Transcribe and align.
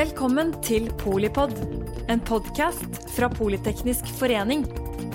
Velkommen 0.00 0.54
til 0.64 0.86
Polipod, 0.96 1.50
en 2.08 2.20
podkast 2.24 2.94
fra 3.12 3.26
Politeknisk 3.28 4.06
forening. 4.16 4.62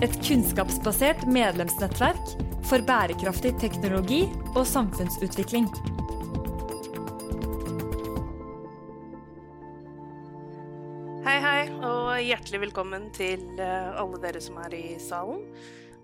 Et 0.06 0.14
kunnskapsbasert 0.28 1.24
medlemsnettverk 1.26 2.34
for 2.70 2.86
bærekraftig 2.86 3.56
teknologi 3.64 4.20
og 4.52 4.62
samfunnsutvikling. 4.70 5.66
Hei, 11.26 11.40
hei, 11.48 11.64
og 11.80 12.12
hjertelig 12.22 12.62
velkommen 12.68 13.10
til 13.18 13.42
eh, 13.58 13.90
alle 14.04 14.22
dere 14.28 14.44
som 14.44 14.62
er 14.68 14.78
i 14.78 14.84
salen. 15.02 15.42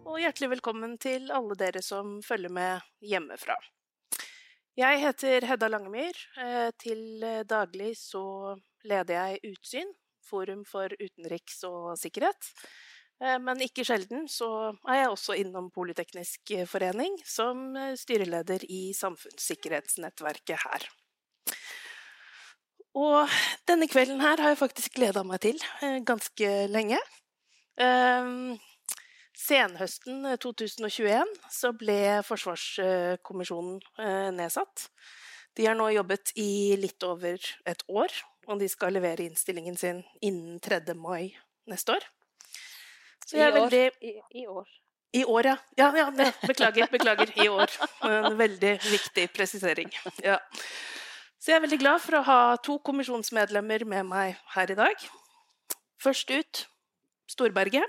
Og 0.07 0.17
hjertelig 0.23 0.55
velkommen 0.55 0.97
til 0.97 1.29
alle 1.29 1.59
dere 1.59 1.85
som 1.85 2.17
følger 2.25 2.57
med 2.57 2.81
hjemmefra. 3.13 3.59
Jeg 4.81 5.05
heter 5.05 5.45
Hedda 5.51 5.69
Langemyr. 5.69 6.25
Eh, 6.41 6.73
til 6.81 7.21
daglig 7.45 7.93
så 8.01 8.25
leder 8.87 9.17
jeg 9.17 9.53
Utsyn, 9.53 9.91
Forum 10.25 10.63
for 10.67 10.93
utenriks 11.01 11.63
og 11.67 11.93
sikkerhet. 11.99 12.51
Eh, 13.21 13.37
Men 13.41 13.61
ikke 13.61 13.85
sjelden 13.87 14.27
så 14.31 14.71
er 14.87 15.03
jeg 15.03 15.11
også 15.11 15.37
innom 15.41 15.69
Politeknisk 15.73 16.53
forening 16.69 17.17
som 17.25 17.75
styreleder 17.97 18.65
i 18.69 18.93
samfunnssikkerhetsnettverket 18.97 20.65
her. 20.65 20.89
Og 22.97 23.31
denne 23.69 23.87
kvelden 23.87 24.19
her 24.19 24.41
har 24.41 24.51
jeg 24.51 24.59
faktisk 24.59 24.97
gleda 24.99 25.23
meg 25.23 25.39
til 25.45 25.59
eh, 25.81 26.01
ganske 26.03 26.51
lenge. 26.71 26.99
Eh, 27.79 28.59
Senhøsten 29.41 30.27
2021 30.43 31.31
så 31.49 31.71
ble 31.73 32.19
Forsvarskommisjonen 32.27 33.79
eh, 33.97 34.29
nedsatt. 34.35 34.89
De 35.57 35.65
har 35.67 35.75
nå 35.75 35.87
jobbet 35.95 36.33
i 36.39 36.75
litt 36.79 37.03
over 37.03 37.39
et 37.67 37.81
år, 37.89 38.11
og 38.47 38.59
de 38.61 38.69
skal 38.69 38.95
levere 38.95 39.27
innstillingen 39.27 39.77
sin 39.77 40.03
innen 40.21 40.59
3. 40.63 40.81
mai 40.97 41.33
neste 41.69 41.97
år. 41.97 42.05
Så 43.25 43.37
jeg 43.37 43.47
er 43.47 43.57
veldig 43.57 43.83
I, 44.01 44.13
I 44.41 44.47
år. 44.47 44.69
I 45.13 45.25
år, 45.27 45.45
ja. 45.45 45.57
ja, 45.77 45.89
ja 45.97 46.31
beklager, 46.47 46.87
beklager. 46.91 47.31
I 47.43 47.49
år. 47.51 47.71
En 48.07 48.37
veldig 48.39 48.77
viktig 48.79 49.27
presisering. 49.35 49.91
Ja. 50.23 50.37
Så 51.41 51.51
jeg 51.51 51.57
er 51.57 51.63
veldig 51.65 51.79
glad 51.81 51.99
for 52.03 52.19
å 52.19 52.25
ha 52.27 52.39
to 52.63 52.77
kommisjonsmedlemmer 52.85 53.83
med 53.89 54.07
meg 54.07 54.39
her 54.53 54.71
i 54.71 54.77
dag. 54.77 55.07
Først 56.01 56.31
ut 56.31 56.63
Storberget, 57.31 57.87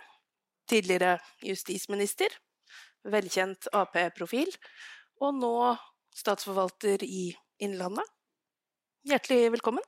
tidligere 0.70 1.18
justisminister, 1.42 2.32
velkjent 3.04 3.68
Ap-profil, 3.74 4.50
og 5.22 5.34
nå 5.38 5.54
statsforvalter 6.16 7.02
i 7.06 7.32
Innlandet. 7.62 8.06
Hjertelig 9.06 9.50
velkommen. 9.56 9.84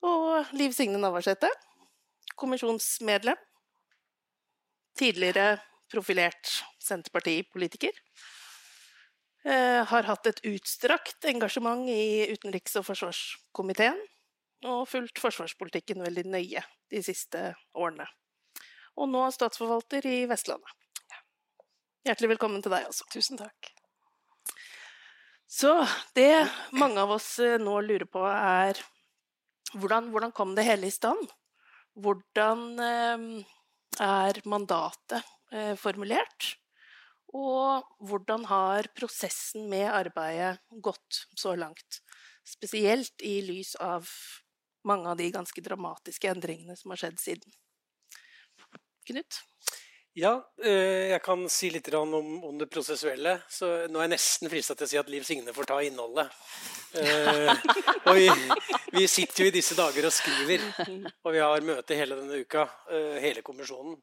Og 0.00 0.52
Liv 0.56 0.72
Signe 0.72 0.98
Navarsete, 1.00 1.50
kommisjonsmedlem 2.40 3.36
tidligere 4.96 5.58
profilert 5.90 6.64
Senterpartipolitiker. 6.80 7.92
Eh, 9.44 9.80
har 9.88 10.08
hatt 10.08 10.26
et 10.28 10.42
utstrakt 10.44 11.24
engasjement 11.24 11.88
i 11.88 12.28
utenriks- 12.32 12.76
og 12.76 12.84
forsvarskomiteen, 12.90 14.00
og 14.68 14.88
fulgt 14.88 15.20
forsvarspolitikken 15.22 16.02
veldig 16.04 16.26
nøye 16.28 16.62
de 16.92 17.02
siste 17.02 17.54
årene. 17.72 18.04
Og 19.00 19.08
nå 19.08 19.24
statsforvalter 19.32 20.04
i 20.06 20.18
Vestlandet. 20.28 20.76
Hjertelig 22.04 22.34
velkommen 22.34 22.62
til 22.64 22.72
deg 22.72 22.88
også. 22.88 23.08
Tusen 23.12 23.40
takk. 23.40 23.72
Så 25.50 25.72
det 26.16 26.48
mange 26.76 27.00
av 27.00 27.16
oss 27.16 27.38
eh, 27.40 27.56
nå 27.60 27.80
lurer 27.80 28.08
på, 28.08 28.22
er 28.28 28.80
hvordan, 29.76 30.10
hvordan 30.14 30.32
kom 30.34 30.54
det 30.56 30.66
hele 30.66 30.88
i 30.88 30.94
stand? 30.94 31.30
Hvordan 32.00 32.64
eh, 32.84 33.26
er 34.02 34.40
mandatet 34.48 35.20
eh, 35.52 35.74
formulert? 35.78 36.54
Og 37.36 37.86
hvordan 38.02 38.46
har 38.50 38.88
prosessen 38.96 39.68
med 39.70 39.86
arbeidet 39.86 40.58
gått 40.82 41.24
så 41.38 41.54
langt? 41.58 42.00
Spesielt 42.46 43.22
i 43.22 43.38
lys 43.46 43.76
av 43.78 44.08
mange 44.86 45.10
av 45.12 45.18
de 45.20 45.28
ganske 45.30 45.62
dramatiske 45.62 46.30
endringene 46.30 46.74
som 46.78 46.90
har 46.90 47.02
skjedd 47.04 47.20
siden. 47.22 47.54
Knut? 49.06 49.40
Ja, 50.20 50.32
eh, 50.64 51.14
jeg 51.14 51.20
kan 51.24 51.46
si 51.48 51.70
litt 51.72 51.88
om, 51.96 52.58
det 52.58 52.66
prosessuelle. 52.68 53.38
Så 53.48 53.68
nå 53.88 54.00
er 54.00 54.04
jeg 54.04 54.12
nesten 54.12 54.50
frista 54.52 54.74
til 54.76 54.84
å 54.84 54.90
si 54.90 54.98
at 55.00 55.08
Liv 55.12 55.24
Signe 55.24 55.54
får 55.56 55.68
ta 55.70 55.78
innholdet. 55.86 56.34
Eh, 57.00 57.48
og 58.04 58.18
vi, 58.18 58.26
vi 58.98 59.06
sitter 59.08 59.46
jo 59.46 59.48
i 59.48 59.54
disse 59.54 59.76
dager 59.78 60.08
og 60.08 60.12
skriver, 60.12 60.66
og 61.24 61.32
vi 61.32 61.40
har 61.40 61.64
møte 61.64 61.96
hele 61.96 62.18
denne 62.18 62.42
uka. 62.42 62.66
eh, 62.92 63.16
hele 63.24 63.44
kommisjonen. 63.46 63.96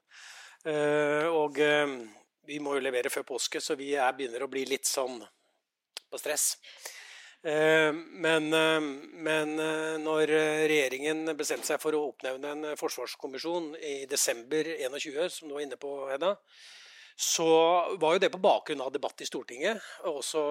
Og 0.68 1.60
vi 2.50 2.58
må 2.60 2.74
jo 2.76 2.82
levere 2.84 3.12
før 3.14 3.24
påske, 3.28 3.62
så 3.64 3.78
vi 3.80 3.94
er, 3.96 4.10
begynner 4.18 4.44
å 4.44 4.50
bli 4.52 4.66
litt 4.68 4.90
sånn 4.90 5.22
på 5.22 6.20
stress. 6.20 6.56
Eh, 7.44 7.94
Men, 7.94 8.54
eh, 8.54 8.82
men 9.14 9.60
eh, 9.60 9.98
når 10.02 10.32
regjeringen 10.68 11.22
bestemte 11.38 11.70
seg 11.70 11.82
for 11.82 11.94
å 11.94 12.08
oppnevne 12.10 12.54
en 12.56 12.80
forsvarskommisjon 12.80 13.76
i 13.78 14.06
desember 14.10 14.66
21, 14.66 15.30
som 15.30 15.48
du 15.48 15.54
var 15.54 15.62
inne 15.62 15.78
på, 15.78 15.92
Hedda, 16.10 16.34
så 17.18 17.50
var 18.02 18.16
jo 18.16 18.24
det 18.24 18.32
på 18.34 18.42
bakgrunn 18.42 18.82
av 18.82 18.94
debatt 18.94 19.22
i 19.22 19.30
Stortinget, 19.30 19.82
og 20.06 20.20
også 20.22 20.44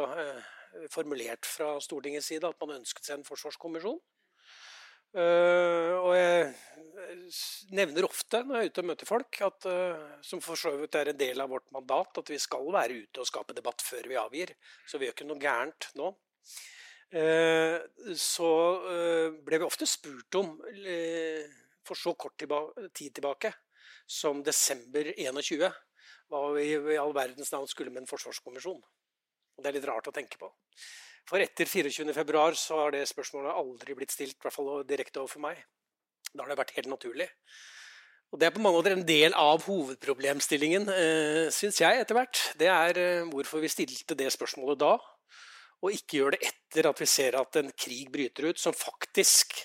formulert 0.91 1.47
fra 1.47 1.77
Stortingets 1.83 2.27
side 2.33 2.49
at 2.49 2.59
man 2.63 2.81
ønsket 2.81 3.07
seg 3.07 3.19
en 3.19 3.27
forsvarskommisjon. 3.27 4.01
Og 5.17 6.11
jeg 6.19 6.49
nevner 7.79 8.09
ofte 8.09 8.43
når 8.43 8.59
jeg 8.59 8.67
er 8.67 8.73
ute 8.73 8.83
og 8.83 8.89
møter 8.91 9.09
folk, 9.09 9.41
at, 9.47 9.69
som 10.27 10.43
for 10.43 10.59
så 10.59 10.75
vidt 10.75 10.99
er 10.99 11.13
en 11.13 11.23
del 11.23 11.41
av 11.41 11.55
vårt 11.55 11.71
mandat, 11.73 12.19
at 12.19 12.35
vi 12.35 12.41
skal 12.43 12.67
være 12.75 12.99
ute 13.07 13.23
og 13.23 13.31
skape 13.31 13.55
debatt 13.57 13.87
før 13.87 14.11
vi 14.11 14.19
avgir. 14.19 14.57
Så 14.91 14.99
vi 14.99 15.07
gjør 15.07 15.17
ikke 15.21 15.31
noe 15.31 15.45
gærent 15.47 15.93
nå. 16.03 16.11
Eh, 17.15 17.79
så 18.19 18.51
eh, 18.91 19.37
ble 19.47 19.61
vi 19.61 19.67
ofte 19.67 19.87
spurt 19.87 20.39
om, 20.41 20.57
eh, 20.83 21.47
for 21.87 21.99
så 21.99 22.15
kort 22.19 22.43
tid 22.93 23.15
tilbake 23.15 23.53
som 24.07 24.43
desember 24.43 25.13
21, 25.15 25.71
hva 26.27 26.41
vi 26.57 26.67
i 26.75 26.99
all 26.99 27.15
verdens 27.15 27.53
navn 27.55 27.71
skulle 27.71 27.93
med 27.95 28.03
en 28.03 28.11
forsvarskommisjon. 28.11 28.83
Og 29.57 29.63
det 29.63 29.71
er 29.71 29.79
litt 29.79 29.87
rart 29.89 30.11
å 30.11 30.15
tenke 30.15 30.39
på. 30.41 30.51
For 31.27 31.43
etter 31.43 31.67
24.2 31.67 32.59
så 32.59 32.83
har 32.83 32.93
det 32.95 33.07
spørsmålet 33.07 33.55
aldri 33.55 33.95
blitt 33.99 34.15
stilt, 34.15 34.37
i 34.37 34.43
hvert 34.43 34.55
fall 34.55 34.85
direkte 34.87 35.23
overfor 35.23 35.47
meg. 35.47 35.63
Da 36.33 36.43
har 36.43 36.51
det 36.53 36.59
vært 36.59 36.75
helt 36.77 36.91
naturlig. 36.91 37.31
Og 38.35 38.41
Det 38.41 38.49
er 38.49 38.55
på 38.55 38.61
mange 38.61 38.81
måter 38.81 38.93
en 38.93 39.07
del 39.07 39.35
av 39.39 39.63
hovedproblemstillingen, 39.63 40.89
eh, 40.91 41.47
syns 41.55 41.79
jeg, 41.79 42.03
etter 42.03 42.19
hvert. 42.19 42.41
Det 42.59 42.67
er 42.67 43.25
hvorfor 43.31 43.63
vi 43.63 43.71
stilte 43.71 44.19
det 44.19 44.33
spørsmålet 44.35 44.83
da, 44.83 44.99
og 45.85 45.95
ikke 45.95 46.21
gjør 46.21 46.37
det 46.37 46.45
etter 46.49 46.89
at 46.91 47.01
vi 47.01 47.09
ser 47.11 47.37
at 47.39 47.59
en 47.61 47.73
krig 47.77 48.11
bryter 48.13 48.51
ut, 48.51 48.61
som 48.61 48.77
faktisk 48.77 49.59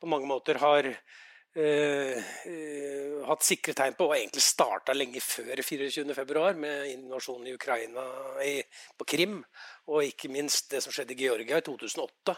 på 0.00 0.08
mange 0.10 0.28
måter 0.28 0.58
har 0.60 0.86
eh, 0.90 2.18
eh, 2.18 3.16
hatt 3.24 3.46
sikre 3.46 3.74
tegn 3.76 3.96
på, 3.96 4.08
og 4.10 4.16
egentlig 4.18 4.44
starta 4.44 4.96
lenge 4.96 5.22
før 5.24 5.62
24.2, 5.64 6.46
med 6.60 6.90
invasjonen 6.92 7.48
i 7.48 7.56
Ukraina, 7.56 8.04
i, 8.44 8.56
på 8.98 9.08
Krim, 9.14 9.40
og 9.88 10.04
ikke 10.04 10.32
minst 10.32 10.70
det 10.74 10.82
som 10.84 10.94
skjedde 10.94 11.16
i 11.16 11.22
Georgia 11.24 11.60
i 11.60 11.66
2008. 11.66 12.36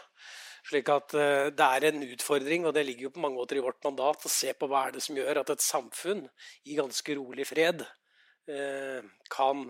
Slik 0.67 0.91
at 0.91 1.15
eh, 1.19 1.49
det 1.55 1.67
er 1.67 1.89
en 1.91 2.07
utfordring, 2.07 2.67
og 2.67 2.75
det 2.77 2.85
ligger 2.87 3.09
jo 3.09 3.15
på 3.17 3.23
mange 3.25 3.41
måter 3.41 3.59
i 3.59 3.65
vårt 3.65 3.83
mandat, 3.87 4.23
å 4.23 4.31
se 4.31 4.55
på 4.55 4.71
hva 4.71 4.87
er 4.87 4.97
det 4.97 5.03
som 5.03 5.19
gjør 5.19 5.43
at 5.43 5.51
et 5.55 5.65
samfunn 5.65 6.23
i 6.67 6.79
ganske 6.79 7.19
rolig 7.19 7.47
fred 7.49 7.87
kan 9.27 9.65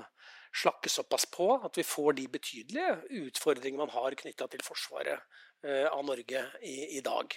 slakke 0.57 0.89
såpass 0.89 1.27
på 1.29 1.49
at 1.65 1.77
vi 1.77 1.85
får 1.85 2.17
de 2.17 2.25
betydelige 2.31 2.95
utfordringene 3.27 3.83
man 3.83 3.93
har 3.93 4.15
knytta 4.17 4.47
til 4.51 4.63
forsvaret 4.65 5.17
eh, 5.63 5.85
av 5.89 6.03
Norge 6.05 6.43
i, 6.65 6.97
i 6.97 7.03
dag. 7.05 7.35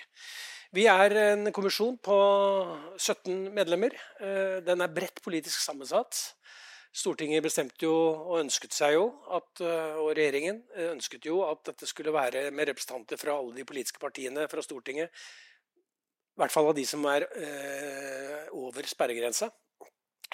Vi 0.76 0.86
er 0.90 1.16
en 1.24 1.50
kommisjon 1.54 1.98
på 2.02 2.16
17 2.96 3.50
medlemmer. 3.56 3.96
Eh, 4.22 4.58
Den 4.66 4.84
er 4.84 4.94
bredt 4.94 5.22
politisk 5.24 5.60
sammensatt. 5.60 6.22
Stortinget 6.90 7.44
bestemte 7.44 7.86
jo 7.86 7.94
og 7.94 8.40
ønsket 8.40 8.74
seg 8.74 8.96
jo, 8.96 9.04
at, 9.36 9.62
eh, 9.62 10.00
og 10.00 10.14
regjeringen 10.18 10.64
ønsket 10.90 11.28
jo 11.30 11.44
at 11.46 11.62
dette 11.70 11.86
skulle 11.90 12.14
være 12.14 12.48
med 12.50 12.72
representanter 12.72 13.20
fra 13.20 13.36
alle 13.36 13.54
de 13.60 13.68
politiske 13.68 14.02
partiene 14.02 14.48
fra 14.50 14.64
Stortinget. 14.64 15.10
I 15.10 16.40
hvert 16.40 16.54
fall 16.54 16.70
av 16.70 16.78
de 16.78 16.86
som 16.88 17.02
er 17.10 17.26
over 18.56 18.86
sperregrensa. 18.88 19.50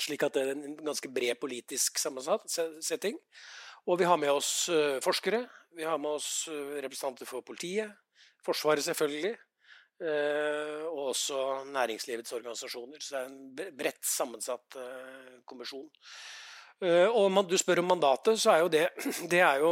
Slik 0.00 0.26
at 0.26 0.36
det 0.36 0.42
er 0.44 0.52
en 0.52 0.76
ganske 0.84 1.08
bred 1.12 1.38
politisk 1.40 1.98
sammensatt 2.00 2.44
setting. 2.84 3.16
Og 3.86 4.00
vi 4.00 4.06
har 4.08 4.18
med 4.18 4.32
oss 4.34 4.68
eh, 4.72 4.98
forskere. 5.04 5.44
Vi 5.76 5.86
har 5.86 5.98
med 5.98 6.18
oss 6.18 6.48
eh, 6.50 6.78
representanter 6.82 7.28
for 7.28 7.44
politiet. 7.46 7.92
Forsvaret, 8.44 8.84
selvfølgelig. 8.84 9.36
eh, 10.00 10.82
og 10.90 11.12
også 11.12 11.64
næringslivets 11.72 12.32
organisasjoner. 12.32 12.98
Så 13.00 13.14
det 13.14 13.22
er 13.22 13.70
en 13.70 13.78
bredt 13.78 14.04
sammensatt 14.04 14.76
kommisjon. 15.46 15.88
Og 16.82 17.30
man, 17.32 17.46
du 17.48 17.56
spør 17.56 17.80
om 17.80 17.86
mandatet, 17.88 18.36
så 18.40 18.50
er 18.52 18.58
jo 18.60 18.68
det 18.68 18.88
Det 19.32 19.40
er 19.40 19.62
jo 19.62 19.70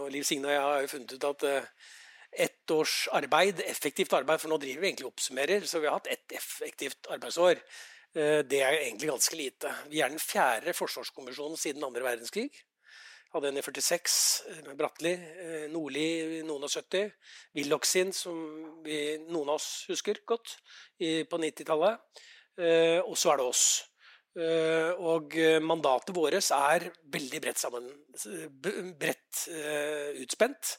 Og 0.00 0.06
Liv 0.10 0.24
Signe 0.24 0.48
og 0.48 0.54
jeg 0.54 0.62
har 0.62 0.80
jo 0.80 0.88
funnet 0.88 1.12
ut 1.12 1.26
at 1.28 1.44
ett 2.36 2.70
års 2.70 3.08
arbeid, 3.12 3.60
effektivt 3.64 4.12
arbeid, 4.12 4.40
for 4.40 4.52
nå 4.52 4.58
driver 4.60 4.80
vi 4.80 4.88
egentlig 4.90 5.06
og 5.06 5.14
oppsummerer, 5.14 5.64
så 5.64 5.80
vi 5.80 5.88
har 5.88 5.96
hatt 5.96 6.10
ett 6.12 6.32
effektivt 6.36 7.08
arbeidsår. 7.12 7.60
Eh, 8.16 8.40
det 8.48 8.62
er 8.64 8.78
egentlig 8.78 9.10
ganske 9.10 9.36
lite. 9.36 9.72
Vi 9.92 10.00
er 10.00 10.12
den 10.12 10.22
fjerde 10.22 10.72
forsvarskommisjonen 10.76 11.58
siden 11.60 11.84
andre 11.84 12.04
verdenskrig. 12.06 12.48
Hadde 13.34 13.50
en 13.50 13.58
i 13.60 13.64
46 13.64 14.14
eh, 14.52 14.70
Bratteli, 14.78 15.12
eh, 15.12 15.66
Nordli 15.72 16.06
i 16.38 16.40
noen 16.46 16.64
og 16.64 16.72
70. 16.72 17.10
Willoch 17.58 17.84
sin, 17.84 18.14
som 18.16 18.38
vi, 18.86 19.18
noen 19.28 19.52
av 19.52 19.60
oss 19.60 19.84
husker 19.90 20.22
godt, 20.24 20.56
på 20.96 21.42
90-tallet. 21.42 22.24
Og 23.04 23.12
så 23.20 23.34
er 23.34 23.36
det 23.36 23.44
oss. 23.44 23.64
Og 25.04 25.34
mandatet 25.60 26.14
vårt 26.16 26.38
er 26.56 26.86
veldig 27.12 27.40
bredt, 27.44 27.60
sammen, 27.60 27.90
bredt 28.96 29.42
utspent. 30.22 30.70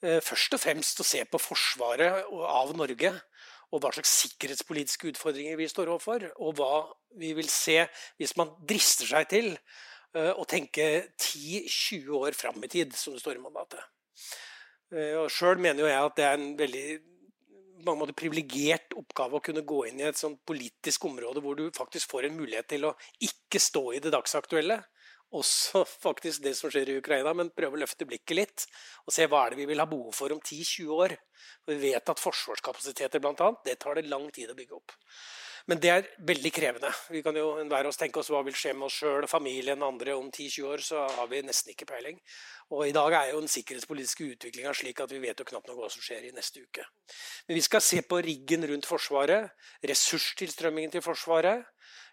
Først 0.00 0.56
og 0.56 0.62
fremst 0.62 1.04
å 1.04 1.04
se 1.04 1.20
på 1.28 1.42
forsvaret 1.44 2.24
av 2.32 2.72
Norge 2.72 3.12
og 3.70 3.82
hva 3.82 3.92
slags 3.94 4.12
sikkerhetspolitiske 4.24 5.12
utfordringer 5.12 5.58
vi 5.60 5.68
står 5.70 5.92
overfor, 5.92 6.26
og 6.42 6.58
hva 6.58 6.74
vi 7.20 7.32
vil 7.38 7.48
se 7.50 7.78
hvis 8.18 8.36
man 8.38 8.52
drister 8.66 9.08
seg 9.10 9.28
til 9.30 9.52
uh, 9.54 10.34
å 10.34 10.46
tenke 10.48 10.88
10-20 11.14 12.10
år 12.18 12.36
fram 12.38 12.58
i 12.66 12.70
tid, 12.70 12.96
som 12.98 13.14
det 13.14 13.22
står 13.22 13.38
i 13.38 13.44
mandatet. 13.44 13.82
Uh, 14.90 15.22
og 15.22 15.30
Sjøl 15.32 15.62
mener 15.62 15.84
jo 15.84 15.90
jeg 15.90 16.10
at 16.10 16.18
det 16.18 16.26
er 16.26 16.38
en 16.38 16.52
veldig 16.58 16.86
mange 17.86 18.02
måter 18.02 18.16
privilegert 18.16 18.94
oppgave 18.98 19.38
å 19.38 19.44
kunne 19.44 19.64
gå 19.66 19.84
inn 19.88 20.02
i 20.02 20.08
et 20.10 20.18
sånt 20.18 20.40
politisk 20.48 21.06
område 21.08 21.40
hvor 21.44 21.56
du 21.56 21.70
faktisk 21.76 22.10
får 22.12 22.28
en 22.28 22.36
mulighet 22.36 22.68
til 22.74 22.88
å 22.90 22.96
ikke 23.24 23.62
stå 23.62 23.84
i 23.96 24.02
det 24.04 24.12
dagsaktuelle, 24.12 24.80
også 25.36 25.84
faktisk 26.06 26.44
det 26.44 26.54
som 26.58 26.72
skjer 26.72 26.92
i 26.92 26.98
Ukraina, 27.00 27.34
men 27.36 27.52
prøve 27.54 27.78
å 27.78 27.82
løfte 27.82 28.08
blikket 28.08 28.36
litt 28.36 28.66
og 29.06 29.14
se 29.14 29.28
hva 29.30 29.44
er 29.44 29.54
det 29.54 29.62
vi 29.62 29.68
vil 29.70 29.82
ha 29.82 29.88
behov 29.90 30.14
for 30.16 30.32
om 30.34 30.40
10-20 30.40 30.96
år. 30.96 31.16
For 31.64 31.74
vi 31.74 31.92
vet 31.92 32.14
at 32.14 32.22
forsvarskapasiteter 32.22 33.22
blant 33.22 33.40
annet, 33.44 33.62
det 33.66 33.78
tar 33.82 33.98
det 33.98 34.10
lang 34.10 34.28
tid 34.34 34.52
å 34.52 34.58
bygge 34.58 34.76
opp. 34.80 34.96
Men 35.68 35.80
det 35.80 35.90
er 35.92 36.06
veldig 36.26 36.50
krevende. 36.54 36.90
Vi 37.12 37.20
kan 37.22 37.36
jo 37.36 37.52
enhver 37.60 37.86
oss 37.86 37.98
tenke 38.00 38.20
oss 38.22 38.30
hva 38.32 38.40
vil 38.46 38.56
skje 38.56 38.72
med 38.74 38.88
oss 38.88 38.96
sjøl, 39.02 39.26
familien, 39.30 39.82
andre 39.84 40.16
om 40.16 40.30
10-20 40.30 40.68
år, 40.70 40.84
så 40.84 41.04
har 41.18 41.28
vi 41.30 41.42
nesten 41.44 41.74
ikke 41.74 41.88
peiling. 41.90 42.16
Og 42.74 42.86
i 42.86 42.94
dag 42.94 43.14
er 43.18 43.32
jo 43.32 43.42
den 43.42 43.50
sikkerhetspolitiske 43.50 44.28
utviklinga 44.36 44.72
slik 44.76 45.02
at 45.02 45.12
vi 45.12 45.20
vet 45.22 45.40
jo 45.42 45.46
knapt 45.48 45.68
nok 45.68 45.82
hva 45.82 45.90
som 45.92 46.02
skjer 46.04 46.28
i 46.28 46.32
neste 46.34 46.62
uke. 46.64 46.86
Men 47.48 47.58
vi 47.58 47.64
skal 47.66 47.84
se 47.84 48.00
på 48.06 48.20
riggen 48.24 48.66
rundt 48.70 48.88
Forsvaret, 48.88 49.50
ressurstilstrømmingen 49.90 50.94
til 50.96 51.04
Forsvaret. 51.04 51.66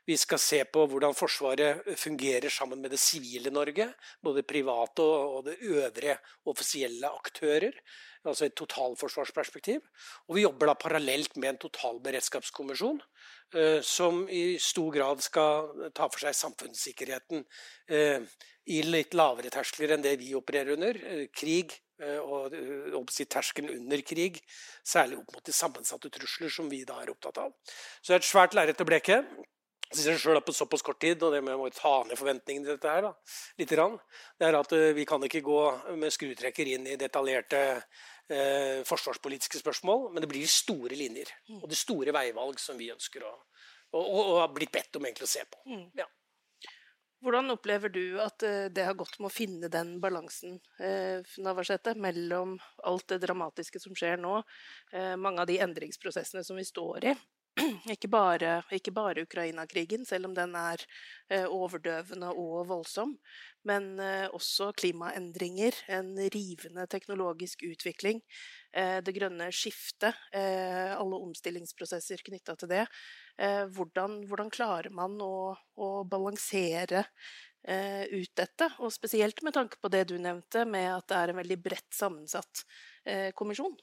Vi 0.07 0.15
skal 0.15 0.39
se 0.39 0.61
på 0.71 0.85
hvordan 0.87 1.15
Forsvaret 1.17 1.83
fungerer 1.99 2.47
sammen 2.53 2.79
med 2.79 2.93
det 2.95 2.99
sivile 3.01 3.51
Norge. 3.51 3.89
Både 4.23 4.45
private 4.47 5.03
og 5.03 5.41
det 5.49 5.57
øvrige 5.67 6.15
offisielle 6.47 7.09
aktører. 7.09 7.75
Altså 8.27 8.47
et 8.47 8.55
totalforsvarsperspektiv. 8.55 9.81
Og 10.27 10.37
vi 10.37 10.45
jobber 10.45 10.71
da 10.71 10.77
parallelt 10.79 11.35
med 11.35 11.49
en 11.49 11.59
totalberedskapskommisjon. 11.65 13.01
Eh, 13.55 13.81
som 13.81 14.25
i 14.29 14.57
stor 14.59 14.91
grad 14.91 15.23
skal 15.23 15.91
ta 15.95 16.07
for 16.11 16.19
seg 16.19 16.35
samfunnssikkerheten 16.35 17.45
eh, 17.87 18.23
i 18.67 18.81
litt 18.83 19.15
lavere 19.15 19.51
terskler 19.53 19.93
enn 19.95 20.03
det 20.03 20.17
vi 20.19 20.33
opererer 20.35 20.75
under. 20.75 20.99
Eh, 21.03 21.27
krig 21.31 21.75
og 21.97 23.09
si, 23.09 23.25
terskelen 23.25 23.71
under 23.73 24.03
krig, 24.05 24.35
særlig 24.85 25.17
opp 25.17 25.31
mot 25.33 25.47
de 25.47 25.55
sammensatte 25.55 26.11
trusler 26.13 26.51
som 26.53 26.67
vi 26.69 26.83
da 26.85 26.99
er 27.01 27.09
opptatt 27.09 27.39
av. 27.41 27.55
Så 28.03 28.11
det 28.11 28.19
er 28.19 28.21
et 28.21 28.27
svært 28.27 28.53
lerret 28.53 28.83
å 28.83 28.85
bleke 28.85 29.15
jeg 29.95 30.19
sjøl 30.19 30.41
på 30.43 30.55
såpass 30.55 30.83
kort 30.85 30.99
tid, 31.01 31.21
og 31.23 31.33
det 31.35 31.43
med 31.45 31.55
å 31.55 31.69
ta 31.71 32.01
ned 32.07 32.19
forventningene 32.19 32.67
til 32.67 32.75
dette 32.75 32.91
her, 32.91 33.07
da, 33.07 33.13
litt, 33.61 33.71
det 34.37 34.49
er 34.49 34.59
at 34.59 34.75
eh, 34.75 34.91
vi 34.97 35.07
kan 35.07 35.23
ikke 35.23 35.45
gå 35.45 35.61
med 35.95 36.13
skrutrekker 36.13 36.73
inn 36.73 36.89
i 36.91 36.99
detaljerte 36.99 37.63
eh, 37.77 38.83
forsvarspolitiske 38.87 39.63
spørsmål, 39.63 40.09
men 40.11 40.25
det 40.25 40.31
blir 40.31 40.47
store 40.51 40.97
linjer 40.99 41.31
mm. 41.47 41.61
og 41.61 41.69
de 41.71 41.79
store 41.79 42.15
veivalg 42.15 42.59
som 42.59 42.79
vi 42.79 42.91
ønsker 42.93 43.23
å 43.27 43.33
og, 43.95 44.03
og, 44.03 44.21
og 44.21 44.39
har 44.41 44.53
blitt 44.55 44.73
bedt 44.73 44.97
om 44.99 45.05
egentlig 45.07 45.27
å 45.27 45.31
se 45.31 45.43
på. 45.47 45.61
Mm. 45.71 45.85
Ja. 45.97 46.07
Hvordan 47.25 47.49
opplever 47.49 47.89
du 47.89 48.19
at 48.21 48.43
eh, 48.45 48.67
det 48.73 48.85
har 48.85 48.97
gått 48.97 49.17
med 49.17 49.31
å 49.31 49.33
finne 49.33 49.71
den 49.73 49.95
balansen 50.03 50.59
eh, 50.77 51.95
mellom 51.97 52.57
alt 52.85 53.07
det 53.09 53.23
dramatiske 53.23 53.81
som 53.81 53.95
skjer 53.97 54.21
nå, 54.21 54.35
eh, 54.93 55.15
mange 55.17 55.41
av 55.41 55.49
de 55.49 55.57
endringsprosessene 55.65 56.43
som 56.45 56.59
vi 56.59 56.67
står 56.67 57.09
i, 57.09 57.15
ikke 57.95 58.09
bare, 58.11 58.59
ikke 58.75 58.91
bare 58.93 59.23
Ukraina-krigen, 59.25 60.05
selv 60.05 60.29
om 60.29 60.35
den 60.37 60.53
er 60.57 60.81
eh, 61.31 61.45
overdøvende 61.45 62.29
og 62.37 62.67
voldsom, 62.69 63.15
men 63.67 63.95
eh, 64.03 64.27
også 64.35 64.69
klimaendringer, 64.77 65.79
en 65.97 66.13
rivende 66.33 66.85
teknologisk 66.91 67.65
utvikling, 67.65 68.21
eh, 68.77 68.99
det 69.01 69.15
grønne 69.17 69.49
skiftet, 69.55 70.13
alle 70.37 71.21
omstillingsprosesser 71.27 72.21
knytta 72.25 72.55
til 72.59 72.69
det. 72.71 72.85
Hvordan, 73.37 74.21
hvordan, 74.29 74.49
klarer 74.53 74.89
man 74.93 75.17
å, 75.21 75.53
å 75.77 75.89
balansere 76.09 77.03
ut 77.67 78.31
dette, 78.37 78.69
og 78.81 78.93
spesielt 78.93 79.43
med 79.45 79.53
tanke 79.57 79.77
på 79.81 79.91
det 79.93 80.07
du 80.09 80.15
nevnte, 80.21 80.63
med 80.65 80.87
at 80.93 81.09
det 81.09 81.19
er 81.19 81.33
en 81.33 81.39
veldig 81.41 81.59
bredt 81.61 81.93
sammensatt 81.93 82.63
kommisjon? 83.37 83.75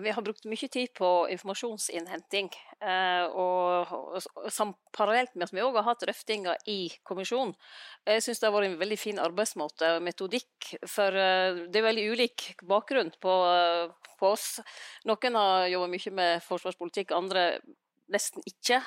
Vi 0.00 0.10
har 0.10 0.22
brukt 0.24 0.46
mye 0.48 0.68
tid 0.72 0.94
på 0.96 1.08
informasjonsinnhenting. 1.30 2.48
Eh, 2.80 3.24
og, 3.28 3.92
og, 3.92 4.16
og, 4.40 4.72
parallelt 4.96 5.36
med 5.36 5.46
at 5.46 5.54
vi 5.54 5.62
òg 5.62 5.76
har 5.76 5.86
hatt 5.90 6.02
drøftinger 6.06 6.64
i 6.72 6.88
kommisjonen. 7.06 7.52
Jeg 8.08 8.24
syns 8.24 8.40
det 8.40 8.48
har 8.48 8.56
vært 8.56 8.70
en 8.72 8.80
veldig 8.80 8.98
fin 8.98 9.20
arbeidsmåte 9.22 9.94
og 9.98 10.06
metodikk. 10.06 10.72
For 10.88 11.20
eh, 11.20 11.62
det 11.68 11.80
er 11.80 11.88
veldig 11.90 12.08
ulik 12.16 12.48
bakgrunn 12.64 13.12
på, 13.22 13.36
på 14.18 14.32
oss. 14.32 14.58
Noen 15.08 15.40
har 15.40 15.70
jobba 15.74 15.92
mye 15.92 16.14
med 16.16 16.44
forsvarspolitikk, 16.48 17.14
andre 17.14 17.48
nesten 18.12 18.44
ikke. 18.48 18.80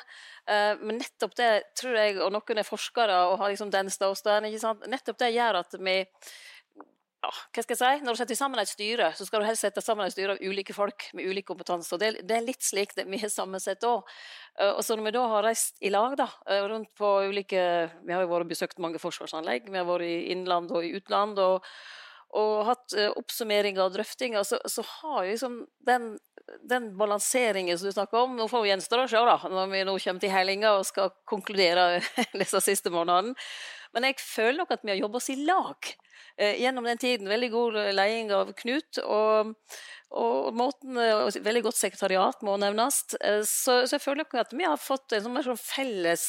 Eh, 0.50 0.74
men 0.82 1.00
nettopp 1.02 1.36
det 1.38 1.52
tror 1.80 1.98
jeg, 1.98 2.18
og 2.22 2.34
noen 2.34 2.62
er 2.62 2.68
forskere 2.68 3.18
og 3.30 3.40
har 3.42 3.54
liksom 3.54 3.72
den 3.74 3.90
ståstaden, 3.94 4.50
nettopp 4.92 5.20
det 5.22 5.34
gjør 5.36 5.62
at 5.64 5.78
vi 5.80 5.98
ja, 7.18 7.32
hva 7.34 7.64
skal 7.64 7.74
jeg 7.74 7.80
si, 7.80 8.06
Når 8.06 8.14
du 8.14 8.20
setter 8.20 8.38
sammen 8.38 8.62
et 8.62 8.70
styre, 8.70 9.08
så 9.18 9.26
skal 9.26 9.42
du 9.42 9.48
helst 9.48 9.66
sette 9.66 9.82
sammen 9.82 10.06
et 10.06 10.14
styre 10.14 10.36
av 10.36 10.42
ulike 10.44 10.74
folk 10.76 11.08
med 11.18 11.26
ulik 11.26 11.48
kompetanse. 11.50 11.90
og 11.96 12.02
Det, 12.02 12.22
det 12.30 12.36
er 12.36 12.46
litt 12.46 12.62
slik 12.62 12.94
det 12.98 13.08
vi 13.10 13.18
har 13.24 13.32
sammensett 13.34 13.82
òg. 13.90 14.06
Eh, 14.60 14.70
og 14.70 14.84
så 14.86 14.96
når 14.96 15.10
vi 15.10 15.16
da 15.16 15.24
har 15.32 15.48
reist 15.48 15.82
i 15.82 15.90
lag 15.94 16.14
da, 16.20 16.30
eh, 16.46 16.62
rundt 16.70 16.94
på 16.98 17.10
ulike 17.26 17.64
Vi 18.06 18.14
har 18.14 18.22
jo 18.22 18.30
vært 18.30 18.52
besøkt 18.52 18.78
mange 18.84 19.02
forsvarsanlegg. 19.02 19.72
Vi 19.72 19.82
har 19.82 19.90
vært 19.90 20.06
i 20.06 20.30
innland 20.36 20.72
og 20.72 20.86
i 20.86 20.94
utland. 21.00 21.42
og, 21.42 21.66
og 22.38 22.66
hatt 22.68 22.94
uh, 23.00 23.14
oppsummeringer 23.16 23.86
og 23.86 23.94
drøftinger, 23.96 24.44
så, 24.44 24.58
så 24.68 24.84
har 24.84 25.22
liksom 25.24 25.62
den, 25.88 26.10
den 26.68 26.90
balanseringen 27.00 27.80
som 27.80 27.88
du 27.88 27.96
snakker 27.96 28.20
om 28.20 28.36
Nå 28.36 28.50
får 28.52 28.66
vi 28.66 28.72
gjenstå 28.74 29.00
å 29.00 29.06
se, 29.08 29.22
da, 29.30 29.38
når 29.48 29.72
vi 29.72 29.86
nå 29.88 29.96
kommer 30.04 30.22
til 30.22 30.34
hellinga 30.36 30.74
og 30.76 30.84
skal 30.86 31.16
konkludere 31.26 32.02
disse 32.42 32.62
siste 32.62 32.92
månedene. 32.94 33.34
Men 33.96 34.10
jeg 34.10 34.20
føler 34.20 34.60
nok 34.60 34.76
at 34.76 34.84
vi 34.84 34.92
har 34.92 35.00
jobba 35.00 35.24
oss 35.24 35.32
i 35.32 35.40
lag 35.48 35.96
Eh, 35.96 36.07
gjennom 36.38 36.86
den 36.86 37.00
tiden. 37.02 37.30
Veldig 37.30 37.52
god 37.54 37.78
leding 37.98 38.34
av 38.36 38.52
Knut. 38.58 39.00
og 39.04 39.56
og 40.16 40.54
måten, 40.56 40.96
og 40.96 41.36
Veldig 41.44 41.66
godt 41.66 41.78
sekretariat 41.78 42.44
må 42.46 42.56
nevnes. 42.62 43.02
Eh, 43.20 43.42
så, 43.44 43.82
så 43.84 43.98
jeg 43.98 44.04
føler 44.06 44.40
at 44.40 44.54
vi 44.56 44.64
har 44.64 44.80
fått 44.80 45.14
en 45.14 45.26
sånn, 45.26 45.42
sånn 45.44 45.60
felles 45.60 46.24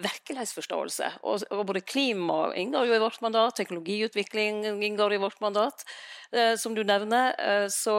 virkelighetsforståelse. 0.00 1.10
Og, 1.20 1.44
og, 1.50 1.64
både 1.68 1.84
klima 1.84 2.54
inngår 2.56 2.88
jo 2.88 2.96
i 2.96 3.02
vårt 3.02 3.20
mandat, 3.24 3.58
teknologiutvikling 3.60 4.64
inngår 4.72 5.18
i 5.18 5.20
vårt 5.20 5.40
mandat, 5.44 5.84
eh, 6.32 6.54
som 6.60 6.74
du 6.76 6.82
nevner. 6.86 7.36
Eh, 7.36 7.68
så, 7.68 7.98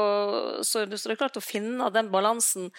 så, 0.66 0.88
så, 0.90 1.06
det 1.06 1.16
er 1.16 1.22
klart 1.22 1.38
å 1.38 1.46
finne 1.46 1.94
den 1.94 2.10
balansen 2.14 2.72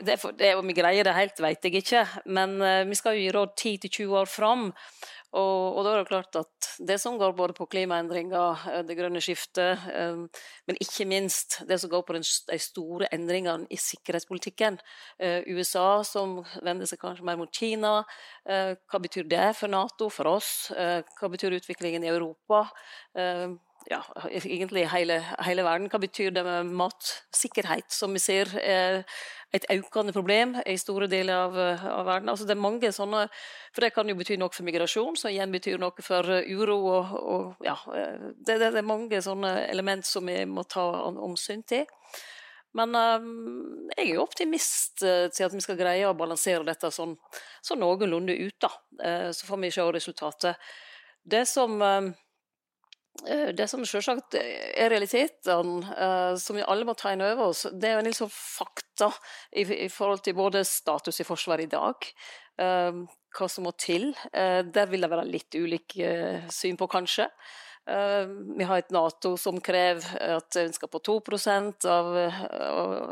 det, 0.00 0.16
det, 0.38 0.54
Om 0.56 0.70
vi 0.70 0.76
greier 0.76 1.04
det 1.04 1.12
helt, 1.12 1.40
vet 1.42 1.66
jeg 1.66 1.82
ikke, 1.82 2.06
men 2.32 2.56
eh, 2.64 2.84
vi 2.88 2.96
skal 2.96 3.16
jo 3.16 3.26
gi 3.26 3.34
råd 3.34 3.52
10-20 3.58 4.14
år 4.22 4.30
fram. 4.30 4.70
Og, 5.36 5.76
og, 5.76 5.82
da 5.84 5.92
er 5.92 6.00
det 6.00 6.08
klart 6.08 6.38
at 6.40 6.68
det 6.88 6.96
som 7.02 7.18
går 7.20 7.34
både 7.36 7.54
på 7.56 7.66
klimaendringer, 7.68 8.62
eh, 8.72 8.82
det 8.88 8.96
grønne 8.96 9.20
skiftet, 9.24 9.82
um, 9.92 10.24
men 10.68 10.80
ikke 10.80 11.08
minst 11.08 11.58
det 11.68 11.78
som 11.82 11.92
går 11.92 12.06
på 12.08 12.16
de 12.16 12.22
store 12.62 13.10
endringene 13.12 13.68
i 13.68 13.78
sikkerhetspolitikken. 13.80 14.80
Uh, 15.20 15.44
USA 15.52 16.02
som 16.08 16.38
vender 16.64 16.88
seg 16.88 17.02
kanskje 17.02 17.26
mer 17.26 17.38
mot 17.40 17.52
Kina. 17.52 17.98
Hva 18.46 18.98
betyr 19.02 19.26
det 19.28 19.46
for 19.58 19.70
Nato, 19.72 20.08
for 20.12 20.28
oss? 20.30 20.70
Hva 20.70 21.28
betyr 21.32 21.56
utviklingen 21.56 22.04
i 22.06 22.10
Europa? 22.12 22.66
Ja, 23.90 24.00
egentlig 24.30 24.86
hele, 24.90 25.20
hele, 25.46 25.64
verden. 25.64 25.88
Hva 25.92 26.00
betyr 26.02 26.32
det 26.34 26.44
med 26.46 26.70
matsikkerhet, 26.78 27.88
som 27.92 28.14
vi 28.16 28.22
ser 28.22 28.50
er 28.58 29.02
et 29.54 29.66
økende 29.70 30.12
problem 30.12 30.56
i 30.66 30.74
store 30.80 31.06
deler 31.10 31.46
av, 31.46 31.58
av, 31.58 32.02
verden? 32.08 32.30
Altså 32.32 32.48
det 32.48 32.56
er 32.56 32.62
mange 32.64 32.90
sånne, 32.92 33.26
for 33.74 33.86
Det 33.86 33.92
kan 33.94 34.08
jo 34.10 34.16
bety 34.18 34.38
noe 34.40 34.52
for 34.54 34.66
migrasjon, 34.66 35.16
som 35.16 35.30
igjen 35.30 35.54
betyr 35.54 35.78
noe 35.82 36.02
for 36.02 36.30
uro. 36.42 36.78
og, 36.96 37.14
og 37.22 37.66
ja, 37.66 37.76
det, 38.36 38.58
det, 38.58 38.72
er 38.72 38.86
mange 38.86 39.22
sånne 39.22 39.58
element 39.70 40.06
som 40.06 40.26
vi 40.26 40.42
må 40.50 40.66
ta 40.66 40.86
omsyn 41.14 41.62
til. 41.62 41.86
Men 42.76 42.92
um, 42.92 43.86
jeg 43.94 44.10
er 44.10 44.14
jo 44.18 44.26
optimist 44.26 45.00
uh, 45.06 45.30
til 45.32 45.46
at 45.46 45.54
vi 45.54 45.62
skal 45.64 45.78
greie 45.78 46.04
å 46.08 46.16
balansere 46.18 46.66
dette 46.66 46.90
sånn, 46.92 47.14
sånn 47.64 47.80
noenlunde 47.80 48.36
ut. 48.36 48.58
da. 48.60 48.72
Uh, 49.00 49.30
så 49.32 49.48
får 49.48 49.62
vi 49.62 49.74
se 49.78 49.90
resultatet. 50.00 50.70
Det 51.24 51.46
som... 51.48 51.80
Uh, 51.80 52.12
det 53.56 53.66
som 53.70 53.84
selvsagt 53.86 54.36
er 54.38 54.90
realiteten, 54.92 55.82
som 56.40 56.58
vi 56.58 56.64
alle 56.66 56.86
må 56.88 56.94
ta 56.98 57.12
inn 57.14 57.24
over 57.24 57.50
oss, 57.50 57.66
det 57.72 57.88
er 57.88 57.96
jo 57.96 58.02
en 58.02 58.08
del 58.08 58.16
sånn 58.18 58.32
fakta 58.32 59.10
i, 59.56 59.88
forhold 59.92 60.24
til 60.26 60.36
både 60.38 60.64
status 60.68 61.22
i 61.22 61.26
Forsvaret 61.26 61.66
i 61.66 61.72
dag, 61.72 62.10
hva 63.36 63.48
som 63.50 63.66
må 63.68 63.72
til. 63.80 64.10
Der 64.32 64.90
vil 64.90 65.04
det 65.04 65.12
være 65.12 65.28
litt 65.28 65.56
ulike 65.58 66.10
syn 66.52 66.78
på, 66.80 66.88
kanskje. 66.92 67.28
Eh, 67.90 68.26
vi 68.58 68.64
har 68.64 68.78
et 68.78 68.90
Nato 68.90 69.36
som 69.38 69.60
krever 69.62 70.02
at 70.18 70.56
en 70.58 70.72
skal 70.74 70.90
på 70.90 70.98
2 71.06 71.14
av 71.86 72.08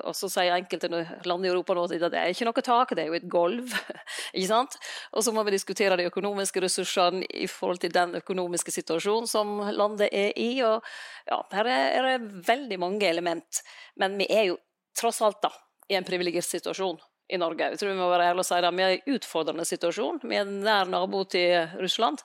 Og 0.09 0.11
så 0.19 0.26
sier 0.33 0.57
enkelte 0.57 0.90
land 0.90 1.47
i 1.47 1.49
Europa 1.52 1.76
nå 1.78 1.85
at 1.87 2.11
det 2.11 2.19
er 2.19 2.33
ikke 2.33 2.49
noe 2.49 2.64
tak, 2.66 2.95
det 2.97 3.04
er 3.04 3.12
jo 3.12 3.19
et 3.21 3.28
gulv. 3.31 3.71
ikke 4.35 4.50
sant? 4.50 4.75
Og 5.12 5.23
så 5.23 5.33
må 5.33 5.45
vi 5.47 5.54
diskutere 5.54 5.97
de 6.00 6.09
økonomiske 6.11 6.64
ressursene 6.66 7.23
i 7.31 7.47
forhold 7.47 7.85
til 7.85 7.95
den 7.95 8.19
økonomiske 8.19 8.75
situasjonen 8.75 9.31
som 9.31 9.61
landet 9.71 10.11
er 10.11 10.35
i. 10.35 10.59
Og 10.66 10.83
ja, 11.31 11.40
her 11.54 11.71
er 11.71 12.11
det 12.11 12.45
veldig 12.50 12.81
mange 12.83 13.07
element. 13.07 13.62
Men 13.95 14.19
vi 14.19 14.26
er 14.26 14.50
jo 14.50 14.59
tross 14.99 15.23
alt 15.23 15.43
da 15.43 15.54
i 15.88 15.95
en 15.95 16.07
privilegert 16.07 16.49
situasjon 16.49 16.99
i 17.28 17.38
Norge. 17.40 17.71
Jeg 17.73 17.81
tror 17.81 17.93
vi 17.93 17.99
må 17.99 18.09
være 18.12 18.31
ærlige 18.31 18.45
og 18.45 18.49
si 18.49 18.61
det. 18.61 18.73
Vi 18.76 18.85
er 18.85 18.95
i 18.95 18.99
en 18.99 19.14
utfordrende 19.16 19.66
situasjon. 19.69 20.21
Vi 20.28 20.40
er 20.40 20.49
nær 20.50 20.90
nabo 20.93 21.23
til 21.25 21.71
Russland. 21.81 22.21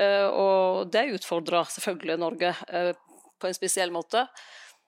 Eh, 0.00 0.26
og 0.28 0.90
det 0.92 1.08
utfordrer 1.16 1.70
selvfølgelig 1.72 2.18
Norge 2.20 2.52
eh, 2.68 2.92
på 3.40 3.48
en 3.48 3.56
spesiell 3.56 3.94
måte. 3.94 4.26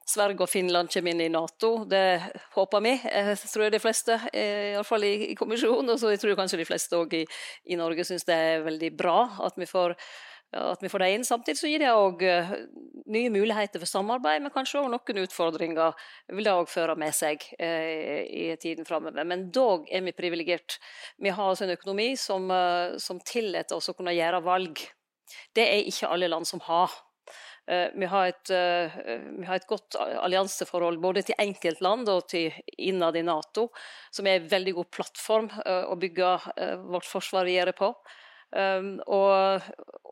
Sverige 0.04 0.44
og 0.44 0.50
Finland 0.52 0.90
kommer 0.92 1.14
inn 1.14 1.22
i 1.24 1.30
Nato. 1.32 1.72
Det 1.88 2.04
håper 2.58 2.84
vi, 2.84 2.92
eh, 3.08 3.32
tror 3.40 3.66
jeg 3.66 3.72
de 3.72 3.80
fleste, 3.80 4.18
iallfall 4.36 5.08
i 5.08 5.32
kommisjonen. 5.38 5.94
Og 5.94 6.00
så 6.00 6.12
jeg 6.12 6.20
tror 6.20 6.36
kanskje 6.42 6.60
de 6.60 6.68
fleste 6.68 7.00
òg 7.00 7.16
i, 7.22 7.24
i 7.72 7.80
Norge 7.80 8.04
syns 8.04 8.28
det 8.28 8.36
er 8.36 8.68
veldig 8.68 8.92
bra 8.98 9.18
at 9.48 9.56
vi 9.56 9.68
får 9.70 9.96
at 10.54 10.82
vi 10.82 10.88
får 10.88 11.02
det 11.02 11.10
inn. 11.14 11.24
Samtidig 11.26 11.58
så 11.58 11.70
gir 11.70 11.82
det 11.82 11.92
òg 11.92 12.22
eh, 12.26 12.52
nye 13.10 13.30
muligheter 13.32 13.82
for 13.82 13.90
samarbeid, 13.90 14.42
men 14.44 14.52
kanskje 14.54 14.80
òg 14.82 14.90
noen 14.92 15.22
utfordringer 15.24 15.94
vil 16.32 16.46
det 16.46 16.54
òg 16.54 16.70
føre 16.70 16.96
med 17.00 17.14
seg 17.16 17.42
eh, 17.58 18.22
i 18.24 18.44
tiden 18.60 18.86
framover. 18.88 19.26
Men 19.28 19.48
dog 19.54 19.88
er 19.90 20.04
vi 20.06 20.14
privilegert. 20.16 20.78
Vi 21.22 21.32
har 21.34 21.50
altså 21.50 21.66
en 21.66 21.74
økonomi 21.74 22.12
som, 22.20 22.46
eh, 22.54 22.96
som 23.02 23.22
tillater 23.22 23.78
oss 23.78 23.90
å 23.90 23.96
kunne 23.98 24.14
gjøre 24.14 24.44
valg. 24.44 24.84
Det 25.54 25.66
er 25.66 25.88
ikke 25.88 26.12
alle 26.12 26.30
land 26.30 26.48
som 26.48 26.62
har. 26.68 26.92
Vi 27.64 28.06
har, 28.12 28.26
et, 28.28 28.50
vi 28.52 29.46
har 29.48 29.56
et 29.56 29.64
godt 29.64 29.96
allianseforhold 29.96 30.98
både 31.00 31.22
til 31.24 31.38
enkeltland 31.40 32.10
og 32.12 32.26
til 32.28 32.52
innad 32.76 33.16
i 33.16 33.22
Nato, 33.24 33.70
som 34.12 34.28
er 34.28 34.36
en 34.36 34.50
veldig 34.50 34.74
god 34.76 34.90
plattform 34.92 35.48
å 35.64 35.96
bygge 35.96 36.34
vårt 36.84 37.08
forsvar 37.08 37.48
videre 37.48 37.72
på. 37.72 37.88
Um, 38.54 39.00
og, 39.10 39.64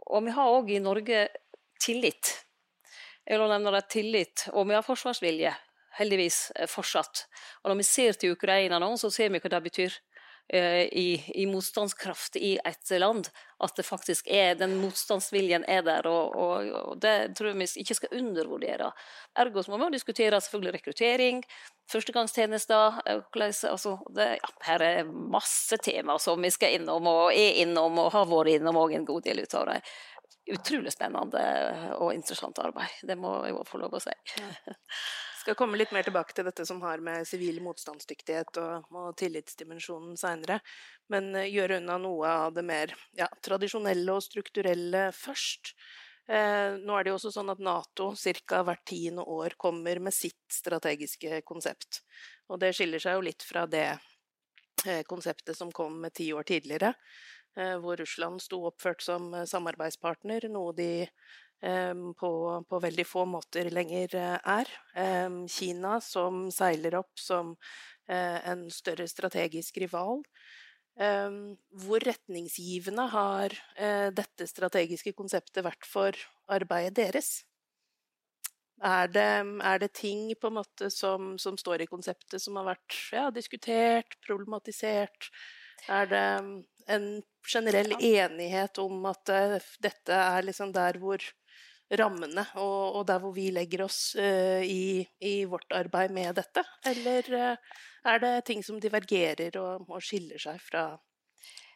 og, 0.07 0.25
vi 0.27 0.33
har 0.35 0.55
òg 0.57 0.71
i 0.75 0.81
Norge 0.83 1.27
tillit. 1.83 2.33
Jeg 3.23 3.39
vil 3.39 3.53
nevne 3.53 3.75
det 3.77 3.85
tillit, 3.95 4.49
og 4.51 4.67
vi 4.67 4.75
har 4.75 4.83
forsvarsvilje, 4.83 5.53
heldigvis 6.01 6.39
eh, 6.57 6.67
fortsatt. 6.67 7.27
Og 7.63 7.71
når 7.71 7.79
vi 7.79 7.87
ser 7.87 8.19
til 8.19 8.35
Ukraina 8.35 8.81
nå, 8.83 8.89
så 8.99 9.13
ser 9.15 9.31
vi 9.31 9.39
hva 9.39 9.53
det 9.53 9.63
betyr 9.69 9.99
i, 10.53 11.23
i, 11.35 11.47
motstandskraft 11.47 12.37
i 12.37 12.59
et 12.65 12.91
land. 13.01 13.29
At 13.63 13.77
det 13.79 13.87
faktisk 13.87 14.27
er 14.29 14.57
den 14.59 14.75
motstandsviljen 14.83 15.65
er 15.71 15.85
der, 15.87 16.07
og, 16.11 16.35
og, 16.37 16.71
og 16.91 16.99
det 17.01 17.33
tror 17.39 17.53
jeg 17.53 17.61
vi 17.61 17.69
ikke 17.85 17.97
skal 17.97 18.19
undervurdere. 18.19 18.91
Ergo 19.39 19.63
så 19.63 19.73
må 19.73 19.79
vi 19.85 19.95
diskutere 19.95 20.41
selvfølgelig 20.43 20.75
rekruttering, 20.75 21.43
førstegangstjenester 21.93 23.01
eh, 23.07 23.23
altså, 23.71 23.97
det, 24.11 24.29
ja, 24.43 24.53
Her 24.67 24.83
er 24.83 25.05
masse 25.05 25.79
tema 25.83 26.19
som 26.19 26.43
vi 26.43 26.51
skal 26.51 26.79
innom, 26.79 27.07
og 27.07 27.33
er 27.33 27.63
innom, 27.63 27.99
og 28.03 28.13
har 28.13 28.29
vært 28.31 28.59
innom 28.59 28.81
òg 28.83 28.97
en 28.97 29.09
god 29.09 29.23
del 29.29 29.45
ut 29.45 29.55
av 29.55 29.69
dem. 29.71 29.93
Utrolig 30.53 30.91
spennende 30.91 31.43
og 32.03 32.15
interessant 32.15 32.59
arbeid. 32.59 33.05
Det 33.07 33.15
må 33.17 33.45
jeg 33.47 33.69
få 33.69 33.79
lov 33.79 33.95
å 33.95 34.03
si. 34.03 34.15
Skal 35.43 35.57
komme 35.59 35.75
litt 35.75 35.91
mer 35.91 36.07
tilbake 36.07 36.37
til 36.37 36.47
dette 36.47 36.63
som 36.69 36.79
har 36.85 37.01
med 37.03 37.27
sivil 37.27 37.57
motstandsdyktighet 37.65 38.61
og, 38.63 38.85
og 38.95 39.09
tillitsdimensjonen 39.19 40.15
seinere, 40.21 40.61
men 41.11 41.33
eh, 41.35 41.49
gjøre 41.51 41.81
unna 41.81 41.97
noe 41.99 42.31
av 42.31 42.55
det 42.55 42.63
mer 42.63 42.93
ja, 43.19 43.27
tradisjonelle 43.43 44.15
og 44.15 44.23
strukturelle 44.23 45.09
først. 45.17 45.73
Eh, 46.31 46.79
nå 46.79 46.95
er 46.95 47.03
det 47.03 47.11
jo 47.11 47.17
også 47.19 47.33
sånn 47.35 47.51
at 47.51 47.59
Nato 47.59 48.13
ca. 48.15 48.63
hvert 48.63 48.85
tiende 48.87 49.27
år 49.27 49.57
kommer 49.59 49.99
med 49.99 50.15
sitt 50.15 50.47
strategiske 50.47 51.43
konsept. 51.43 52.05
Og 52.47 52.63
det 52.63 52.71
skiller 52.79 53.03
seg 53.03 53.19
jo 53.19 53.27
litt 53.27 53.43
fra 53.43 53.67
det 53.67 53.89
eh, 54.87 55.03
konseptet 55.11 55.59
som 55.59 55.75
kom 55.75 55.99
med 56.05 56.15
ti 56.15 56.31
år 56.31 56.47
tidligere, 56.47 56.95
eh, 57.59 57.75
hvor 57.83 57.99
Russland 57.99 58.47
sto 58.47 58.63
oppført 58.71 59.03
som 59.03 59.33
samarbeidspartner, 59.43 60.47
noe 60.55 60.71
de 60.79 60.93
på, 61.63 62.31
på, 62.67 62.79
veldig 62.83 63.05
få 63.07 63.23
måter 63.31 63.69
lenger 63.71 64.17
er. 64.19 64.71
Kina 65.47 66.01
som 66.03 66.49
seiler 66.51 66.97
opp 66.99 67.21
som 67.23 67.53
en 68.11 68.65
større 68.75 69.07
strategisk 69.07 69.79
rival. 69.79 70.25
Ehm, 71.01 71.55
hvor 71.87 72.05
retningsgivende 72.05 73.07
har 73.15 73.55
eh, 73.81 74.11
dette 74.13 74.47
strategiske 74.49 75.15
konseptet 75.17 75.65
vært 75.65 75.89
for 75.89 76.17
arbeidet 76.53 76.99
deres? 76.99 77.31
Er 78.83 79.09
det, 79.09 79.31
er 79.63 79.79
det 79.79 79.93
ting 79.95 80.33
som, 80.91 81.39
som, 81.39 81.57
står 81.57 81.85
i 81.85 81.87
konseptet 81.89 82.43
som 82.43 82.59
har 82.59 82.73
vært 82.75 82.97
ja, 83.15 83.29
diskutert, 83.31 84.19
problematisert? 84.27 85.31
Er 85.89 86.11
det 86.11 86.25
en 86.91 87.07
generell 87.47 87.95
enighet 87.95 88.79
om 88.83 89.07
at 89.07 89.31
dette 89.81 90.19
er 90.19 90.43
liksom 90.45 90.75
der 90.75 90.99
hvor 90.99 91.23
rammene, 91.99 92.45
og, 92.61 92.97
og, 92.97 93.05
der 93.09 93.21
hvor 93.23 93.35
vi 93.37 93.51
legger 93.55 93.85
oss 93.87 94.15
uh, 94.19 94.63
i, 94.65 95.03
i, 95.21 95.35
vårt 95.49 95.73
arbeid 95.77 96.15
med 96.15 96.37
dette? 96.39 96.65
Eller 96.89 97.29
uh, 97.35 97.77
er 98.13 98.23
det 98.23 98.33
ting 98.49 98.65
som 98.65 98.81
divergerer 98.81 99.59
og, 99.61 99.89
og 99.91 100.03
skiller 100.05 100.41
seg 100.41 100.61
fra 100.63 100.91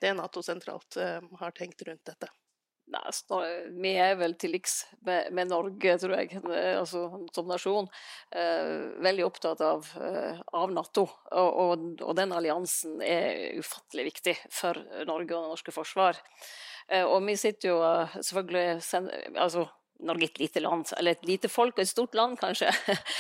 det 0.01 0.13
Nato 0.17 0.43
sentralt 0.45 0.99
uh, 1.01 1.21
har 1.41 1.57
tenkt 1.57 1.85
rundt 1.89 2.05
dette? 2.09 2.31
Nei, 2.87 3.01
altså, 3.03 3.41
vi 3.83 3.97
er 3.99 4.13
vel 4.15 4.37
til 4.39 4.53
liks 4.55 4.77
med, 5.09 5.33
med, 5.35 5.51
Norge, 5.51 5.97
tror 5.99 6.13
jeg, 6.21 6.37
altså, 6.79 7.01
som 7.35 7.49
nasjon. 7.51 7.89
Veldig 9.03 9.25
opptatt 9.27 9.65
av, 9.67 9.89
av 10.55 10.71
Nato. 10.71 11.03
Og, 11.35 11.59
og, 11.65 11.83
og, 11.97 12.13
den 12.15 12.31
alliansen 12.37 13.03
er 13.03 13.59
ufattelig 13.59 14.05
viktig 14.13 14.37
for 14.55 14.79
Norge 15.03 15.35
og 15.35 15.49
det 15.49 15.57
norske 15.57 15.75
forsvar. 15.75 16.23
Og 17.09 17.17
vi 17.27 17.35
sitter 17.43 17.73
jo 17.73 17.83
selvfølgelig 18.23 18.79
altså, 19.35 19.67
Norge 20.05 20.27
er 20.27 20.31
et 20.31 20.41
lite 20.41 20.61
land, 20.61 20.87
eller 20.99 21.17
et 21.17 21.27
lite 21.29 21.49
folk 21.49 21.77
og 21.77 21.83
et 21.83 21.91
stort 21.91 22.15
land, 22.19 22.37
kanskje. 22.41 22.71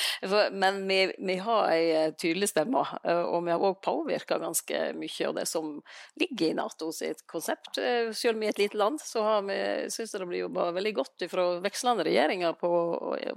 Men 0.62 0.82
vi, 0.88 0.98
vi 1.18 1.36
har 1.42 1.70
ei 1.72 1.86
eh, 1.94 2.12
tydelig 2.18 2.50
stemme, 2.50 2.82
eh, 3.02 3.22
og 3.22 3.46
vi 3.46 3.54
har 3.54 3.64
òg 3.64 3.78
påvirka 3.84 4.38
ganske 4.42 4.82
mye 4.98 5.28
av 5.28 5.38
det 5.38 5.46
som 5.50 5.72
ligger 6.20 6.50
i 6.50 6.58
NATO 6.58 6.90
sitt 6.92 7.24
konsept. 7.30 7.78
Eh, 7.78 8.12
selv 8.12 8.36
om 8.36 8.44
vi 8.44 8.50
er 8.50 8.56
et 8.56 8.62
lite 8.66 8.80
land, 8.80 9.00
så 9.02 9.24
har 9.24 9.48
vi, 9.48 9.58
syns 9.92 10.14
jeg 10.14 10.22
det 10.22 10.30
blir 10.30 10.44
jobba 10.44 10.70
veldig 10.76 10.94
godt 11.00 11.26
fra 11.32 11.48
vekslende 11.64 12.06
regjeringer 12.06 12.56
på, 12.60 12.72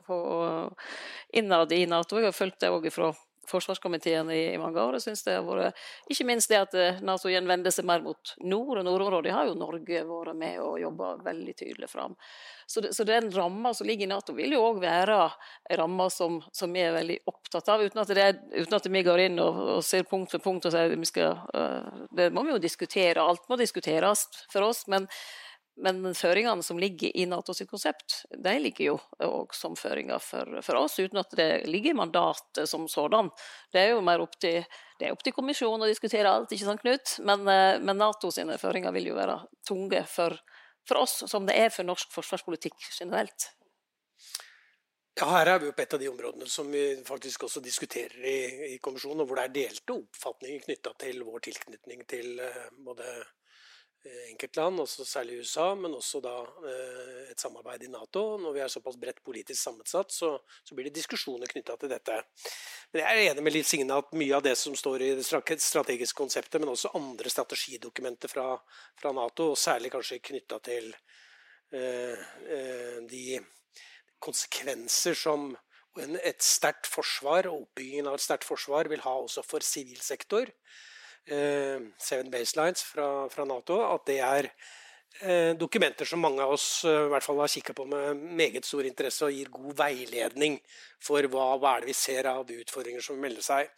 på 0.08 0.20
innad 1.40 1.74
i 1.76 1.86
Nato. 1.90 2.20
Jeg 2.20 2.32
har 2.32 2.40
fulgt 2.40 2.62
det 2.64 2.74
òg 2.74 2.92
fra 2.94 3.14
forsvarskomiteen 3.50 4.30
i, 4.32 4.44
mange 4.62 4.82
år. 4.82 4.98
Jeg 4.98 5.08
synes 5.08 5.26
det 5.26 5.36
har 5.38 5.46
vært, 5.48 5.82
Ikke 6.12 6.28
minst 6.30 6.52
det 6.52 6.60
at 6.60 6.78
eh, 6.78 7.02
Nato 7.06 7.30
igjen 7.32 7.50
vender 7.50 7.74
seg 7.74 7.88
mer 7.90 8.04
mot 8.06 8.34
nord, 8.44 8.80
og 8.80 8.86
nordområdet 8.88 9.34
har 9.36 9.50
jo 9.50 9.58
Norge 9.60 10.04
vært 10.08 10.38
med 10.40 10.62
og 10.64 10.80
jobba 10.82 11.16
veldig 11.26 11.56
tydelig 11.58 11.90
fram. 11.92 12.16
Så, 12.70 12.84
så 12.94 13.06
den 13.08 13.32
ramma 13.34 13.74
som 13.74 13.90
ligger 13.90 14.06
i 14.06 14.12
Nato, 14.12 14.36
vil 14.38 14.54
jo 14.54 14.62
òg 14.68 14.82
være 14.84 15.20
ei 15.70 15.80
ramme 15.80 16.06
som, 16.14 16.40
som, 16.54 16.72
vi 16.74 16.86
er 16.86 16.94
veldig 16.94 17.20
opptatt 17.32 17.74
av, 17.74 17.82
uten 17.82 18.04
at, 18.04 18.14
det, 18.14 18.30
uten 18.62 18.78
at 18.78 18.90
vi 18.94 19.04
går 19.08 19.26
inn 19.26 19.42
og, 19.42 19.62
og, 19.80 19.84
ser 19.86 20.06
punkt 20.10 20.36
for 20.36 20.44
punkt 20.44 20.70
og 20.70 20.76
sier 20.76 20.94
vi 20.94 21.10
skal 21.10 21.40
uh, 21.56 22.06
Det 22.14 22.30
må 22.36 22.44
vi 22.46 22.54
jo 22.54 22.62
diskutere. 22.62 23.26
Alt 23.26 23.50
må 23.50 23.58
diskuteres 23.58 24.28
for 24.52 24.70
oss. 24.70 24.86
men 24.88 25.10
men 25.84 26.16
føringene 26.18 26.64
som 26.66 26.80
ligger 26.80 27.12
i 27.18 27.26
NATO 27.30 27.54
sitt 27.56 27.70
konsept, 27.72 28.24
de 28.32 28.56
ligger 28.60 28.86
jo 28.86 28.96
òg 29.26 29.56
som 29.56 29.78
føringer 29.80 30.22
for, 30.24 30.60
for, 30.66 30.80
oss, 30.82 30.98
uten 31.00 31.22
at 31.22 31.36
det 31.38 31.50
ligger 31.70 31.94
i 31.94 32.00
mandatet 32.02 32.70
som 32.70 32.88
sådan. 32.92 33.32
Det 33.72 33.84
er 33.84 33.94
jo 33.94 34.02
mer 34.06 34.24
opp 34.24 34.36
til, 34.42 34.66
opp 35.10 35.24
til 35.24 35.36
kommisjonen 35.36 35.88
å 35.88 35.92
diskutere 35.92 36.32
alt, 36.32 36.52
ikke 36.52 36.68
sant 36.68 36.84
Knut? 36.84 37.16
Men, 37.28 37.48
eh, 37.48 37.78
men 37.80 38.00
NATO 38.00 38.32
sine 38.34 38.60
føringer 38.60 38.96
vil 38.96 39.12
jo 39.12 39.20
være 39.20 39.40
tunge 39.68 40.04
for, 40.10 40.36
for, 40.88 41.06
oss, 41.06 41.24
som 41.32 41.48
det 41.48 41.56
er 41.60 41.72
for 41.74 41.88
norsk 41.88 42.12
forsvarspolitikk 42.16 42.92
generelt. 42.92 43.52
Ja, 45.20 45.26
Her 45.34 45.56
er 45.56 45.60
vi 45.60 45.68
jo 45.68 45.74
på 45.76 45.84
et 45.84 45.94
av 45.96 46.00
de 46.00 46.08
områdene 46.08 46.46
som 46.48 46.70
vi 46.72 46.84
faktisk 47.08 47.44
også 47.48 47.64
diskuterer 47.64 48.24
i, 48.24 48.38
i 48.76 48.78
kommisjonen, 48.84 49.24
og 49.24 49.28
hvor 49.32 49.40
det 49.40 49.50
er 49.50 49.58
delte 49.58 49.98
oppfatninger 49.98 50.64
knytta 50.68 50.96
til 51.02 51.26
vår 51.28 51.44
tilknytning 51.50 52.06
til 52.08 52.40
uh, 52.40 52.70
både 52.86 53.10
Eh, 53.10 53.39
enkeltland, 54.06 54.80
også 54.80 55.06
særlig 55.06 55.40
USA, 55.44 55.74
men 55.76 55.94
også 55.94 56.22
da 56.24 56.34
eh, 56.70 57.32
et 57.34 57.42
samarbeid 57.42 57.84
i 57.84 57.92
Nato. 57.92 58.38
Når 58.40 58.56
vi 58.56 58.62
er 58.64 58.72
såpass 58.72 58.98
bredt 59.00 59.22
politisk 59.26 59.60
sammensatt, 59.62 60.14
så, 60.16 60.32
så 60.64 60.76
blir 60.76 60.88
det 60.88 60.96
diskusjoner 60.96 61.52
knytta 61.52 61.76
til 61.80 61.92
dette. 61.92 62.18
Men 62.94 63.04
jeg 63.04 63.10
er 63.10 63.32
enig 63.32 63.46
med 63.46 63.56
Liv 63.58 63.68
Signe 63.68 64.00
at 64.00 64.14
mye 64.16 64.36
av 64.38 64.46
det 64.46 64.56
som 64.60 64.76
står 64.78 65.04
i 65.04 65.14
det 65.20 65.26
strategiske 65.28 66.18
konseptet, 66.18 66.60
men 66.62 66.72
også 66.72 66.94
andre 66.98 67.32
strategidokumenter 67.34 68.32
fra, 68.32 68.54
fra 69.00 69.14
Nato, 69.16 69.52
og 69.54 69.60
særlig 69.60 69.92
kanskje 69.94 70.22
knytta 70.32 70.62
til 70.70 70.94
eh, 71.76 72.28
eh, 72.48 73.00
de 73.10 73.42
konsekvenser 74.24 75.16
som 75.16 75.52
et 76.00 76.44
sterkt 76.46 76.88
forsvar 76.88 77.50
og 77.50 77.66
oppbyggingen 77.66 78.08
av 78.08 78.16
et 78.16 78.24
sterkt 78.24 78.48
forsvar 78.48 78.88
vil 78.92 79.04
ha 79.04 79.16
også 79.20 79.44
for 79.44 79.66
sivil 79.66 80.00
sektor. 80.04 80.48
Eh, 81.30 81.80
Seven 81.98 82.32
Baselines 82.34 82.84
fra, 82.84 83.30
fra, 83.30 83.46
Nato, 83.46 83.78
at 83.86 84.06
det 84.10 84.18
er 84.26 84.48
eh, 85.22 85.52
dokumenter 85.58 86.08
som 86.10 86.22
mange 86.24 86.42
av 86.42 86.56
oss 86.56 86.84
eh, 86.90 87.06
i 87.06 87.12
hvert 87.14 87.26
fall 87.26 87.42
har 87.44 87.52
kikka 87.54 87.76
på 87.78 87.86
med 87.90 88.24
meget 88.40 88.66
stor 88.66 88.88
interesse 88.90 89.28
og 89.28 89.36
gir 89.36 89.52
god 89.54 89.76
veiledning 89.78 90.58
for 91.06 91.26
hva, 91.30 91.52
hva 91.62 91.76
er 91.76 91.86
det 91.86 91.92
vi 91.92 91.98
ser 92.00 92.32
av 92.32 92.50
utfordringer 92.50 93.06
som 93.06 93.22
melder 93.22 93.46
seg. 93.46 93.70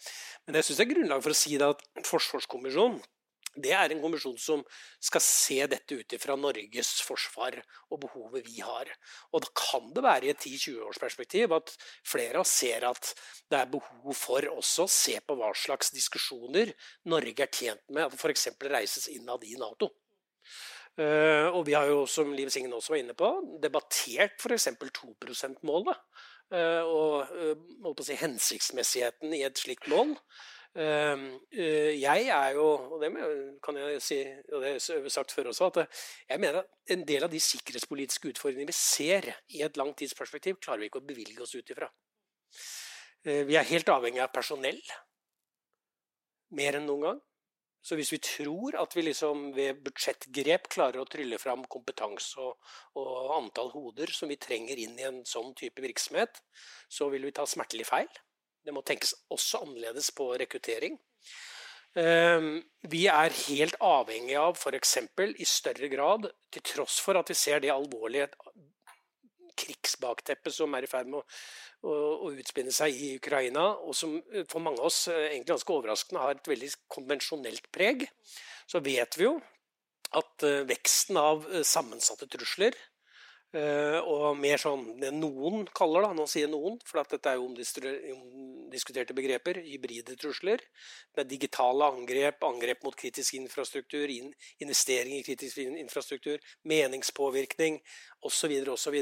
Men 0.46 0.60
jeg 0.60 0.70
syns 0.70 0.80
det 0.80 0.86
er 0.86 0.94
grunnlag 0.94 1.26
for 1.26 1.36
å 1.36 1.42
si 1.42 1.58
det 1.60 1.74
at 1.76 2.08
Forsvarskommisjonen 2.08 3.02
det 3.60 3.72
er 3.76 3.92
en 3.92 4.02
kommisjon 4.04 4.38
som 4.40 4.62
skal 5.04 5.24
se 5.24 5.58
dette 5.72 5.98
ut 5.98 6.14
ifra 6.16 6.38
Norges 6.40 6.92
forsvar 7.04 7.58
og 7.92 8.00
behovet 8.06 8.46
vi 8.48 8.62
har. 8.64 8.88
Og 9.36 9.44
da 9.44 9.52
kan 9.58 9.90
det 9.96 10.04
være 10.06 10.30
i 10.30 10.32
et 10.32 10.46
10-20-årsperspektiv 10.46 11.56
at 11.58 11.74
flere 12.08 12.40
av 12.40 12.46
oss 12.46 12.54
ser 12.62 12.86
at 12.88 13.12
det 13.52 13.60
er 13.60 13.74
behov 13.74 14.16
for 14.16 14.48
også 14.54 14.88
å 14.88 14.94
se 14.94 15.18
på 15.20 15.36
hva 15.40 15.52
slags 15.58 15.92
diskusjoner 15.96 16.72
Norge 17.12 17.44
er 17.44 17.52
tjent 17.52 17.84
med 17.92 18.08
at 18.08 18.16
f.eks. 18.16 18.48
reises 18.72 19.10
innad 19.12 19.44
i 19.44 19.58
Nato. 19.60 19.92
Uh, 21.00 21.48
og 21.56 21.64
vi 21.68 21.76
har 21.76 21.88
jo, 21.88 22.04
som 22.08 22.34
Liv 22.36 22.50
Signe 22.52 22.76
også 22.76 22.96
var 22.96 23.02
inne 23.04 23.16
på, 23.18 23.30
debattert 23.64 24.40
f.eks. 24.40 24.70
2 24.80 25.16
%-målet. 25.28 26.08
Og 26.52 27.30
uh, 27.32 28.02
si, 28.04 28.16
hensiktsmessigheten 28.20 29.32
i 29.36 29.46
et 29.48 29.60
slikt 29.60 29.88
mål. 29.92 30.18
Ehm, 30.80 31.26
eh, 31.52 32.00
jeg 32.00 32.28
er 32.32 32.54
jo, 32.56 32.66
og 32.96 33.02
det 33.02 33.10
kan 33.64 33.76
jeg 33.76 34.02
si, 34.02 34.20
og 34.54 34.62
det 34.62 34.70
har 34.70 35.02
jeg 35.04 35.12
sagt 35.12 35.34
før 35.36 35.50
også, 35.52 35.68
at 35.68 35.98
jeg 36.30 36.40
mener 36.40 36.62
at 36.62 36.94
en 36.96 37.04
del 37.08 37.26
av 37.28 37.32
de 37.34 37.42
sikkerhetspolitiske 37.44 38.32
utfordringene 38.32 38.72
vi 38.72 38.78
ser 38.78 39.28
i 39.52 39.66
et 39.66 39.76
langtidsperspektiv, 39.78 40.62
klarer 40.64 40.80
vi 40.80 40.88
ikke 40.92 41.04
å 41.04 41.10
bevilge 41.10 41.44
oss 41.44 41.58
ut 41.58 41.74
ifra. 41.76 41.92
Eh, 43.26 43.44
vi 43.50 43.60
er 43.60 43.68
helt 43.68 43.92
avhengig 43.92 44.24
av 44.24 44.32
personell. 44.32 44.80
Mer 46.56 46.80
enn 46.80 46.88
noen 46.88 47.06
gang. 47.10 47.22
Så 47.82 47.98
hvis 47.98 48.12
vi 48.14 48.22
tror 48.24 48.78
at 48.78 48.96
vi 48.96 49.04
liksom 49.08 49.48
ved 49.58 49.80
budsjettgrep 49.84 50.68
klarer 50.72 51.02
å 51.02 51.08
trylle 51.10 51.40
fram 51.42 51.64
kompetanse 51.66 52.40
og, 52.40 52.60
og 53.02 53.32
antall 53.40 53.72
hoder 53.74 54.12
som 54.14 54.30
vi 54.30 54.38
trenger 54.38 54.78
inn 54.80 55.00
i 55.00 55.08
en 55.08 55.24
sånn 55.26 55.56
type 55.58 55.82
virksomhet, 55.82 56.44
så 56.88 57.10
vil 57.10 57.26
vi 57.26 57.34
ta 57.36 57.48
smertelig 57.50 57.90
feil. 57.90 58.22
Det 58.66 58.74
må 58.76 58.84
tenkes 58.86 59.16
også 59.34 59.64
annerledes 59.66 60.12
på 60.16 60.30
rekruttering. 60.40 61.00
Ehm, 62.00 62.62
vi 62.88 63.06
er 63.12 63.34
helt 63.48 63.76
avhengig 63.84 64.38
av 64.40 64.56
f.eks. 64.56 64.98
i 65.36 65.48
større 65.48 65.90
grad, 65.92 66.30
til 66.52 66.64
tross 66.74 67.00
for 67.04 67.20
at 67.20 67.32
vi 67.32 67.36
ser 67.36 67.64
det 67.64 67.74
alvorlige 67.74 68.30
krigsbakteppet 69.62 70.56
som 70.56 70.74
er 70.76 70.86
i 70.86 70.90
ferd 70.90 71.10
med 71.12 71.20
å, 71.20 71.26
å, 71.84 71.96
å, 72.28 72.32
utspinne 72.32 72.72
seg 72.74 72.96
i 72.96 73.16
Ukraina, 73.20 73.68
og 73.84 73.96
som 73.98 74.16
for 74.50 74.64
mange 74.64 74.80
av 74.80 74.90
oss 74.90 75.04
eh, 75.12 75.32
egentlig 75.34 75.56
ganske 75.56 75.76
overraskende 75.76 76.24
har 76.24 76.38
et 76.38 76.52
veldig 76.54 76.72
konvensjonelt 76.92 77.68
preg, 77.76 78.08
så 78.70 78.82
vet 78.84 79.20
vi 79.20 79.28
jo 79.28 79.36
at 80.18 80.48
eh, 80.48 80.64
veksten 80.70 81.20
av 81.20 81.46
eh, 81.52 81.66
sammensatte 81.68 82.30
trusler 82.32 82.78
og 83.52 84.38
mer 84.40 84.62
sånn 84.62 84.86
det 85.02 85.10
noen 85.12 85.66
kaller, 85.76 86.06
da, 86.06 86.16
nå 86.16 86.24
sier 86.30 86.48
noen, 86.48 86.78
for 86.88 87.02
dette 87.04 87.34
er 87.34 87.40
jo 87.40 87.50
omdiskuterte 87.50 89.16
begreper, 89.18 89.60
hybride 89.66 90.16
trusler. 90.20 90.64
Det 91.12 91.26
er 91.26 91.28
digitale 91.28 91.90
angrep, 91.92 92.40
angrep 92.48 92.86
mot 92.88 92.96
kritisk 92.96 93.36
infrastruktur, 93.36 94.08
in, 94.08 94.32
investering 94.64 95.18
i 95.18 95.26
kritisk 95.28 95.60
infrastruktur, 95.66 96.40
meningspåvirkning 96.64 97.82
osv. 98.24 98.56
osv. 98.72 98.98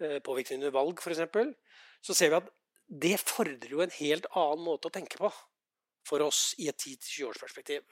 Uh, 0.00 0.16
påvirkning 0.24 0.62
under 0.62 0.72
valg, 0.72 1.04
f.eks. 1.04 1.52
Så 2.00 2.16
ser 2.16 2.32
vi 2.32 2.40
at 2.40 2.50
det 2.90 3.16
fordrer 3.20 3.70
jo 3.70 3.84
en 3.84 3.98
helt 4.00 4.26
annen 4.32 4.64
måte 4.64 4.88
å 4.88 4.94
tenke 4.94 5.20
på 5.20 5.28
for 6.10 6.26
oss 6.26 6.40
i 6.58 6.68
et 6.70 6.76
10-20 6.76 7.28
års 7.28 7.40
perspektiv. 7.40 7.84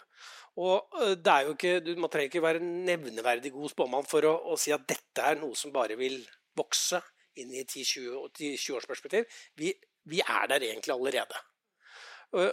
Og 0.59 0.99
det 1.23 1.33
er 1.33 1.47
jo 1.47 1.55
ikke, 1.55 1.95
Man 1.95 2.11
trenger 2.11 2.33
ikke 2.33 2.43
være 2.43 2.65
nevneverdig 2.65 3.53
god 3.55 3.71
spåmann 3.71 4.09
for 4.09 4.27
å, 4.27 4.35
å, 4.51 4.59
si 4.59 4.75
at 4.75 4.87
dette 4.91 5.23
er 5.23 5.39
noe 5.39 5.55
som 5.59 5.75
bare 5.75 5.95
vil 6.01 6.19
vokse 6.59 7.01
inn 7.39 7.55
i 7.55 7.63
10-20 7.63 8.75
års 8.75 8.89
perspektiv. 8.91 9.29
Vi, 9.55 9.71
vi, 10.11 10.21
er 10.21 10.51
der 10.51 10.67
egentlig 10.67 10.95
allerede. 10.97 11.39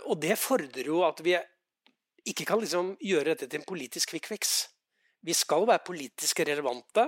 Og 0.05 0.15
det 0.21 0.37
fordrer 0.39 0.87
jo 0.87 1.01
at 1.07 1.19
vi 1.25 1.33
ikke 2.29 2.45
kan 2.47 2.61
liksom 2.61 2.95
gjøre 3.01 3.33
dette 3.33 3.49
til 3.49 3.61
en 3.61 3.67
politisk 3.67 4.13
quick 4.13 4.29
fix. 4.29 4.55
Vi 5.25 5.33
skal 5.33 5.65
være 5.67 5.85
politisk 5.85 6.39
relevante. 6.45 7.07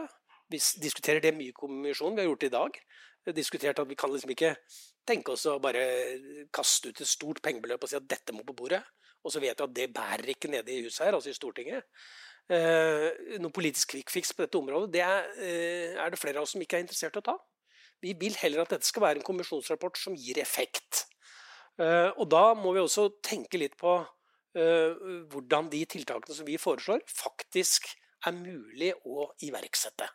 Vi 0.49 0.59
diskuterer 0.81 1.21
det 1.21 1.35
mye 1.37 1.53
i 1.53 1.55
kommisjonen. 1.55 2.17
Vi 2.17 2.23
har 2.23 2.29
gjort 2.31 2.43
det 2.43 2.49
i 2.49 2.57
dag. 2.57 2.79
Vi 3.21 3.31
har 3.31 3.37
diskutert 3.37 3.79
at 3.81 3.89
vi 3.89 3.97
kan 3.99 4.13
liksom 4.13 4.33
ikke 4.33 4.55
tenke 5.07 5.33
oss 5.33 5.47
å 5.49 5.57
bare 5.63 5.83
kaste 6.53 6.91
ut 6.91 7.01
et 7.01 7.09
stort 7.09 7.41
pengebeløp 7.45 7.83
og 7.83 7.91
si 7.91 7.97
at 7.99 8.07
dette 8.09 8.35
må 8.35 8.45
på 8.47 8.55
bordet. 8.57 8.83
Og 9.25 9.33
så 9.33 9.41
vet 9.43 9.57
vi 9.57 9.65
at 9.65 9.75
det 9.75 9.89
bærer 9.95 10.31
ikke 10.33 10.51
nede 10.51 10.71
i 10.71 10.83
huset 10.85 11.07
her, 11.07 11.17
altså 11.17 11.31
i 11.31 11.37
Stortinget. 11.37 11.87
Eh, 12.47 13.07
noen 13.41 13.51
politisk 13.51 13.91
kvikkfiks 13.91 14.31
på 14.31 14.45
dette 14.45 14.55
området 14.55 14.93
det 14.93 15.01
er, 15.03 15.25
eh, 15.43 15.97
er, 15.99 16.11
det 16.13 16.19
flere 16.21 16.39
av 16.39 16.45
oss 16.47 16.53
som 16.55 16.61
ikke 16.63 16.77
er 16.77 16.85
interessert 16.85 17.17
i 17.17 17.19
å 17.19 17.25
ta. 17.27 17.35
Vi 18.03 18.13
vil 18.15 18.37
heller 18.39 18.63
at 18.63 18.71
dette 18.75 18.87
skal 18.87 19.03
være 19.03 19.19
en 19.19 19.27
kommisjonsrapport 19.27 19.99
som 19.99 20.15
gir 20.15 20.39
effekt. 20.39 21.07
Eh, 21.81 22.11
og 22.15 22.29
da 22.31 22.53
må 22.55 22.71
vi 22.73 22.83
også 22.83 23.09
tenke 23.25 23.59
litt 23.59 23.75
på 23.79 23.97
eh, 24.57 25.09
hvordan 25.33 25.67
de 25.73 25.83
tiltakene 25.89 26.37
som 26.37 26.47
vi 26.47 26.55
foreslår, 26.61 27.03
faktisk 27.09 27.89
er 28.25 28.37
mulig 28.37 28.93
å 29.05 29.27
iverksette. 29.45 30.07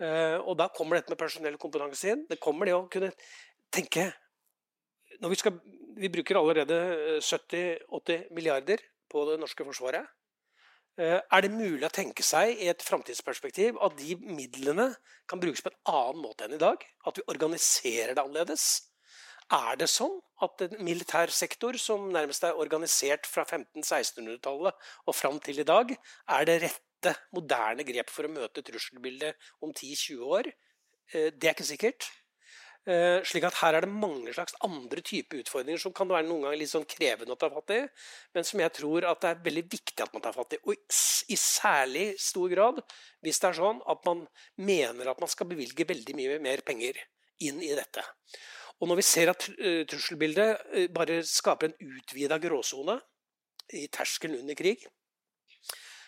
Eh, 0.00 0.38
og 0.38 0.56
da 0.56 0.70
kommer 0.72 0.96
dette 0.96 1.12
med 1.12 1.20
personell 1.20 1.58
kompetanse 1.60 2.14
inn. 2.14 2.26
Det 2.28 2.40
kommer 2.40 2.68
det 2.68 2.76
å 2.76 2.86
kunne 2.92 3.10
tenke 3.72 4.10
vi, 5.20 5.36
skal, 5.36 5.58
vi 6.00 6.08
bruker 6.12 6.38
allerede 6.40 6.78
70-80 7.20 8.14
eh, 8.14 8.26
milliarder 8.32 8.82
på 9.10 9.26
det 9.28 9.40
norske 9.42 9.66
forsvaret. 9.66 10.06
Eh, 11.00 11.18
er 11.20 11.44
det 11.44 11.52
mulig 11.52 11.86
å 11.86 11.92
tenke 11.92 12.24
seg 12.26 12.58
i 12.60 12.68
et 12.72 12.82
framtidsperspektiv 12.84 13.78
at 13.84 13.96
de 13.98 14.16
midlene 14.20 14.90
kan 15.30 15.42
brukes 15.42 15.62
på 15.64 15.72
en 15.72 15.80
annen 15.92 16.22
måte 16.24 16.46
enn 16.46 16.56
i 16.56 16.62
dag? 16.62 16.82
At 17.06 17.20
vi 17.20 17.26
organiserer 17.30 18.14
det 18.14 18.24
annerledes? 18.24 18.68
Er 19.50 19.78
det 19.80 19.88
sånn 19.90 20.14
at 20.44 20.62
en 20.62 20.76
militær 20.86 21.32
sektor 21.34 21.74
som 21.80 22.06
nærmest 22.14 22.44
er 22.46 22.58
organisert 22.58 23.26
fra 23.26 23.42
1500-1600-tallet 23.48 24.90
og 25.10 25.16
fram 25.16 25.40
til 25.42 25.58
i 25.58 25.66
dag, 25.66 25.90
er 26.30 26.46
det 26.46 26.60
rette, 26.66 27.16
moderne 27.34 27.84
grep 27.88 28.12
for 28.12 28.28
å 28.28 28.32
møte 28.32 28.62
trusselbildet 28.62 29.50
om 29.64 29.72
10-20 29.72 30.24
år? 30.36 30.50
Eh, 31.10 31.30
det 31.34 31.50
er 31.50 31.56
ikke 31.56 31.70
sikkert. 31.72 32.10
Uh, 32.88 33.20
slik 33.28 33.44
at 33.44 33.58
her 33.60 33.76
er 33.76 33.84
det 33.84 33.92
mange 33.92 34.32
slags 34.32 34.54
andre 34.64 35.02
typer 35.04 35.42
utfordringer 35.42 35.82
som 35.82 35.92
kan 35.92 36.08
være 36.08 36.24
noen 36.24 36.46
ganger 36.46 36.60
litt 36.62 36.70
sånn 36.70 36.86
krevende 36.88 37.34
å 37.34 37.38
ta 37.40 37.50
fatt 37.52 37.74
i, 37.76 37.80
men 38.32 38.46
som 38.48 38.62
jeg 38.62 38.72
tror 38.78 39.04
at 39.10 39.20
det 39.20 39.32
er 39.34 39.42
veldig 39.44 39.64
viktig 39.74 40.00
at 40.00 40.14
man 40.16 40.24
tar 40.24 40.32
fatt 40.32 40.56
i. 40.56 40.60
Og 40.64 40.78
i 40.80 41.36
særlig 41.36 42.06
stor 42.24 42.48
grad 42.48 42.80
hvis 43.20 43.42
det 43.42 43.50
er 43.50 43.58
sånn 43.60 43.82
at 43.84 44.08
man 44.08 44.24
mener 44.64 45.12
at 45.12 45.20
man 45.20 45.28
skal 45.28 45.50
bevilge 45.50 45.84
veldig 45.92 46.16
mye 46.16 46.40
mer 46.40 46.64
penger 46.64 47.02
inn 47.44 47.60
i 47.60 47.74
dette. 47.76 48.06
Og 48.80 48.88
når 48.88 49.02
vi 49.02 49.06
ser 49.10 49.34
at 49.34 49.44
uh, 49.52 49.82
trusselbildet 49.84 50.64
uh, 50.72 50.88
bare 50.96 51.20
skaper 51.28 51.68
en 51.68 51.96
utvida 51.98 52.40
gråsone 52.40 52.96
i 53.76 53.84
terskelen 53.92 54.40
under 54.40 54.56
krig, 54.56 54.88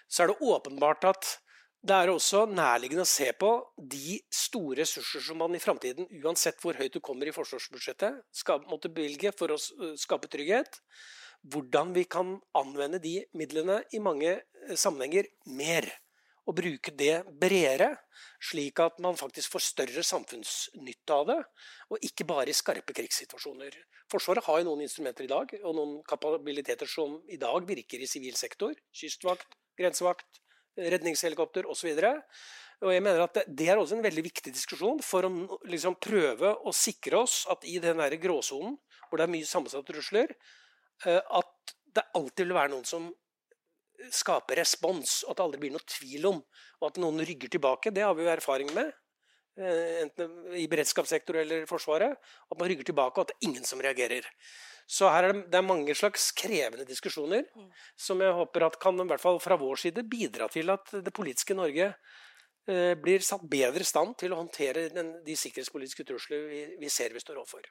så 0.09 0.25
er 0.25 0.33
det 0.33 0.41
åpenbart 0.41 1.05
at 1.09 1.37
det 1.83 1.97
er 1.99 2.13
også 2.13 2.45
nærliggende 2.47 3.03
å 3.03 3.11
se 3.11 3.27
på 3.35 3.49
de 3.77 4.21
store 4.31 4.85
ressurser 4.85 5.25
som 5.27 5.41
man 5.43 5.57
i 5.57 5.63
framtiden, 5.63 6.07
uansett 6.23 6.61
hvor 6.63 6.77
høyt 6.79 6.95
du 6.95 7.01
kommer 7.03 7.27
i 7.27 7.35
forsvarsbudsjettet, 7.35 8.21
skal 8.31 8.63
måtte 8.71 8.91
bevilge 8.93 9.33
for 9.35 9.51
å 9.51 9.59
skape 9.99 10.31
trygghet. 10.31 10.79
Hvordan 11.51 11.91
vi 11.97 12.05
kan 12.07 12.37
anvende 12.55 13.01
de 13.03 13.17
midlene 13.35 13.81
i 13.91 13.99
mange 13.99 14.37
sammenhenger 14.79 15.27
mer. 15.59 15.89
Og 16.47 16.55
bruke 16.59 16.95
det 16.99 17.25
bredere, 17.39 17.93
slik 18.43 18.79
at 18.83 19.03
man 19.03 19.19
faktisk 19.19 19.55
får 19.55 19.65
større 19.67 20.03
samfunnsnytte 20.07 21.19
av 21.19 21.27
det. 21.31 21.39
Og 21.91 22.07
ikke 22.07 22.27
bare 22.31 22.51
i 22.51 22.57
skarpe 22.57 22.95
krigssituasjoner. 22.95 23.75
Forsvaret 24.11 24.47
har 24.47 24.63
jo 24.63 24.69
noen 24.71 24.85
instrumenter 24.87 25.27
i 25.27 25.31
dag, 25.31 25.55
og 25.63 25.77
noen 25.79 25.99
kapabiliteter 26.07 26.91
som 26.91 27.19
i 27.31 27.39
dag 27.43 27.67
virker 27.67 28.03
i 28.03 28.11
sivil 28.11 28.39
sektor. 28.39 28.75
Kystvakt, 28.95 29.59
grensevakt, 29.79 30.43
redningshelikopter 30.77 31.69
osv. 31.71 31.93
Og 32.83 32.91
jeg 32.91 33.05
mener 33.05 33.23
at 33.25 33.43
Det 33.47 33.69
er 33.69 33.79
også 33.79 33.97
en 33.97 34.05
veldig 34.05 34.25
viktig 34.25 34.53
diskusjon 34.55 35.03
for 35.05 35.27
å 35.27 35.59
liksom 35.71 35.97
prøve 36.03 36.55
å 36.67 36.73
sikre 36.75 37.23
oss 37.23 37.45
at 37.53 37.65
i 37.69 37.79
den 37.83 38.03
der 38.03 38.17
gråsonen, 38.21 38.79
hvor 39.09 39.21
det 39.21 39.29
er 39.29 39.35
mye 39.35 39.49
sammensatte 39.49 39.93
trusler, 39.93 40.33
eh, 41.07 41.21
at 41.21 41.75
det 41.93 42.09
alltid 42.17 42.47
vil 42.47 42.57
være 42.57 42.73
noen 42.73 42.89
som 42.89 43.11
skaper 44.11 44.59
respons, 44.59 45.21
og 45.27 45.33
at 45.33 45.39
det 45.39 45.45
aldri 45.45 45.61
blir 45.63 45.75
noe 45.77 45.87
tvil 45.87 46.27
om. 46.33 46.43
Og 46.81 46.89
at 46.89 46.99
noen 47.03 47.23
rygger 47.23 47.53
tilbake, 47.53 47.93
det 47.95 48.03
har 48.03 48.17
vi 48.19 48.25
jo 48.25 48.33
erfaring 48.33 48.73
med. 48.75 48.91
Eh, 49.61 50.03
enten 50.03 50.57
i 50.57 50.67
beredskapssektor 50.73 51.37
eller 51.43 51.67
Forsvaret. 51.71 52.17
At 52.51 52.59
man 52.59 52.71
rygger 52.73 52.89
tilbake, 52.89 53.15
og 53.15 53.27
at 53.27 53.35
det 53.35 53.39
er 53.39 53.51
ingen 53.51 53.69
som 53.69 53.83
reagerer. 53.85 54.27
Så 54.89 55.09
her 55.13 55.29
er 55.29 55.35
det, 55.35 55.45
det 55.53 55.59
er 55.61 55.67
mange 55.67 55.95
slags 55.97 56.31
krevende 56.37 56.87
diskusjoner 56.89 57.47
mm. 57.49 57.71
som 58.09 58.21
jeg 58.23 58.37
håper 58.37 58.67
at 58.67 58.79
kan, 58.83 58.99
i 58.99 59.09
hvert 59.13 59.23
fall 59.23 59.41
fra 59.43 59.59
vår 59.61 59.81
side, 59.85 60.05
bidra 60.09 60.49
til 60.53 60.73
at 60.75 60.95
det 61.05 61.15
politiske 61.15 61.57
Norge 61.57 61.93
eh, 61.93 62.93
blir 62.99 63.25
satt 63.25 63.45
bedre 63.51 63.85
i 63.85 63.89
stand 63.89 64.17
til 64.21 64.35
å 64.35 64.41
håndtere 64.43 64.89
den, 64.95 65.15
de 65.27 65.39
sikkerhetspolitiske 65.39 66.07
trusler 66.09 66.49
vi, 66.51 66.63
vi 66.83 66.93
ser 66.93 67.15
vi 67.15 67.23
står 67.23 67.41
overfor. 67.41 67.69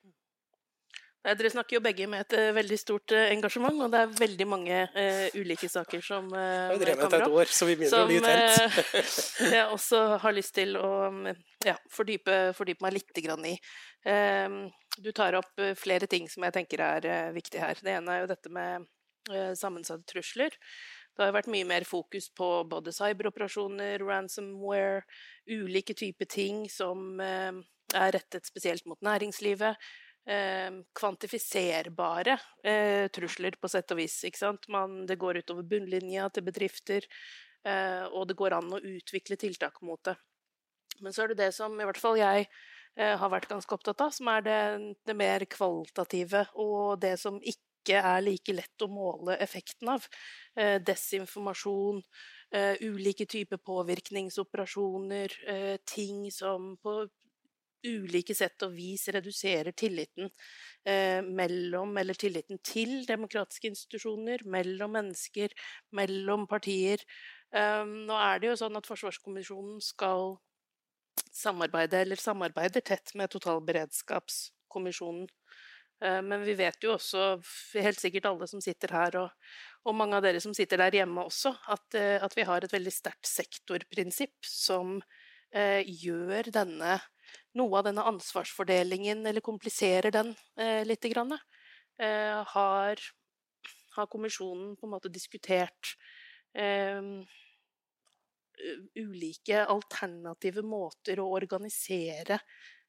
Dere 1.22 1.52
snakker 1.54 1.76
jo 1.76 1.82
begge 1.86 2.08
med 2.10 2.24
et 2.24 2.34
uh, 2.34 2.48
veldig 2.56 2.78
stort 2.82 3.14
uh, 3.14 3.28
engasjement, 3.30 3.76
og 3.86 3.92
det 3.94 4.00
er 4.02 4.14
veldig 4.18 4.48
mange 4.50 4.78
uh, 4.96 5.28
ulike 5.38 5.68
saker 5.70 6.02
som 6.02 6.32
uh, 6.34 6.72
har 6.72 6.82
drevet 6.82 7.14
et 7.14 7.26
år, 7.30 7.52
så 7.54 7.68
vi 7.70 7.76
begynner 7.78 8.08
å 8.08 8.10
bli 8.10 8.18
tent. 8.26 9.04
jeg 9.54 9.68
også 9.68 10.02
har 10.24 10.34
lyst 10.34 10.56
til 10.58 10.74
å 10.82 10.90
ja, 11.68 11.76
fordype, 11.94 12.40
fordype, 12.58 12.82
meg 12.88 12.98
litt 12.98 13.22
i. 13.22 13.54
Ehm, 14.10 14.64
du 14.98 15.12
tar 15.14 15.38
opp 15.38 15.62
flere 15.78 16.10
ting 16.10 16.26
som 16.26 16.42
jeg 16.48 16.58
tenker 16.58 16.82
er 16.88 17.30
viktig 17.38 17.62
her. 17.62 17.78
Det 17.78 17.94
ene 18.00 18.16
er 18.18 18.24
jo 18.24 18.34
dette 18.34 18.50
med 18.50 18.90
sammensatte 19.54 20.10
trusler. 20.10 20.58
Det 21.14 21.28
har 21.28 21.36
vært 21.36 21.52
mye 21.54 21.68
mer 21.70 21.86
fokus 21.86 22.32
på 22.34 22.64
både 22.66 22.90
cyberoperasjoner, 22.98 24.02
ransomware, 24.02 25.04
ulike 25.54 25.94
typer 25.94 26.26
ting 26.26 26.64
som 26.72 27.22
er 27.22 28.16
rettet 28.16 28.50
spesielt 28.50 28.90
mot 28.90 28.98
næringslivet 29.06 29.78
kvantifiserbare 30.94 32.38
eh, 32.64 33.08
trusler, 33.10 33.56
på 33.58 33.70
sett 33.70 33.92
og 33.92 33.98
vis. 33.98 34.20
Man, 34.70 35.06
det 35.06 35.18
går 35.18 35.42
utover 35.42 35.64
bunnlinja 35.64 36.30
til 36.30 36.46
bedrifter, 36.46 37.08
eh, 37.66 38.06
og 38.06 38.28
det 38.30 38.38
går 38.38 38.58
an 38.58 38.76
å 38.78 38.82
utvikle 38.82 39.38
tiltak 39.38 39.82
mot 39.82 40.04
det. 40.06 40.16
Men 41.02 41.14
så 41.14 41.24
er 41.24 41.32
det 41.32 41.42
det 41.42 41.52
som 41.58 41.74
i 41.74 41.88
hvert 41.88 41.98
fall 41.98 42.20
jeg 42.20 42.46
eh, 42.46 43.18
har 43.18 43.34
vært 43.34 43.50
ganske 43.50 43.74
opptatt 43.74 44.02
av, 44.06 44.14
som 44.14 44.30
er 44.30 44.46
det, 44.46 44.62
det 45.10 45.18
mer 45.18 45.46
kvalitative, 45.50 46.46
og 46.54 47.02
det 47.02 47.16
som 47.20 47.42
ikke 47.42 47.98
er 47.98 48.22
like 48.22 48.54
lett 48.54 48.86
å 48.86 48.92
måle 48.92 49.40
effekten 49.42 49.90
av. 49.96 50.06
Eh, 50.56 50.78
desinformasjon, 50.86 52.04
ulike 52.84 53.24
typer 53.32 53.62
påvirkningsoperasjoner, 53.64 55.32
ting 55.88 56.26
som 56.36 56.74
på 56.84 56.98
ulike 57.88 58.36
sett 58.38 58.62
og 58.66 58.76
vis 58.76 59.08
reduserer 59.14 59.72
tilliten 59.78 60.30
eh, 60.86 61.22
mellom, 61.26 61.98
eller 61.98 62.14
tilliten 62.20 62.60
til 62.66 63.06
demokratiske 63.08 63.68
institusjoner, 63.72 64.44
mellom 64.46 64.92
mennesker, 64.98 65.50
mellom 65.98 66.48
partier. 66.52 67.00
Eh, 67.54 67.84
nå 67.86 68.16
er 68.22 68.40
det 68.42 68.48
jo 68.52 68.60
sånn 68.64 68.78
at 68.80 68.88
Forsvarskommisjonen 68.90 69.82
skal 69.84 70.38
samarbeide, 71.32 72.02
eller 72.02 72.16
samarbeider 72.20 72.82
tett 72.86 73.16
med 73.20 73.32
totalberedskapskommisjonen. 73.34 75.28
Eh, 76.02 76.22
men 76.22 76.44
vi 76.46 76.56
vet 76.58 76.84
jo 76.84 76.96
også, 76.96 77.42
helt 77.78 78.00
sikkert 78.02 78.30
alle 78.32 78.48
som 78.50 78.62
sitter 78.64 78.94
her, 78.96 79.18
og, 79.22 79.30
og 79.86 79.98
mange 79.98 80.18
av 80.18 80.26
dere 80.26 80.42
som 80.44 80.56
sitter 80.58 80.82
der 80.82 81.02
hjemme 81.02 81.28
også, 81.30 81.54
at, 81.74 81.98
eh, 81.98 82.18
at 82.24 82.38
vi 82.38 82.46
har 82.48 82.66
et 82.66 82.74
veldig 82.74 82.94
sterkt 82.94 83.30
sektorprinsipp 83.30 84.48
som 84.48 84.98
eh, 85.54 85.86
gjør 85.86 86.50
denne 86.56 86.98
noe 87.60 87.80
av 87.80 87.88
denne 87.88 88.06
ansvarsfordelingen, 88.08 89.26
eller 89.28 89.44
kompliserer 89.44 90.14
den 90.14 90.34
eh, 90.58 90.82
litt, 90.88 91.04
grann, 91.12 91.36
eh, 92.00 92.42
har, 92.54 93.06
har, 93.96 94.12
kommisjonen 94.12 94.76
på 94.80 94.88
en 94.88 94.94
måte 94.96 95.12
diskutert 95.12 95.96
eh, 96.56 97.02
ulike 99.02 99.66
alternative 99.66 100.64
måter 100.64 101.20
å 101.20 101.32
organisere 101.34 102.40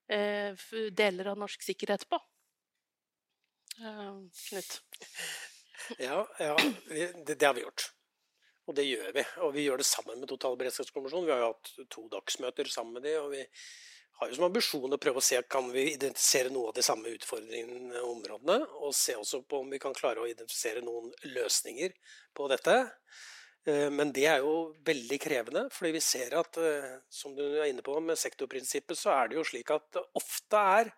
eh, 0.08 0.52
deler 0.92 1.32
av 1.32 1.40
norsk 1.42 1.64
sikkerhet 1.70 2.06
på. 2.10 2.20
Eh, 3.80 4.14
Knut? 4.48 4.78
Ja, 5.98 6.22
ja 6.38 6.54
det, 6.88 7.34
det 7.34 7.46
har 7.46 7.54
vi 7.58 7.66
gjort. 7.66 7.90
Og 8.70 8.76
det 8.78 8.84
gjør 8.86 9.14
vi. 9.16 9.24
Og 9.42 9.54
vi 9.56 9.64
gjør 9.66 9.80
det 9.82 9.88
sammen 9.88 10.20
med 10.22 10.30
Totalberedskapskommisjonen. 10.30 11.26
Vi 11.26 11.34
har 11.34 11.42
jo 11.42 11.48
hatt 11.50 11.72
to 11.90 12.04
dagsmøter 12.12 12.70
sammen 12.70 12.98
med 12.98 13.08
de, 13.08 13.16
og 13.18 13.32
vi 13.34 13.42
har 14.20 14.30
jo 14.30 14.38
som 14.38 14.46
ambisjon 14.46 14.94
å 14.94 15.00
prøve 15.02 15.18
å 15.18 15.24
se 15.24 15.40
kan 15.50 15.70
vi 15.74 15.88
identifisere 15.94 16.52
noe 16.54 16.70
av 16.70 16.76
de 16.76 16.84
samme 16.86 17.10
utfordringene 17.16 18.00
og 18.04 18.16
områdene, 18.16 18.58
og 18.84 18.94
se 18.94 19.16
også 19.18 19.42
på 19.48 19.62
om 19.64 19.72
vi 19.72 19.80
kan 19.82 19.96
klare 19.96 20.22
å 20.22 20.28
identifisere 20.30 20.84
noen 20.84 21.10
løsninger 21.34 21.94
på 22.36 22.48
dette. 22.52 22.76
Eh, 23.66 23.88
men 23.94 24.10
det 24.14 24.26
er 24.26 24.42
jo 24.42 24.72
veldig 24.86 25.18
krevende, 25.22 25.66
fordi 25.74 25.94
vi 25.96 26.02
ser 26.02 26.34
at 26.38 26.58
eh, 26.58 26.94
som 27.12 27.34
du 27.36 27.42
er 27.44 27.68
inne 27.70 27.84
på 27.86 27.94
med 28.02 28.18
sektorprinsippet, 28.18 28.98
så 28.98 29.14
er 29.14 29.30
det 29.30 29.38
jo 29.38 29.46
slik 29.46 29.70
at 29.74 29.86
det 29.94 30.02
ofte 30.18 30.62
er 30.80 30.90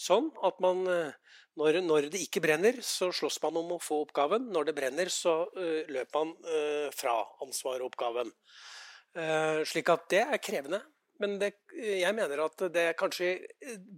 sånn 0.00 0.28
at 0.44 0.60
man 0.60 0.84
eh, 0.88 1.16
når, 1.60 1.80
når, 1.84 2.10
det 2.12 2.20
ikke 2.24 2.42
brenner, 2.44 2.80
så 2.84 3.08
slåss 3.12 3.40
man 3.44 3.56
om 3.60 3.74
å 3.76 3.80
få 3.82 4.02
oppgaven. 4.04 4.50
Når 4.52 4.68
det 4.68 4.76
brenner, 4.76 5.10
så 5.12 5.42
løper 5.52 6.14
man 6.14 6.30
fra 6.96 7.16
ansvaret 7.44 7.82
og 7.82 7.90
oppgaven. 7.90 8.30
Slik 9.68 9.90
at 9.92 10.06
det 10.14 10.22
er 10.22 10.40
krevende. 10.40 10.78
Men 11.20 11.36
det, 11.40 11.50
jeg 11.76 12.14
mener 12.16 12.40
at 12.46 12.62
det 12.72 12.86
er 12.90 12.96
kanskje 12.98 13.34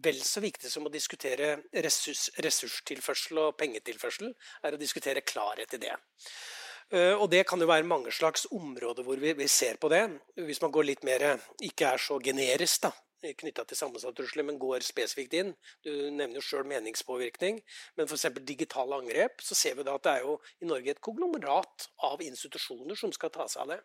vel 0.02 0.18
så 0.26 0.42
viktig 0.42 0.70
som 0.70 0.88
å 0.88 0.92
diskutere 0.92 1.54
ressurs, 1.84 2.28
ressurstilførsel 2.42 3.38
og 3.44 3.54
pengetilførsel, 3.60 4.32
er 4.66 4.74
å 4.74 4.80
diskutere 4.80 5.22
klarhet 5.26 5.76
i 5.78 5.82
det. 5.84 5.94
Eh, 6.92 7.14
og 7.14 7.30
det 7.32 7.44
kan 7.48 7.62
jo 7.62 7.70
være 7.70 7.86
mange 7.88 8.12
slags 8.12 8.48
områder 8.50 9.06
hvor 9.06 9.22
vi, 9.22 9.36
vi 9.38 9.48
ser 9.48 9.78
på 9.80 9.90
det. 9.92 10.02
Hvis 10.34 10.60
man 10.64 10.74
går 10.74 10.90
litt 10.90 11.06
mer 11.06 11.24
ikke 11.62 11.94
er 11.94 12.02
så 12.02 12.18
generisk 12.22 12.88
da, 12.88 12.92
knytta 13.22 13.64
til 13.68 13.78
sammensatte 13.78 14.18
trusler, 14.18 14.46
men 14.48 14.58
går 14.60 14.82
spesifikt 14.84 15.38
inn. 15.38 15.54
Du 15.86 15.92
nevner 15.92 16.40
jo 16.40 16.44
sjøl 16.44 16.66
meningspåvirkning. 16.68 17.62
Men 17.96 18.10
f.eks. 18.10 18.28
digitale 18.42 18.98
angrep, 18.98 19.40
så 19.46 19.56
ser 19.58 19.78
vi 19.78 19.86
da 19.86 19.94
at 19.96 20.06
det 20.08 20.16
er 20.18 20.26
jo 20.26 20.36
i 20.60 20.68
Norge 20.68 20.96
et 20.96 21.04
konglomerat 21.04 21.88
av 22.10 22.22
institusjoner 22.24 22.98
som 22.98 23.14
skal 23.14 23.32
ta 23.34 23.46
seg 23.48 23.64
av 23.64 23.76
det. 23.76 23.82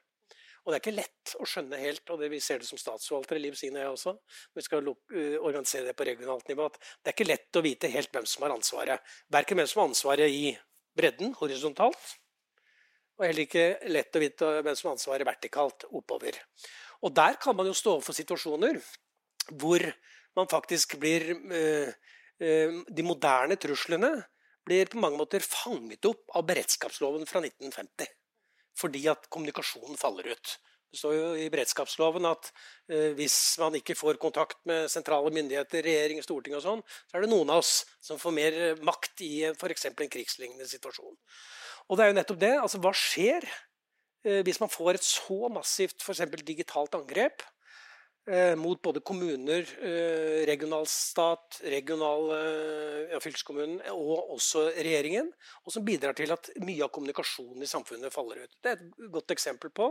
Og 0.68 0.74
det 0.74 0.82
er 0.82 0.84
ikke 0.84 0.98
lett 0.98 1.32
å 1.40 1.46
skjønne 1.48 1.78
helt, 1.80 2.10
og 2.12 2.20
det 2.20 2.28
vi 2.28 2.42
ser 2.44 2.60
det 2.60 2.68
som 2.68 2.76
statsforvaltere, 2.76 3.40
Liv 3.40 3.54
Signe 3.56 3.80
og 3.80 3.86
jeg 3.86 3.92
også, 3.94 4.12
vi 4.58 4.64
skal 4.66 4.90
organisere 4.92 5.88
det 5.88 5.94
på 5.96 6.04
regionalt 6.10 6.50
nivå, 6.52 6.66
at 6.68 6.76
det 6.84 7.08
er 7.08 7.16
ikke 7.16 7.28
lett 7.30 7.56
å 7.56 7.64
vite 7.64 7.92
helt 7.94 8.12
hvem 8.12 8.28
som 8.28 8.44
har 8.44 8.52
ansvaret. 8.58 9.14
Verken 9.32 9.62
hvem 9.62 9.70
som 9.72 9.80
har 9.80 9.88
ansvaret 9.94 10.28
i 10.28 10.52
bredden, 11.00 11.32
horisontalt, 11.40 12.12
og 13.16 13.26
heller 13.30 13.46
ikke 13.46 13.66
lett 13.96 14.20
å 14.20 14.24
vite 14.26 14.52
hvem 14.60 14.76
som 14.76 14.90
har 14.90 14.98
ansvaret 14.98 15.30
vertikalt 15.32 15.88
oppover. 15.88 16.36
Og 17.00 17.16
der 17.16 17.40
kan 17.40 17.56
man 17.56 17.72
jo 17.72 17.78
stå 17.78 17.96
overfor 17.96 18.20
situasjoner 18.20 18.84
hvor 19.56 19.88
man 20.36 20.52
faktisk 20.52 21.00
blir 21.00 21.32
De 22.38 23.04
moderne 23.08 23.56
truslene 23.58 24.12
blir 24.68 24.92
på 24.92 25.00
mange 25.02 25.18
måter 25.18 25.42
fanget 25.42 26.06
opp 26.06 26.36
av 26.38 26.44
beredskapsloven 26.46 27.24
fra 27.26 27.40
1950 27.42 28.12
fordi 28.78 29.04
at 29.12 29.28
kommunikasjonen 29.34 30.00
faller 30.00 30.32
ut. 30.34 30.56
Det 30.88 31.02
står 31.02 31.16
jo 31.18 31.32
i 31.36 31.50
beredskapsloven 31.52 32.30
at 32.30 32.50
eh, 32.88 33.12
hvis 33.18 33.58
man 33.60 33.76
ikke 33.76 33.98
får 33.98 34.20
kontakt 34.22 34.60
med 34.70 34.88
sentrale 34.92 35.34
myndigheter, 35.36 35.84
regjering, 35.84 36.24
storting 36.24 36.56
og 36.56 36.64
sånn, 36.64 36.84
så 37.10 37.18
er 37.18 37.26
det 37.26 37.32
noen 37.34 37.52
av 37.52 37.64
oss 37.64 37.82
som 38.04 38.22
får 38.22 38.36
mer 38.38 38.60
makt 38.88 39.26
i 39.28 39.34
f.eks. 39.52 39.90
en 39.90 40.14
krigslignende 40.14 40.70
situasjon. 40.70 41.18
Og 41.88 42.00
det 42.00 42.06
er 42.06 42.14
jo 42.14 42.18
nettopp 42.20 42.40
det. 42.40 42.54
altså 42.62 42.80
Hva 42.84 42.94
skjer 42.96 43.44
eh, 43.44 44.42
hvis 44.48 44.62
man 44.64 44.72
får 44.72 44.96
et 44.96 45.10
så 45.10 45.52
massivt 45.52 46.06
for 46.06 46.40
digitalt 46.48 46.96
angrep 46.96 47.44
Eh, 47.44 47.57
mot 48.60 48.82
både 48.84 49.00
kommuner, 49.08 49.64
regionalstat, 50.48 50.48
regional 50.48 50.86
stat, 50.88 51.62
regional 51.64 52.32
eh, 52.36 53.12
ja, 53.14 53.20
fylkeskommunen 53.22 53.80
og 53.94 54.34
også 54.36 54.68
regjeringen. 54.76 55.30
Og 55.66 55.74
som 55.74 55.86
bidrar 55.86 56.16
til 56.18 56.32
at 56.34 56.50
mye 56.64 56.84
av 56.86 56.92
kommunikasjonen 56.94 57.64
i 57.64 57.70
samfunnet 57.70 58.14
faller 58.14 58.44
ut. 58.44 58.58
Det 58.62 58.72
er 58.72 58.80
et 58.82 59.12
godt 59.14 59.34
eksempel 59.36 59.72
på 59.76 59.90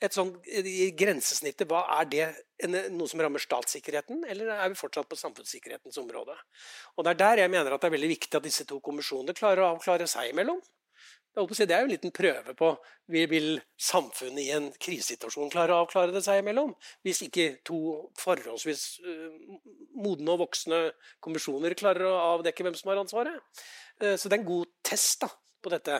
et 0.00 0.14
sånn 0.14 0.34
i 0.44 0.90
grensesnittet. 0.96 1.68
Hva 1.70 1.84
er 2.00 2.10
det 2.10 2.28
noe 2.94 3.10
som 3.10 3.22
rammer 3.22 3.42
statssikkerheten, 3.42 4.24
eller 4.28 4.54
er 4.54 4.70
vi 4.72 4.78
fortsatt 4.78 5.10
på 5.10 5.18
samfunnssikkerhetens 5.18 5.98
område? 6.02 6.36
Og 6.96 7.04
Det 7.04 7.14
er 7.14 7.22
der 7.24 7.44
jeg 7.44 7.52
mener 7.52 7.74
at 7.74 7.82
det 7.82 7.90
er 7.90 7.98
veldig 7.98 8.14
viktig 8.14 8.38
at 8.38 8.46
disse 8.46 8.66
to 8.68 8.80
kommisjonene 8.84 9.36
klarer 9.36 9.64
å 9.64 9.74
avklare 9.74 10.08
seg 10.10 10.32
imellom. 10.32 10.62
Det 11.34 11.66
er 11.66 11.80
jo 11.82 11.88
en 11.88 11.90
liten 11.90 12.12
prøve 12.14 12.52
på 12.54 12.68
vil 13.10 13.56
samfunnet 13.80 14.40
i 14.44 14.52
en 14.54 14.68
krisesituasjon 14.78 15.50
klare 15.50 15.74
å 15.74 15.82
avklare 15.82 16.14
det 16.14 16.22
seg 16.22 16.38
imellom. 16.40 16.70
Hvis 17.02 17.24
ikke 17.26 17.56
to 17.66 17.78
forholdsvis 18.20 18.84
uh, 19.02 19.58
modne 19.98 20.36
og 20.36 20.44
voksne 20.44 20.78
kommisjoner 21.24 21.74
klarer 21.74 22.06
å 22.06 22.20
avdekke 22.36 22.66
hvem 22.66 22.78
som 22.78 22.92
har 22.92 23.02
ansvaret. 23.02 23.42
Uh, 23.98 24.14
så 24.14 24.30
det 24.30 24.38
er 24.38 24.44
en 24.44 24.52
god 24.52 24.70
test 24.86 25.26
da, 25.26 25.32
på 25.58 25.74
dette. 25.74 25.98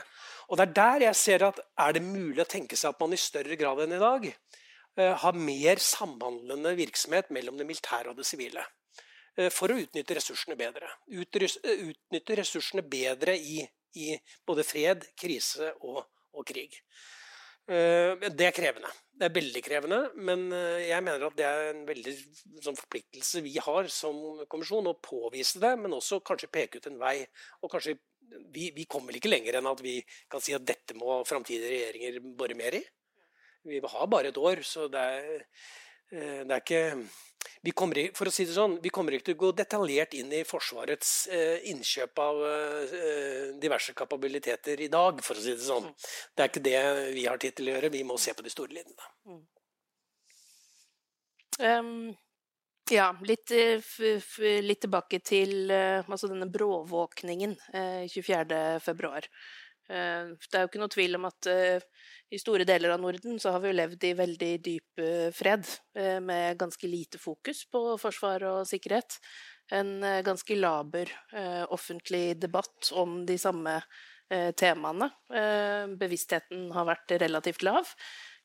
Og 0.49 0.61
det 0.61 0.68
er 0.68 0.79
der 0.79 1.09
jeg 1.09 1.20
ser 1.25 1.49
at 1.51 1.61
er 1.83 1.99
det 1.99 2.07
mulig 2.07 2.44
å 2.44 2.51
tenke 2.55 2.79
seg 2.79 2.94
at 2.94 3.03
man 3.03 3.18
i 3.18 3.20
større 3.20 3.59
grad 3.59 3.83
enn 3.83 3.99
i 3.99 4.03
dag 4.07 4.31
uh, 4.31 5.14
har 5.27 5.44
mer 5.51 5.83
samhandlende 5.83 6.77
virksomhet 6.79 7.35
mellom 7.35 7.59
det 7.59 7.66
militære 7.66 8.14
og 8.14 8.23
det 8.23 8.29
sivile 8.31 8.66
for 9.51 9.66
å 9.66 9.75
utnytte 9.75 10.14
ressursene 10.14 10.55
bedre. 10.55 10.87
Utnytte 11.11 12.37
ressursene 12.38 12.85
bedre 12.87 13.33
i 13.35 13.64
i 14.00 14.14
både 14.46 14.64
fred, 14.66 15.07
krise 15.18 15.72
og, 15.80 16.04
og 16.35 16.46
krig. 16.48 16.80
Eh, 17.64 18.28
det 18.28 18.48
er 18.48 18.57
krevende. 18.57 18.90
Det 19.14 19.28
er 19.28 19.37
veldig 19.37 19.62
krevende, 19.64 20.00
men 20.26 20.48
eh, 20.52 20.88
jeg 20.90 21.04
mener 21.07 21.22
at 21.28 21.37
det 21.38 21.46
er 21.48 21.68
en 21.70 21.85
veldig 21.88 22.14
sånn 22.64 22.76
forpliktelse 22.76 23.44
vi 23.44 23.54
har 23.62 23.88
som 23.92 24.18
kommisjon 24.52 24.90
å 24.90 24.98
påvise 25.00 25.62
det, 25.62 25.70
men 25.80 25.96
også 25.96 26.20
kanskje 26.26 26.50
peke 26.52 26.83
ut 26.83 26.90
en 26.90 27.00
vei. 27.00 27.16
Og 27.62 27.72
kanskje 27.72 27.96
vi, 28.52 28.68
vi 28.74 28.85
kommer 28.90 29.16
ikke 29.16 29.33
lenger 29.33 29.61
enn 29.61 29.70
at 29.70 29.80
vi 29.85 29.96
kan 30.33 30.42
si 30.44 30.57
at 30.57 30.66
dette 30.66 30.96
må 30.98 31.22
framtidige 31.28 31.70
regjeringer 31.72 32.20
bore 32.37 32.59
mer 32.59 32.76
i. 32.76 32.83
Vi 33.64 33.80
har 33.80 34.12
bare 34.12 34.28
et 34.28 34.40
år, 34.40 34.61
så 34.66 34.90
det 34.92 35.00
er 35.00 35.46
det 36.14 36.52
er 36.52 36.61
ikke 36.61 36.83
vi 37.64 37.72
kommer, 37.72 37.96
for 38.12 38.29
å 38.29 38.33
si 38.35 38.44
det 38.44 38.53
sånn, 38.53 38.77
vi 38.83 38.90
kommer 38.92 39.14
ikke 39.16 39.31
til 39.31 39.37
å 39.38 39.40
gå 39.40 39.50
detaljert 39.57 40.12
inn 40.18 40.33
i 40.37 40.42
Forsvarets 40.44 41.12
eh, 41.33 41.62
innkjøp 41.70 42.20
av 42.20 42.42
eh, 42.44 43.46
diverse 43.61 43.94
kapabiliteter 43.96 44.83
i 44.85 44.90
dag, 44.92 45.22
for 45.24 45.40
å 45.40 45.44
si 45.44 45.55
det 45.55 45.64
sånn. 45.64 45.87
Mm. 45.88 46.11
Det 46.35 46.44
er 46.44 46.53
ikke 46.53 46.64
det 46.66 46.83
vi 47.16 47.24
har 47.24 47.40
tid 47.40 47.57
til 47.57 47.70
å 47.70 47.74
gjøre. 47.77 47.92
Vi 47.94 48.05
må 48.05 48.18
se 48.20 48.37
på 48.37 48.44
de 48.44 48.53
store 48.53 48.77
linjene. 48.77 49.09
Um, 51.64 52.12
ja, 52.92 53.09
litt, 53.24 53.55
eh, 53.57 53.81
litt, 54.61 54.83
tilbake 54.85 55.22
til 55.24 55.72
altså 55.72 56.29
denne 56.29 56.50
bråvåkningen 56.53 57.57
uh, 57.72 58.05
24.2. 58.12 59.29
Uh, 59.90 60.35
det 60.38 60.59
er 60.59 60.64
jo 60.64 60.73
ikke 60.73 60.83
noe 60.83 60.94
tvil 60.94 61.18
om 61.18 61.27
at 61.29 61.51
uh, 61.51 62.05
i 62.35 62.38
store 62.40 62.64
deler 62.66 62.90
av 62.94 63.03
Norden 63.03 63.38
så 63.40 63.53
har 63.55 63.62
vi 63.62 63.70
jo 63.70 63.77
levd 63.79 64.07
i 64.09 64.14
veldig 64.18 64.53
dyp 64.64 65.03
eh, 65.03 65.29
fred, 65.35 65.68
eh, 65.99 66.18
med 66.25 66.59
ganske 66.59 66.88
lite 66.90 67.20
fokus 67.23 67.64
på 67.70 67.83
forsvar 68.01 68.47
og 68.49 68.64
sikkerhet. 68.68 69.18
En 69.73 69.97
eh, 70.03 70.23
ganske 70.27 70.57
laber 70.59 71.12
offentlig 71.75 72.35
debatt 72.40 72.90
om 72.92 73.23
de 73.27 73.38
samme 73.40 73.79
temaene. 74.59 75.07
Bevisstheten 76.01 76.70
har 76.73 76.87
vært 76.88 77.12
relativt 77.20 77.62
lav. 77.62 77.90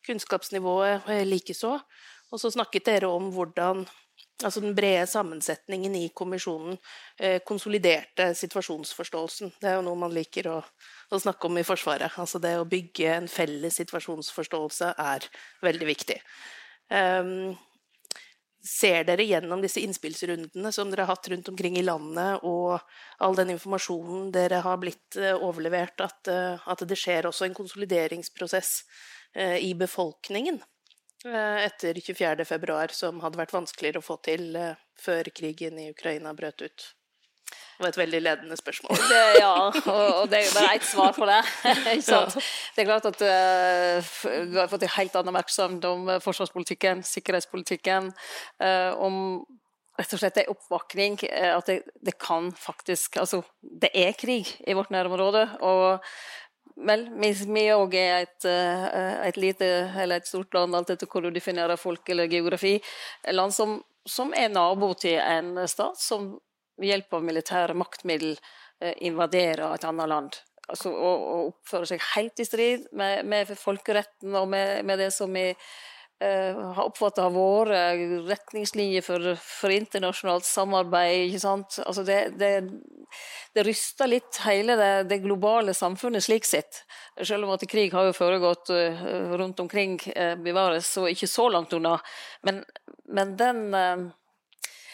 Kunnskapsnivået 0.06 1.08
likeså. 1.26 1.72
Og 2.30 2.42
så 2.42 2.52
snakket 2.52 2.90
dere 2.92 3.10
om 3.10 3.30
hvordan 3.34 3.86
altså 4.44 4.62
den 4.64 4.76
brede 4.76 5.08
sammensetningen 5.08 5.96
i 5.96 6.10
kommisjonen 6.16 6.78
eh, 7.20 7.40
konsoliderte 7.48 8.32
situasjonsforståelsen. 8.36 9.54
Det 9.60 9.72
er 9.72 9.80
jo 9.80 9.86
noe 9.88 10.00
man 10.00 10.14
liker 10.16 10.52
å, 10.52 10.60
å, 11.12 11.20
snakke 11.20 11.50
om 11.50 11.58
i 11.60 11.66
Forsvaret. 11.68 12.18
Altså 12.22 12.42
det 12.42 12.56
å 12.60 12.68
bygge 12.70 13.16
en 13.16 13.30
felles 13.32 13.80
situasjonsforståelse 13.82 14.94
er 15.00 15.28
veldig 15.66 15.90
viktig. 15.90 16.20
Um, 16.90 17.58
ser 18.66 19.06
dere 19.08 19.24
gjennom 19.24 19.62
disse 19.64 19.82
innspillsrundene 19.84 20.72
som 20.76 20.90
dere 20.92 21.06
har 21.06 21.14
hatt 21.14 21.30
rundt 21.32 21.52
omkring 21.52 21.78
i 21.80 21.86
landet, 21.86 22.44
og 22.44 22.80
all 23.24 23.38
den 23.38 23.54
informasjonen 23.56 24.34
dere 24.36 24.64
har 24.66 24.82
blitt 24.82 25.20
uh, 25.22 25.36
overlevert, 25.38 26.02
at, 26.04 26.20
uh, 26.32 26.68
at, 26.70 26.84
det 26.88 27.00
skjer 27.00 27.30
også 27.30 27.48
en 27.48 27.58
konsolideringsprosess 27.58 28.74
uh, 29.38 29.58
i 29.58 29.72
befolkningen? 29.80 30.62
Eh, 31.26 31.66
etter 31.66 31.94
24.2, 31.94 32.94
som 32.96 33.20
hadde 33.20 33.40
vært 33.42 33.52
vanskeligere 33.52 34.00
å 34.00 34.06
få 34.06 34.16
til 34.24 34.54
eh, 34.56 34.80
før 34.96 35.28
krigen 35.36 35.80
i 35.82 35.90
Ukraina 35.92 36.32
brøt 36.34 36.64
ut? 36.64 36.86
Det 37.80 37.86
var 37.86 37.94
et 37.94 37.98
veldig 38.02 38.20
ledende 38.20 38.56
spørsmål. 38.60 38.98
Det, 39.08 39.20
ja, 39.40 39.54
og, 39.72 40.26
det 40.28 40.42
er 40.42 40.48
jo 40.50 40.56
bare 40.58 40.74
ett 40.76 40.88
svar 40.88 41.14
på 41.16 41.28
det. 41.30 41.38
Det 42.76 42.84
er 42.84 42.90
klart 42.90 43.08
at 43.08 43.22
uh, 43.24 44.10
du 44.52 44.58
har 44.60 44.68
fått 44.68 44.84
en 44.84 44.92
helt 44.98 45.16
annen 45.16 45.32
oppmerksomhet 45.32 45.88
om 45.88 46.12
forsvarspolitikken, 46.20 47.06
sikkerhetspolitikken, 47.08 48.12
uh, 48.60 48.92
om 49.00 49.16
rett 49.96 50.16
og 50.16 50.20
slett 50.20 50.42
en 50.42 50.52
oppvåkning. 50.52 51.16
At 51.32 51.72
det, 51.72 51.80
det, 52.04 52.18
kan 52.20 52.52
faktisk 52.52 53.18
Altså, 53.24 53.42
det 53.62 53.94
er 53.96 54.12
krig 54.20 54.52
i 54.68 54.76
vårt 54.76 54.92
nærområde. 54.92 55.48
og 55.64 56.04
Vel, 56.80 57.10
vi 57.20 57.66
òg 57.76 57.96
er 58.00 58.22
et, 58.24 58.46
eh, 58.48 59.28
et, 59.28 59.38
lite 59.38 59.66
eller 60.00 60.22
et 60.22 60.28
stort 60.28 60.54
land, 60.56 60.76
alt 60.76 60.90
etter 60.94 61.10
hvor 61.12 61.26
du 61.26 61.32
definerer 61.36 61.76
folk 61.76 62.08
eller 62.10 62.30
geografi. 62.32 62.78
Land 63.32 63.52
som, 63.56 63.82
som, 64.08 64.32
er 64.32 64.48
nabo 64.54 64.94
til 64.94 65.20
en 65.20 65.68
stat 65.68 66.00
som 66.00 66.38
ved 66.80 66.94
hjelp 66.94 67.20
av 67.20 67.26
militære 67.28 67.76
maktmiddel 67.78 68.38
invadere 69.04 69.74
et 69.76 69.84
annet 69.84 70.08
land. 70.08 70.38
Altså, 70.70 70.92
og, 70.94 71.22
og 71.34 71.46
oppføre 71.52 71.88
seg 71.90 72.10
helt 72.14 72.42
i 72.42 72.46
strid 72.48 72.90
med, 72.98 73.24
med 73.30 73.54
folkeretten 73.58 74.36
og 74.38 74.50
med, 74.52 74.84
med 74.86 75.02
det 75.02 75.10
som 75.16 75.32
vi 75.34 75.48
eh, 75.50 76.60
har 76.76 76.84
oppfatta 76.84 77.26
har 77.26 77.34
vært 77.34 78.28
retningslinjer 78.30 79.06
for, 79.06 79.32
for, 79.42 79.74
internasjonalt 79.74 80.46
samarbeid. 80.46 81.24
ikke 81.26 81.42
sant? 81.42 81.80
Altså 81.86 82.06
det, 82.06 82.20
det, 82.38 82.52
det 83.58 83.66
ryster 83.66 84.12
litt 84.12 84.42
hele 84.46 84.78
det, 84.78 84.92
det, 85.10 85.22
globale 85.26 85.74
samfunnet 85.74 86.28
slik 86.28 86.46
sett. 86.46 86.84
Selv 87.18 87.48
om 87.48 87.56
at 87.56 87.66
krig 87.70 87.96
har 87.96 88.12
jo 88.12 88.18
foregått 88.20 88.70
uh, 88.70 89.34
rundt 89.42 89.64
omkring, 89.66 89.98
uh, 90.14 90.36
bevares, 90.38 90.92
og 91.02 91.10
ikke 91.10 91.32
så 91.32 91.50
langt 91.50 91.74
unna. 91.74 91.98
Men, 92.46 92.62
men 93.10 93.34
den, 93.40 93.64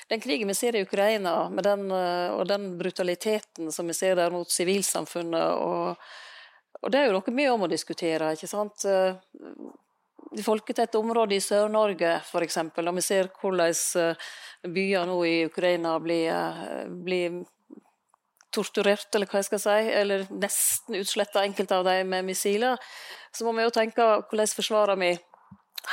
den, 0.09 0.21
krigen 0.21 0.47
vi 0.51 0.57
ser 0.57 0.75
i 0.75 0.83
Ukraina, 0.85 1.49
den, 1.63 1.87
og 1.89 2.43
den 2.49 2.75
brutaliteten 2.77 3.71
som 3.73 3.87
vi 3.89 3.95
ser 3.97 4.15
der 4.19 4.33
mot 4.33 4.51
sivilsamfunnet 4.51 5.63
og, 5.65 6.05
og 6.81 6.91
det 6.93 6.99
er 6.99 7.09
jo 7.09 7.17
noe 7.17 7.33
mye 7.33 7.55
om 7.55 7.65
å 7.65 7.71
diskutere. 7.71 8.33
ikke 8.35 8.49
sant? 8.51 8.85
folketette 10.43 10.99
områder 10.99 11.37
i 11.37 11.43
Sør-Norge 11.43 12.15
f.eks. 12.23 12.57
Og 12.57 12.95
vi 12.97 13.03
ser 13.03 13.29
hvordan 13.39 13.75
eh, 14.01 14.31
byer 14.75 15.09
nå 15.09 15.17
i 15.25 15.35
Ukraina 15.47 15.95
blir, 16.03 16.31
eh, 16.33 16.87
blir 16.89 17.43
torturert, 18.55 19.09
eller 19.15 19.27
hva 19.27 19.41
jeg 19.41 19.49
skal 19.49 19.61
si, 19.61 19.77
eller 20.01 20.25
nesten 20.31 20.99
utsletta, 20.99 21.43
enkelte 21.43 21.79
av 21.79 21.87
dem 21.87 22.11
med 22.13 22.27
missiler, 22.27 22.79
så 23.35 23.45
må 23.45 23.55
vi 23.57 23.65
jo 23.65 23.73
tenke 23.75 24.03
hvordan 24.29 24.53
forsvarer 24.55 24.99
vi 24.99 25.15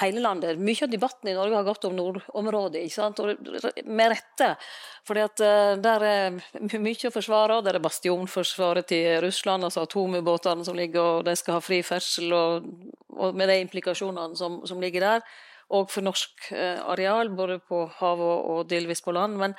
hele 0.00 0.22
landet. 0.24 0.58
Mye 0.58 0.86
av 0.86 0.90
debatten 0.90 1.30
i 1.30 1.34
Norge 1.36 1.58
har 1.58 1.66
gått 1.66 1.84
om 1.88 1.94
nordområdet, 1.96 2.82
ikke 2.86 2.94
sant? 2.94 3.20
og 3.20 3.84
med 3.84 4.12
rette. 4.12 4.48
At 5.22 5.42
uh, 5.42 5.74
der 5.82 6.06
er 6.06 6.36
mye 6.78 7.08
å 7.08 7.14
forsvare. 7.14 7.60
Der 7.66 7.78
er 7.78 7.84
bastionforsvaret 7.84 8.88
til 8.92 9.20
Russland, 9.24 9.66
altså 9.66 9.84
atomubåtene 9.86 10.66
som 10.66 10.78
ligger 10.78 11.18
og 11.18 11.26
de 11.28 11.36
skal 11.38 11.58
ha 11.58 11.64
fri 11.64 11.82
ferdsel, 11.86 12.32
og, 12.36 12.68
og 13.12 13.38
med 13.38 13.50
de 13.50 13.60
implikasjonene 13.64 14.38
som, 14.38 14.60
som, 14.68 14.80
ligger 14.82 15.06
der. 15.08 15.26
Og 15.72 15.90
for 15.92 16.04
norsk 16.04 16.52
uh, 16.52 16.82
areal, 16.94 17.32
både 17.36 17.60
på 17.64 17.84
havet 18.00 18.28
og, 18.28 18.50
og 18.54 18.70
delvis 18.70 19.04
på 19.04 19.14
land. 19.16 19.38
Men, 19.40 19.56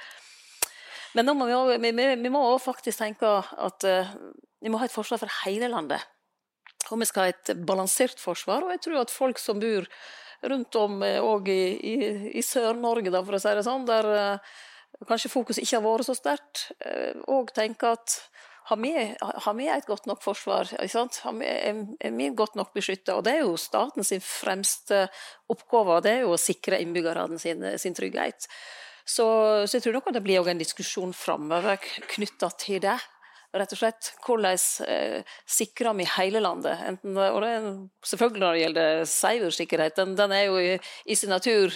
men 1.14 1.36
må 1.38 1.50
vi, 1.50 1.60
også, 1.60 2.32
må 2.32 2.48
også 2.48 2.72
faktisk 2.72 3.04
tenke 3.04 3.38
at 3.70 3.90
uh, 3.90 4.18
vi 4.64 4.72
må 4.72 4.80
ha 4.80 4.88
et 4.88 4.96
forsvar 4.96 5.22
for 5.22 5.42
hele 5.44 5.70
landet. 5.70 6.02
Og 6.94 7.02
vi 7.02 7.10
skal 7.10 7.28
ha 7.28 7.34
et 7.34 7.54
balansert 7.66 8.22
forsvar. 8.22 8.66
Og 8.66 8.76
jeg 8.76 8.84
tror 8.86 9.02
at 9.02 9.14
folk 9.14 9.42
som 9.42 9.62
bor 9.62 9.90
rundt 10.50 10.76
om 10.80 11.02
òg 11.04 11.50
eh, 11.52 11.74
i, 11.74 11.94
i, 11.94 12.14
i 12.40 12.46
Sør-Norge, 12.46 13.14
for 13.16 13.38
å 13.38 13.42
si 13.42 13.56
det 13.58 13.66
sånn, 13.66 13.88
der 13.88 14.10
uh, 14.12 14.56
kanskje 15.10 15.32
fokus 15.32 15.60
ikke 15.62 15.80
har 15.80 15.86
vært 15.86 16.10
så 16.10 16.18
sterkt, 16.18 16.66
òg 17.32 17.52
uh, 17.52 17.56
tenker 17.56 17.96
at 17.96 18.18
har 18.70 18.80
vi, 18.80 18.92
har 19.20 19.56
vi, 19.58 19.66
et 19.68 19.88
godt 19.88 20.06
nok 20.08 20.22
forsvar? 20.24 20.70
Vi, 20.80 21.48
er, 21.52 22.12
vi 22.16 22.30
godt 22.32 22.56
nok 22.56 22.72
beskytta? 22.76 23.18
Det 23.20 23.34
er 23.34 23.42
jo 23.44 23.58
statens 23.60 24.14
fremste 24.24 25.02
oppgave, 25.52 26.00
det 26.06 26.14
er 26.14 26.24
jo 26.24 26.32
å 26.32 26.40
sikre 26.40 26.80
innbyggerne 26.80 27.40
sin, 27.44 27.66
sin 27.76 27.98
trygghet. 27.98 28.48
Så, 29.04 29.26
så, 29.68 29.76
jeg 29.76 29.84
tror 29.84 29.98
nok 29.98 30.08
det 30.16 30.24
blir 30.24 30.48
en 30.48 30.62
diskusjon 30.62 31.12
framover 31.12 31.76
knytta 32.16 32.54
til 32.56 32.80
det 32.86 32.96
rett 33.54 33.74
og 33.76 33.80
slett. 33.80 34.10
Hvordan 34.26 34.58
eh, 34.90 35.36
sikrer 35.50 35.96
vi 35.98 36.08
hele 36.16 36.42
landet? 36.44 36.82
Enten, 36.90 37.18
og 37.18 37.40
det 37.44 37.52
er, 37.54 37.70
selvfølgelig 38.10 38.44
når 38.44 38.58
det 38.58 38.64
gjelder 38.64 39.06
cybersikkerhet, 39.14 39.98
den, 40.00 40.16
den 40.20 40.36
er 40.36 40.44
jo 40.48 40.60
i, 40.60 40.76
i, 41.06 41.18
sin 41.20 41.34
natur 41.34 41.74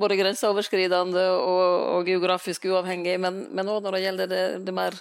både 0.00 0.18
grenseoverskridende 0.20 1.24
og, 1.36 1.64
og 1.94 2.08
geografisk 2.08 2.68
uavhengig, 2.70 3.18
men 3.20 3.72
òg 3.74 3.82
når 3.84 3.98
det 3.98 4.04
gjelder 4.06 4.32
det, 4.32 4.44
det 4.66 4.76
mer, 4.76 4.96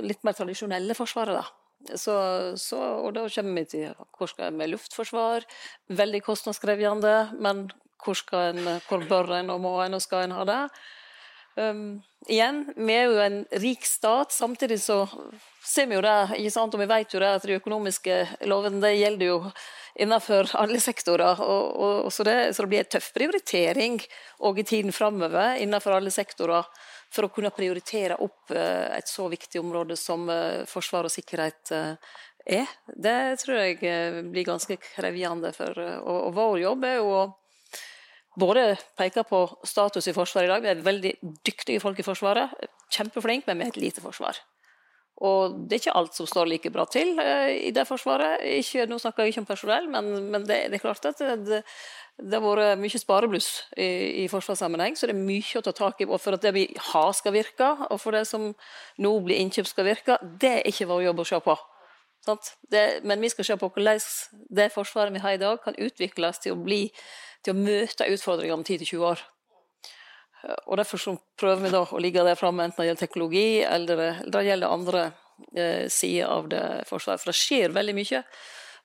litt 0.00 0.22
mer 0.26 0.38
tradisjonelle 0.38 0.96
forsvaret. 0.98 1.40
da. 1.40 1.96
Så, 1.96 2.14
så, 2.60 2.78
og 3.00 3.14
da 3.16 3.24
kommer 3.32 3.62
vi 3.62 3.68
til 3.72 3.92
hvor 4.16 4.28
skal 4.28 4.50
en 4.50 4.58
med 4.60 4.72
luftforsvar? 4.74 5.46
Veldig 5.88 6.20
kostnadskrevende, 6.26 7.14
men 7.40 7.68
hvor, 8.04 8.18
skal 8.18 8.52
en, 8.52 8.74
hvor 8.88 9.04
bør 9.08 9.36
en 9.38 9.52
og 9.54 9.62
må 9.64 9.78
en 9.84 9.96
og 9.96 10.04
skal 10.04 10.26
en 10.26 10.36
ha 10.36 10.44
det? 10.48 10.62
Um, 11.58 12.00
igjen, 12.30 12.62
vi 12.76 12.94
er 12.94 13.08
jo 13.08 13.20
en 13.24 13.40
rik 13.62 13.86
stat. 13.86 14.32
Samtidig 14.32 14.78
så 14.82 15.02
ser 15.66 15.88
vi 15.90 15.96
jo 15.96 16.04
det, 16.04 16.16
ikke 16.38 16.52
sant? 16.54 16.74
og 16.74 16.82
vi 16.82 16.88
vet 16.90 17.14
jo 17.14 17.20
det 17.22 17.30
at 17.36 17.46
de 17.46 17.58
økonomiske 17.58 18.18
lovene 18.50 18.82
det 18.84 18.94
gjelder 19.00 19.32
jo 19.32 19.38
innenfor 20.00 20.52
alle 20.60 20.80
sektorer. 20.80 21.42
Og, 21.42 21.66
og, 22.06 22.12
så, 22.14 22.24
det, 22.26 22.36
så, 22.54 22.62
det, 22.62 22.70
blir 22.70 22.84
en 22.84 22.92
tøff 22.94 23.10
prioritering 23.16 23.98
og 24.46 24.60
i 24.60 24.66
tiden 24.66 24.94
framover 24.94 25.58
innenfor 25.60 25.98
alle 25.98 26.14
sektorer 26.14 26.68
for 27.10 27.26
å 27.26 27.32
kunne 27.34 27.50
prioritere 27.50 28.20
opp 28.22 28.52
uh, 28.54 28.94
et 28.94 29.10
så 29.10 29.26
viktig 29.28 29.58
område 29.60 29.96
som 29.98 30.28
uh, 30.30 30.62
forsvar 30.70 31.08
og 31.08 31.12
sikkerhet 31.12 31.72
uh, 31.74 32.14
er. 32.46 32.70
Det 32.86 33.18
tror 33.42 33.58
jeg 33.58 34.22
blir 34.30 34.46
ganske 34.46 34.78
krevende. 34.78 35.50
For, 35.56 35.74
og, 35.74 36.18
og 36.28 36.34
vår 36.38 36.62
jobb 36.62 36.86
er 36.86 36.98
jo 37.00 37.10
å 37.18 37.24
både 38.40 38.64
peke 38.98 39.24
på 39.28 39.44
status 39.66 40.08
i 40.10 40.16
Forsvaret 40.16 40.48
i 40.48 40.52
dag. 40.54 40.64
Vi 40.64 40.72
er 40.72 40.86
veldig 40.86 41.12
dyktige 41.46 41.82
folk 41.82 42.00
i 42.00 42.06
Forsvaret. 42.06 42.56
Kjempeflinke, 42.90 43.46
men 43.50 43.60
vi 43.60 43.68
har 43.68 43.76
et 43.76 43.84
lite 43.84 44.02
forsvar. 44.04 44.40
Og 45.20 45.56
det 45.68 45.76
er 45.76 45.82
ikke 45.82 45.96
alt 46.00 46.16
som 46.16 46.28
står 46.28 46.48
like 46.48 46.70
bra 46.72 46.86
til 46.88 47.12
uh, 47.20 47.50
i 47.52 47.72
det 47.76 47.84
forsvaret. 47.88 48.40
Ikke, 48.56 48.86
nå 48.88 48.96
snakker 49.02 49.26
jeg 49.26 49.34
ikke 49.34 49.42
om 49.42 49.48
personell, 49.50 49.88
men, 49.92 50.08
men 50.32 50.46
det, 50.48 50.62
det, 50.72 50.78
er 50.78 50.82
klart 50.82 51.04
at 51.10 51.20
det, 51.20 51.60
det, 52.16 52.38
har 52.38 52.44
vært 52.44 52.80
mye 52.80 53.00
sparebluss 53.02 53.50
i, 53.76 54.24
i 54.24 54.28
forsvarssammenheng, 54.32 54.96
så 54.96 55.10
det 55.10 55.16
er 55.16 55.20
mye 55.20 55.60
å 55.60 55.64
ta 55.66 55.74
tak 55.76 56.00
i. 56.00 56.08
Og 56.08 56.16
for 56.22 56.38
at 56.38 56.46
det 56.46 56.54
vi 56.56 56.64
har 56.92 57.12
skal 57.16 57.36
virke, 57.36 57.68
og 57.90 58.00
for 58.00 58.16
det 58.16 58.24
som 58.30 58.48
nå 59.04 59.12
blir 59.26 59.42
innkjøpt 59.44 59.74
skal 59.74 59.90
virke, 59.90 60.16
det 60.40 60.54
er 60.62 60.72
ikke 60.72 60.88
vår 60.88 61.04
jobb 61.10 61.20
å 61.20 61.28
se 61.34 61.42
på. 61.44 61.58
Det, 62.70 63.00
men 63.08 63.20
vi 63.20 63.30
skal 63.32 63.46
se 63.48 63.56
på 63.56 63.70
hvordan 63.72 64.00
det 64.52 64.70
forsvaret 64.74 65.14
vi 65.14 65.22
har 65.24 65.36
i 65.36 65.40
dag, 65.40 65.60
kan 65.64 65.78
utvikles 65.78 66.42
til 66.44 66.54
å, 66.54 66.60
bli, 66.60 66.84
til 67.44 67.56
å 67.56 67.60
møte 67.60 68.08
utfordringer 68.12 68.58
om 68.58 68.64
10-20 68.64 69.06
år. 69.08 69.24
Og 70.66 70.76
Derfor 70.80 71.18
prøver 71.40 71.66
vi 71.66 71.72
da 71.72 71.82
å 71.84 72.00
ligge 72.00 72.24
der 72.24 72.38
framme, 72.38 72.64
enten 72.64 72.80
det 72.80 72.90
gjelder 72.90 73.06
teknologi 73.06 73.48
eller 73.64 74.22
det 74.24 74.44
gjelder 74.46 74.72
andre 74.72 75.02
eh, 75.52 75.84
sider 75.92 76.30
av 76.30 76.48
det 76.52 76.64
forsvaret. 76.88 77.20
For 77.20 77.32
det 77.32 77.40
skjer 77.40 77.76
veldig 77.76 77.96
mye. 77.96 78.22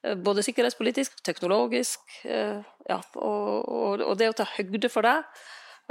Eh, 0.05 0.15
både 0.15 0.43
sikkerhetspolitisk, 0.43 1.21
teknologisk. 1.23 2.01
Eh, 2.23 2.59
ja, 2.89 2.99
og, 3.15 3.69
og, 3.69 4.01
og, 4.01 4.17
det 4.19 4.29
å 4.31 4.37
ta 4.37 4.47
høgde 4.55 4.91
for 4.91 5.07
det, 5.07 5.15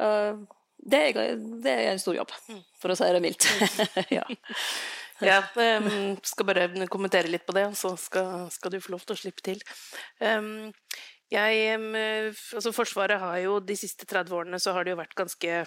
eh, 0.04 0.44
det 0.84 1.00
er, 1.00 1.40
det 1.64 1.72
er, 1.72 1.86
en 1.94 2.02
stor 2.02 2.16
jobb, 2.18 2.32
mm. 2.50 2.60
for 2.80 2.92
å 2.92 2.98
si 2.98 3.08
det 3.16 3.22
mildt. 3.24 3.48
ja. 4.18 4.24
Ja 5.22 5.38
um, 5.78 6.16
skal 6.26 6.48
bare 6.48 6.88
kommentere 6.90 7.30
litt 7.30 7.46
på 7.46 7.54
det, 7.56 7.68
så 7.78 7.94
skal, 8.00 8.48
skal, 8.54 8.74
du 8.74 8.82
få 8.82 8.96
lov 8.96 9.04
til 9.06 9.14
å 9.14 9.20
slippe 9.20 9.44
til. 9.46 9.62
Um, 10.18 10.72
jeg, 11.32 11.78
altså 12.54 12.74
Forsvaret 12.74 13.22
har 13.22 13.38
jo 13.42 13.56
de 13.64 13.76
siste 13.78 14.06
30 14.06 14.34
årene 14.36 14.60
så 14.62 14.74
har 14.76 14.84
det 14.84 14.92
jo 14.94 15.00
vært 15.00 15.16
ganske 15.18 15.64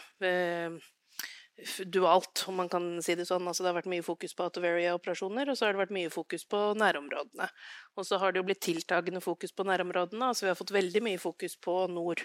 dualt, 1.85 2.43
om 2.47 2.55
man 2.55 2.69
kan 2.69 2.85
si 3.01 3.15
det 3.17 3.25
sånn. 3.25 3.47
Altså, 3.49 3.63
det 3.63 3.71
har 3.71 3.79
vært 3.79 3.89
mye 3.91 4.05
fokus 4.05 4.35
på 4.37 4.45
Atoveria-operasjoner, 4.45 5.49
og 5.49 5.57
så 5.57 5.65
har 5.65 5.73
det 5.73 5.81
vært 5.81 5.95
mye 5.97 6.13
fokus 6.13 6.45
på 6.49 6.61
nærområdene. 6.77 7.49
Og 7.97 8.05
så 8.05 8.19
har 8.21 8.33
det 8.33 8.41
jo 8.41 8.47
blitt 8.47 8.61
tiltagende 8.65 9.21
fokus 9.23 9.53
på 9.55 9.65
nærområdene, 9.67 10.29
altså 10.29 10.45
vi 10.45 10.51
har 10.53 10.59
fått 10.59 10.75
veldig 10.75 11.03
mye 11.09 11.21
fokus 11.21 11.57
på 11.57 11.79
nord. 11.91 12.21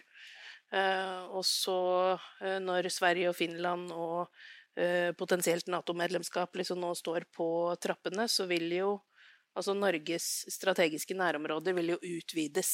Uh, 0.73 1.29
og 1.37 1.45
så, 1.45 1.79
uh, 2.43 2.59
når 2.65 2.89
Sverige 2.93 3.33
og 3.33 3.37
Finland 3.37 3.93
og 3.93 4.29
potensielt 5.19 5.67
Nato-medlemskap 5.69 6.57
liksom 6.57 6.81
nå 6.81 6.95
står 6.97 7.27
på 7.35 7.47
trappene, 7.83 8.25
så 8.29 8.47
vil 8.49 8.71
jo 8.73 8.95
altså 9.53 9.75
Norges 9.77 10.29
strategiske 10.53 11.17
nærområder 11.19 11.77
vil 11.77 11.93
jo 11.95 11.99
utvides 12.01 12.73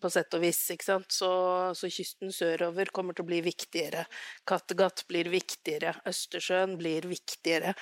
på 0.00 0.10
sett 0.12 0.32
og 0.36 0.44
vis. 0.44 0.60
ikke 0.72 0.86
sant? 0.86 1.12
Så, 1.12 1.30
så, 1.76 1.90
kysten 1.92 2.32
sørover 2.32 2.92
kommer 2.94 3.16
til 3.16 3.26
å 3.26 3.30
bli 3.30 3.42
viktigere. 3.44 4.06
Kattegat 4.48 5.04
blir 5.10 5.28
viktigere. 5.32 5.94
Østersjøen 6.08 6.78
blir 6.80 7.08
viktigere. 7.10 7.74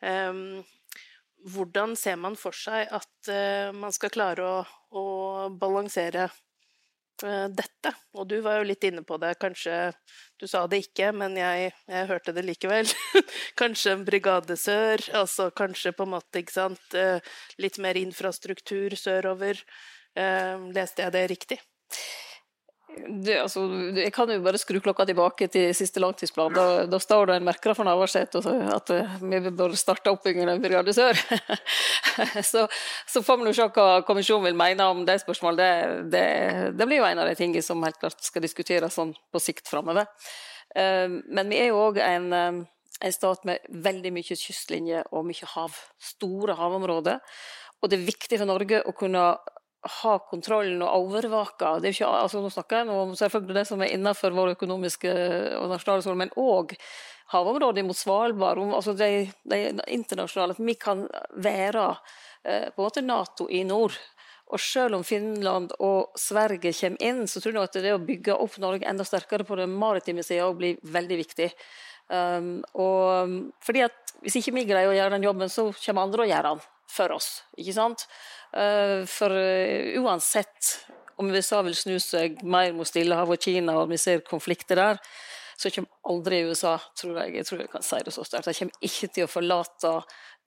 Um, 0.00 0.62
hvordan 1.52 1.94
ser 2.00 2.16
man 2.20 2.38
for 2.40 2.56
seg 2.56 2.88
at 2.96 3.30
uh, 3.30 3.76
man 3.76 3.94
skal 3.94 4.14
klare 4.14 4.46
å, 4.46 4.56
å 4.96 5.04
balansere 5.52 6.30
dette? 7.22 7.92
Og 8.16 8.26
du 8.28 8.36
var 8.44 8.58
jo 8.58 8.66
litt 8.68 8.84
inne 8.84 9.02
på 9.06 9.16
det, 9.22 9.34
kanskje 9.40 9.92
Du 10.40 10.46
sa 10.48 10.66
det 10.68 10.82
ikke, 10.84 11.12
men 11.16 11.36
jeg, 11.38 11.70
jeg 11.88 12.08
hørte 12.10 12.34
det 12.36 12.44
likevel. 12.44 12.90
kanskje 13.60 13.94
en 13.96 14.04
brigade 14.04 14.56
sør, 14.60 15.00
altså 15.16 15.48
kanskje 15.50 15.94
på 15.96 16.04
en 16.04 16.12
måte, 16.12 16.42
ikke 16.42 16.56
sant, 16.58 16.98
uh, 16.98 17.16
litt 17.62 17.78
mer 17.80 17.96
infrastruktur 17.96 18.96
sørover. 19.00 19.62
Uh, 20.12 20.68
leste 20.76 21.06
jeg 21.06 21.16
det 21.16 21.24
riktig? 21.32 21.60
Det, 22.96 23.34
altså, 23.42 23.62
jeg 23.92 24.12
kan 24.14 24.30
jo 24.32 24.38
bare 24.40 24.58
skru 24.60 24.78
klokka 24.80 25.04
tilbake 25.08 25.48
til 25.52 25.68
siste 25.76 26.00
langtidsplan. 26.00 26.54
Da, 26.56 26.64
da 26.88 27.00
står 27.02 27.28
det 27.28 27.34
en 27.36 27.46
merker 27.46 27.74
for 27.76 27.84
Navarsete 27.84 28.40
at 28.72 28.92
uh, 28.94 29.16
vi 29.20 29.40
bør 29.50 29.74
starte 29.76 30.12
oppbyggingen 30.14 30.54
av 30.54 30.62
Brigade 30.64 30.94
Sør. 30.96 31.18
så, 32.50 32.64
så, 33.04 33.22
får 33.22 33.42
vi 33.42 33.52
se 33.58 33.66
hva 33.76 34.00
kommisjonen 34.08 34.48
vil 34.48 34.56
mene 34.56 34.86
om 34.88 35.04
det 35.08 35.18
spørsmålet. 35.20 35.60
Det, 35.60 36.06
det, 36.14 36.24
det, 36.78 36.86
blir 36.88 37.02
jo 37.02 37.08
en 37.10 37.20
av 37.20 37.28
de 37.28 37.36
tingene 37.36 37.64
som 37.64 37.84
helt 37.84 38.00
klart 38.00 38.24
skal 38.24 38.44
diskuteres 38.44 38.96
sånn 38.96 39.12
på 39.12 39.44
sikt 39.44 39.68
framover. 39.68 40.08
Uh, 40.72 41.20
men 41.28 41.52
vi 41.52 41.60
er 41.60 41.70
jo 41.74 41.82
òg 41.90 42.00
en, 42.00 42.30
uh, 42.32 42.96
en 43.04 43.16
stat 43.18 43.44
med 43.48 43.68
veldig 43.84 44.14
mye 44.16 44.40
kystlinje 44.40 45.04
og 45.12 45.28
mye 45.28 45.52
hav. 45.52 45.76
Store 46.14 46.56
havområder. 46.56 47.20
Og 47.84 47.92
det 47.92 48.00
er 48.00 48.08
viktig 48.08 48.40
for 48.40 48.48
Norge 48.48 48.80
å 48.88 48.96
kunne 48.96 49.28
ha 49.92 50.14
kontrollen 50.30 50.82
og 50.84 51.06
overvake. 51.06 51.74
Det 51.82 51.90
er 51.90 51.96
ikke, 51.96 52.12
altså 52.22 52.42
Nå 52.42 52.50
snakker 52.54 52.82
jeg 52.82 52.94
om 52.94 53.14
selvfølgelig 53.18 53.58
det 53.58 53.66
som 53.68 53.82
er 53.82 53.92
innenfor 53.94 54.34
vår 54.36 54.54
økonomiske 54.56 55.12
og 55.58 55.70
nasjonale 55.72 56.04
sone, 56.04 56.20
men 56.24 56.34
òg 56.40 56.76
havområdet 57.34 57.84
mot 57.86 57.98
Svalbard. 57.98 58.58
altså 58.58 58.94
de, 58.94 59.30
de, 59.44 59.62
internasjonale. 59.86 60.56
At 60.56 60.66
vi 60.66 60.74
kan 60.74 61.06
være 61.34 61.88
eh, 62.44 62.68
på 62.70 62.80
en 62.80 62.86
måte 62.86 63.04
Nato 63.04 63.48
i 63.50 63.64
nord. 63.64 63.96
Og 64.54 64.62
selv 64.62 64.94
om 64.94 65.04
Finland 65.04 65.72
og 65.82 66.14
Sverige 66.18 66.70
kommer 66.72 67.02
inn, 67.02 67.24
så 67.26 67.42
tror 67.42 67.56
jeg 67.56 67.66
at 67.66 67.80
det 67.82 67.96
å 67.96 68.02
bygge 68.02 68.36
opp 68.38 68.60
Norge 68.62 68.86
enda 68.86 69.04
sterkere 69.04 69.46
på 69.46 69.58
den 69.58 69.74
maritime 69.74 70.22
sida 70.22 70.46
blir 70.54 70.78
veldig 70.86 71.18
viktig. 71.18 71.50
Um, 72.06 72.60
og 72.78 73.32
fordi 73.66 73.82
at 73.88 74.02
Hvis 74.22 74.38
ikke 74.38 74.54
vi 74.54 74.62
greier 74.64 74.88
å 74.88 74.94
gjøre 74.94 75.12
den 75.12 75.26
jobben, 75.26 75.50
så 75.52 75.66
kommer 75.76 76.06
andre 76.06 76.24
å 76.24 76.26
gjøre 76.26 76.52
den 76.54 76.62
for 76.90 77.16
oss. 77.16 77.42
ikke 77.58 77.74
sant? 77.76 78.06
Eh, 78.56 79.02
for 79.10 79.32
eh, 79.36 79.96
uansett 80.00 80.86
om 81.16 81.30
USA 81.32 81.62
vil 81.64 81.76
snu 81.76 81.96
seg 82.02 82.42
mer 82.44 82.74
mot 82.76 82.88
Stillehavet 82.88 83.38
og 83.38 83.48
Kina, 83.48 83.78
og 83.80 83.90
vi 83.90 83.98
ser 84.00 84.24
konflikter 84.26 84.78
der, 84.78 85.00
så 85.56 85.72
kommer 85.72 86.12
aldri 86.12 86.42
USA, 86.44 86.76
tror 86.98 87.22
jeg, 87.22 87.36
jeg 87.38 87.48
tror 87.48 87.62
jeg 87.62 87.72
kan 87.72 87.84
si 87.84 88.00
det 88.04 88.12
så 88.12 88.24
sterkt, 88.26 88.50
de 88.50 88.58
kommer 88.58 88.88
ikke 88.88 89.08
til 89.08 89.24
å 89.24 89.30
forlate 89.30 89.92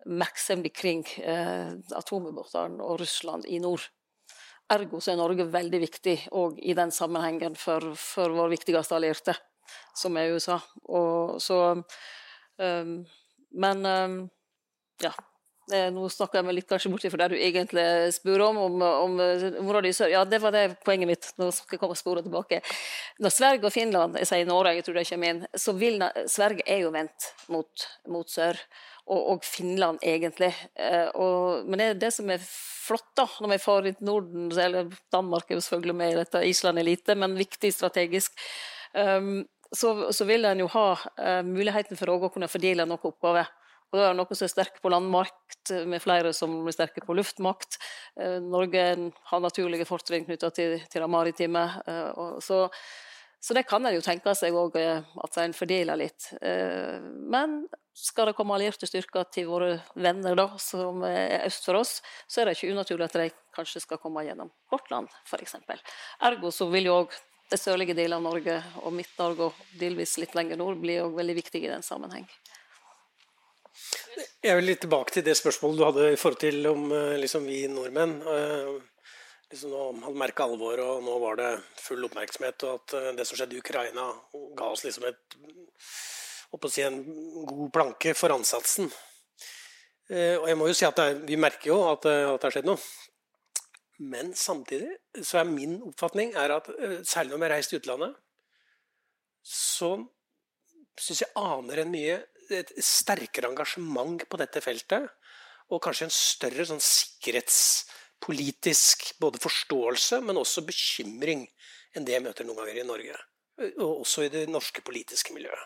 merksomhet 0.10 0.75
kring 0.75 1.02
eh, 1.19 1.73
atomubåtene 1.97 2.84
og 2.86 3.02
Russland 3.02 3.47
i 3.49 3.60
nord. 3.63 3.89
Ergo 4.69 4.99
så 5.02 5.13
er 5.13 5.17
Norge 5.17 5.47
veldig 5.49 5.80
viktig 5.82 6.15
òg 6.38 6.60
i 6.62 6.75
den 6.78 6.93
sammenhengen 6.93 7.56
for, 7.58 7.95
for, 7.97 8.30
vår 8.38 8.52
viktigste 8.54 8.99
allierte, 8.99 9.34
som 9.97 10.17
er 10.21 10.36
USA. 10.36 10.60
Og 10.93 11.39
så 11.41 11.58
um, 11.73 12.93
Men 13.49 13.86
um, 13.86 14.19
ja, 15.02 15.10
nå 15.93 16.08
snakker 16.12 16.39
jeg 16.39 16.47
meg 16.47 16.58
litt 16.58 16.69
kanskje 16.69 16.91
borti 16.93 17.12
for 17.12 17.21
det 17.21 17.29
du 17.34 17.38
egentlig 17.38 17.86
spør 18.15 18.45
om, 18.49 18.60
om, 18.65 18.84
om 18.88 19.17
området 19.62 19.91
i 19.91 19.97
sør. 19.97 20.13
Ja, 20.13 20.25
det 20.27 20.41
var 20.43 20.55
det 20.55 20.65
poenget 20.86 21.10
mitt. 21.10 21.32
Nå 21.41 21.49
skal 21.55 21.77
jeg 21.77 21.82
komme 21.82 21.97
og 21.97 22.01
spore 22.01 22.23
tilbake. 22.25 22.62
Når 23.21 23.36
Sverige 23.36 23.69
og 23.69 23.75
Finland, 23.75 24.19
jeg 24.21 24.29
sier 24.29 24.49
Norge, 24.49 24.75
jeg 24.77 24.88
tror 24.88 24.99
det 24.99 25.08
kommer 25.10 25.34
inn, 25.34 25.43
så 25.65 25.75
vil 25.77 26.01
Sverige 26.29 26.65
er 26.67 26.84
jo 26.86 26.93
vendt 26.95 27.29
mot, 27.53 27.89
mot 28.10 28.29
sør. 28.29 28.60
Og, 29.10 29.21
og, 29.34 29.45
Finland, 29.45 30.01
egentlig. 30.05 30.51
Eh, 30.77 31.08
og, 31.17 31.65
men 31.65 31.82
det 31.82 31.86
er 31.88 32.01
det 32.03 32.12
som 32.13 32.29
er 32.29 32.43
flott, 32.43 33.08
da, 33.17 33.25
når 33.41 33.55
vi 33.55 33.62
får 33.63 33.88
inn 33.89 34.03
Norden, 34.05 34.49
eller 34.53 34.91
Danmark 35.13 35.49
er 35.49 35.58
jo 35.58 35.63
selvfølgelig 35.65 35.95
med 35.97 36.13
i 36.13 36.19
dette, 36.19 36.43
Island 36.45 36.82
er 36.82 36.86
lite, 36.86 37.15
men 37.17 37.38
viktig 37.38 37.71
strategisk. 37.73 38.38
Um, 38.93 39.47
så, 39.71 40.12
så, 40.13 40.25
vil 40.29 40.45
en 40.49 40.62
jo 40.63 40.69
ha 40.73 40.86
uh, 40.97 41.41
muligheten 41.45 41.97
for 41.97 42.10
å 42.13 42.29
kunne 42.29 42.49
fordele 42.49 42.86
noen 42.89 43.10
oppgaver. 43.10 43.49
Og 43.89 43.97
da 43.97 44.06
er 44.06 44.13
det 44.13 44.19
noen 44.19 44.38
som 44.38 44.45
er 44.45 44.54
sterke 44.54 44.82
på 44.84 44.91
landmakt, 44.93 45.73
med 45.89 46.02
flere 46.04 46.32
som 46.36 46.54
blir 46.65 46.75
sterke 46.75 47.02
på 47.06 47.15
luftmakt. 47.17 47.80
Eh, 48.19 48.38
Norge 48.43 48.86
har 49.32 49.41
naturlige 49.41 49.88
fortrinn 49.89 50.28
knytta 50.28 50.52
til, 50.54 50.78
til, 50.86 51.02
det 51.02 51.10
maritime. 51.10 51.63
Eh, 51.89 52.21
så, 52.45 52.67
så, 53.41 53.58
det 53.58 53.65
kan 53.69 53.86
en 53.86 53.97
jo 53.97 54.06
tenke 54.06 54.36
seg 54.38 54.58
òg, 54.58 54.78
eh, 54.78 55.02
at 55.25 55.39
en 55.41 55.56
fordeler 55.58 55.97
litt. 55.97 56.30
Men 56.39 57.63
skal 57.97 58.30
det 58.30 58.36
komme 58.38 58.56
allierte 58.56 58.88
styrker 58.88 59.25
til 59.34 59.49
våre 59.49 59.71
venner 59.97 60.38
da, 60.38 60.52
som 60.62 61.02
er 61.08 61.47
øst 61.49 61.65
for 61.65 61.82
oss, 61.82 61.97
så 62.30 62.41
er 62.41 62.49
det 62.49 62.60
ikke 62.60 62.75
unaturlig 62.75 63.10
at 63.10 63.17
de 63.17 63.32
kanskje 63.58 63.82
skal 63.84 63.99
komme 63.99 64.23
gjennom 64.28 64.54
vårt 64.71 64.93
land, 64.93 65.10
f.eks. 65.28 65.58
Ergo 66.30 66.54
så 66.54 66.69
vil 66.71 66.88
jo 66.88 67.02
òg 67.02 67.17
det 67.49 67.58
sørlige 67.58 67.95
deler 67.97 68.19
av 68.19 68.25
Norge 68.28 68.60
og 68.84 68.93
Midt-Norge 68.93 69.49
og 69.49 69.62
delvis 69.82 70.19
litt 70.21 70.36
lenger 70.38 70.60
nord 70.62 70.78
bli 70.82 70.99
veldig 71.02 71.36
viktige 71.41 71.65
i 71.65 71.73
den 71.73 71.86
sammenheng. 71.86 72.28
Jeg 74.39 74.56
vil 74.56 74.69
litt 74.69 74.80
tilbake 74.84 75.12
til 75.12 75.25
det 75.25 75.36
spørsmålet 75.36 75.80
du 75.80 75.84
hadde 75.84 76.06
i 76.13 76.19
forhold 76.19 76.39
til 76.39 76.67
om 76.69 76.86
eh, 76.95 77.17
liksom, 77.19 77.43
vi 77.49 77.65
nordmenn 77.67 78.13
uh, 78.23 78.78
liksom 79.52 79.73
nå 79.73 79.82
hadde 80.06 80.21
merka 80.21 80.45
alvor, 80.47 80.80
og 80.80 81.02
nå 81.04 81.17
var 81.19 81.39
det 81.39 81.49
full 81.82 82.08
oppmerksomhet, 82.08 82.63
og 82.63 82.78
at 82.78 82.95
uh, 82.95 83.10
det 83.17 83.25
som 83.28 83.36
skjedde 83.36 83.58
i 83.58 83.60
Ukraina, 83.60 84.06
ga 84.56 84.69
oss 84.71 84.86
liksom 84.86 85.10
et 85.10 85.38
si 86.71 86.86
en 86.86 87.02
god 87.49 87.67
planke 87.75 88.15
for 88.17 88.34
ansatsen. 88.34 88.88
Og 90.10 90.45
jeg 90.49 90.58
må 90.58 90.65
jo 90.65 90.73
si 90.73 90.88
at 90.88 90.97
er, 91.04 91.19
vi 91.21 91.36
merker 91.38 91.69
jo 91.69 91.75
at, 91.91 92.08
at 92.10 92.39
det 92.41 92.47
har 92.47 92.56
skjedd 92.56 92.65
noe. 92.65 92.80
Men 94.02 94.32
samtidig 94.34 94.95
så 95.22 95.43
er 95.43 95.51
min 95.51 95.76
oppfatning 95.91 96.34
er 96.34 96.55
at 96.55 96.72
særlig 97.05 97.36
når 97.36 97.38
vi 97.38 97.45
har 97.45 97.53
reist 97.53 97.70
til 97.70 97.84
utlandet, 97.84 98.16
så 99.45 99.91
syns 100.97 101.22
jeg 101.22 101.36
aner 101.38 101.84
en 101.84 101.93
mye 101.93 102.18
et 102.52 102.72
sterkere 102.84 103.47
engasjement 103.52 104.30
på 104.30 104.38
dette 104.41 104.62
feltet. 104.64 105.04
Og 105.70 105.84
kanskje 105.86 106.06
en 106.08 106.14
større 106.14 106.66
sånn 106.66 106.82
sikkerhetspolitisk 106.82 108.97
både 109.22 109.38
forståelse, 109.43 110.22
men 110.26 110.41
også 110.41 110.62
bekymring 110.66 111.41
enn 111.95 112.06
det 112.06 112.14
jeg 112.16 112.26
møter 112.26 112.43
noen 112.47 112.60
ganger 112.62 112.78
i 112.82 112.88
Norge. 112.88 113.16
Og 113.84 113.91
også 114.06 114.20
i 114.26 114.34
det 114.34 114.43
norske 114.50 114.82
politiske 114.86 115.34
miljøet. 115.36 115.66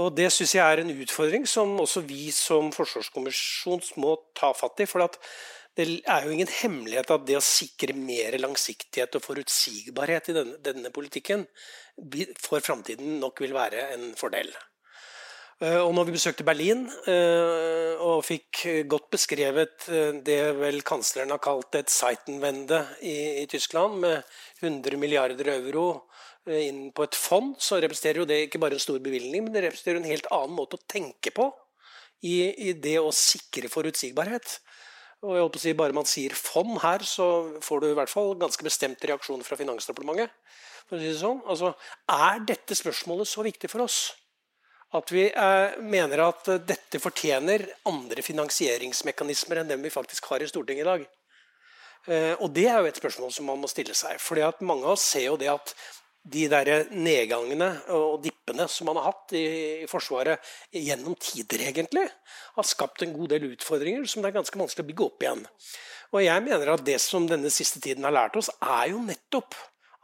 Og 0.00 0.08
Det 0.16 0.28
syns 0.32 0.54
jeg 0.54 0.64
er 0.64 0.78
en 0.80 1.02
utfordring 1.02 1.44
som 1.50 1.80
også 1.82 2.00
vi 2.06 2.30
som 2.32 2.72
forsvarskommisjon 2.72 3.80
må 4.00 4.14
ta 4.38 4.52
fatt 4.56 4.80
i. 4.80 4.86
For 4.88 4.98
det 5.76 5.86
er 6.08 6.24
jo 6.24 6.34
ingen 6.34 6.52
hemmelighet 6.60 7.12
at 7.14 7.26
det 7.28 7.36
å 7.38 7.44
sikre 7.44 7.94
mer 7.96 8.36
langsiktighet 8.40 9.16
og 9.18 9.24
forutsigbarhet 9.26 10.30
i 10.30 10.36
denne, 10.36 10.56
denne 10.64 10.90
politikken 10.94 11.40
for 12.40 12.64
framtiden 12.64 13.18
nok 13.20 13.40
vil 13.44 13.54
være 13.56 13.80
en 13.96 14.04
fordel. 14.18 14.50
Eh, 15.60 15.76
og 15.76 15.92
når 15.92 16.06
vi 16.08 16.14
besøkte 16.14 16.44
Berlin 16.46 16.86
eh, 17.10 18.00
og 18.00 18.22
fikk 18.24 18.62
godt 18.88 19.10
beskrevet 19.12 19.90
eh, 19.92 20.16
det 20.24 20.38
vel 20.56 20.80
kansleren 20.88 21.34
har 21.34 21.42
kalt 21.44 21.76
et 21.76 21.92
Zeitenwende 21.92 22.78
i, 23.04 23.42
i 23.42 23.46
Tyskland, 23.50 23.98
med 24.00 24.22
100 24.64 24.96
milliarder 25.00 25.52
euro 25.58 26.06
inn 26.48 26.86
på 26.96 27.04
et 27.04 27.16
fond, 27.18 27.52
så 27.60 27.76
representerer 27.82 28.22
jo 28.22 28.28
det 28.28 28.38
ikke 28.46 28.62
bare 28.62 28.78
en 28.78 28.82
stor 28.82 28.96
bevilgning, 29.04 29.44
men 29.44 29.52
det 29.52 29.66
representerer 29.66 30.00
en 30.00 30.08
helt 30.08 30.30
annen 30.32 30.56
måte 30.56 30.78
å 30.78 30.86
tenke 30.88 31.32
på 31.36 31.50
i, 32.24 32.48
i 32.70 32.72
det 32.72 32.96
å 32.96 33.12
sikre 33.12 33.68
forutsigbarhet. 33.68 34.56
Og 35.20 35.36
jeg 35.36 35.44
håper 35.44 35.60
å 35.60 35.62
si 35.66 35.74
Bare 35.76 35.96
man 35.96 36.08
sier 36.08 36.32
fond 36.32 36.80
her, 36.80 37.04
så 37.04 37.26
får 37.60 37.84
du 37.84 37.90
i 37.90 37.98
hvert 37.98 38.08
fall 38.08 38.32
ganske 38.40 38.64
bestemt 38.64 39.04
reaksjon 39.04 39.44
fra 39.44 39.60
Finansdepartementet. 39.60 40.32
For 40.88 40.96
å 40.96 41.02
si 41.02 41.12
det 41.12 41.20
sånn. 41.20 41.44
Altså, 41.44 41.74
er 42.08 42.40
dette 42.48 42.80
spørsmålet 42.80 43.28
så 43.28 43.44
viktig 43.44 43.68
for 43.68 43.84
oss? 43.84 44.00
At 44.98 45.12
vi 45.14 45.28
eh, 45.30 45.78
mener 45.86 46.24
at 46.24 46.50
dette 46.66 46.98
fortjener 47.02 47.66
andre 47.88 48.24
finansieringsmekanismer 48.26 49.62
enn 49.62 49.70
dem 49.70 49.84
vi 49.86 49.92
faktisk 49.94 50.26
har 50.32 50.42
i 50.42 50.48
Stortinget 50.50 50.86
i 50.86 50.90
dag. 50.90 51.06
Eh, 52.08 52.34
og 52.40 52.50
det 52.56 52.66
er 52.70 52.80
jo 52.80 52.90
et 52.90 52.98
spørsmål 52.98 53.32
som 53.34 53.46
man 53.50 53.60
må 53.62 53.70
stille 53.70 53.94
seg. 53.94 54.18
fordi 54.20 54.42
at 54.46 54.62
mange 54.66 54.86
av 54.88 54.96
oss 54.96 55.06
ser 55.12 55.28
jo 55.28 55.38
det 55.40 55.50
at 55.52 55.74
de 56.30 56.46
der 56.52 56.90
nedgangene 56.92 57.70
og 57.96 58.20
dippene 58.24 58.66
som 58.68 58.90
man 58.90 58.98
har 59.00 59.12
hatt 59.12 59.32
i, 59.32 59.44
i 59.84 59.88
Forsvaret 59.88 60.42
gjennom 60.74 61.14
tider, 61.16 61.62
egentlig, 61.70 62.04
har 62.56 62.66
skapt 62.66 63.06
en 63.06 63.14
god 63.14 63.32
del 63.32 63.46
utfordringer 63.54 64.04
som 64.04 64.20
det 64.20 64.30
er 64.30 64.36
ganske 64.40 64.60
vanskelig 64.60 64.84
å 64.84 64.90
bygge 64.90 65.06
opp 65.06 65.24
igjen. 65.24 65.46
Og 66.10 66.24
jeg 66.26 66.44
mener 66.44 66.74
at 66.74 66.84
det 66.84 66.98
som 67.00 67.28
denne 67.30 67.52
siste 67.54 67.80
tiden 67.80 68.04
har 68.04 68.16
lært 68.16 68.36
oss, 68.36 68.50
er 68.60 68.90
jo 68.92 69.00
nettopp 69.06 69.54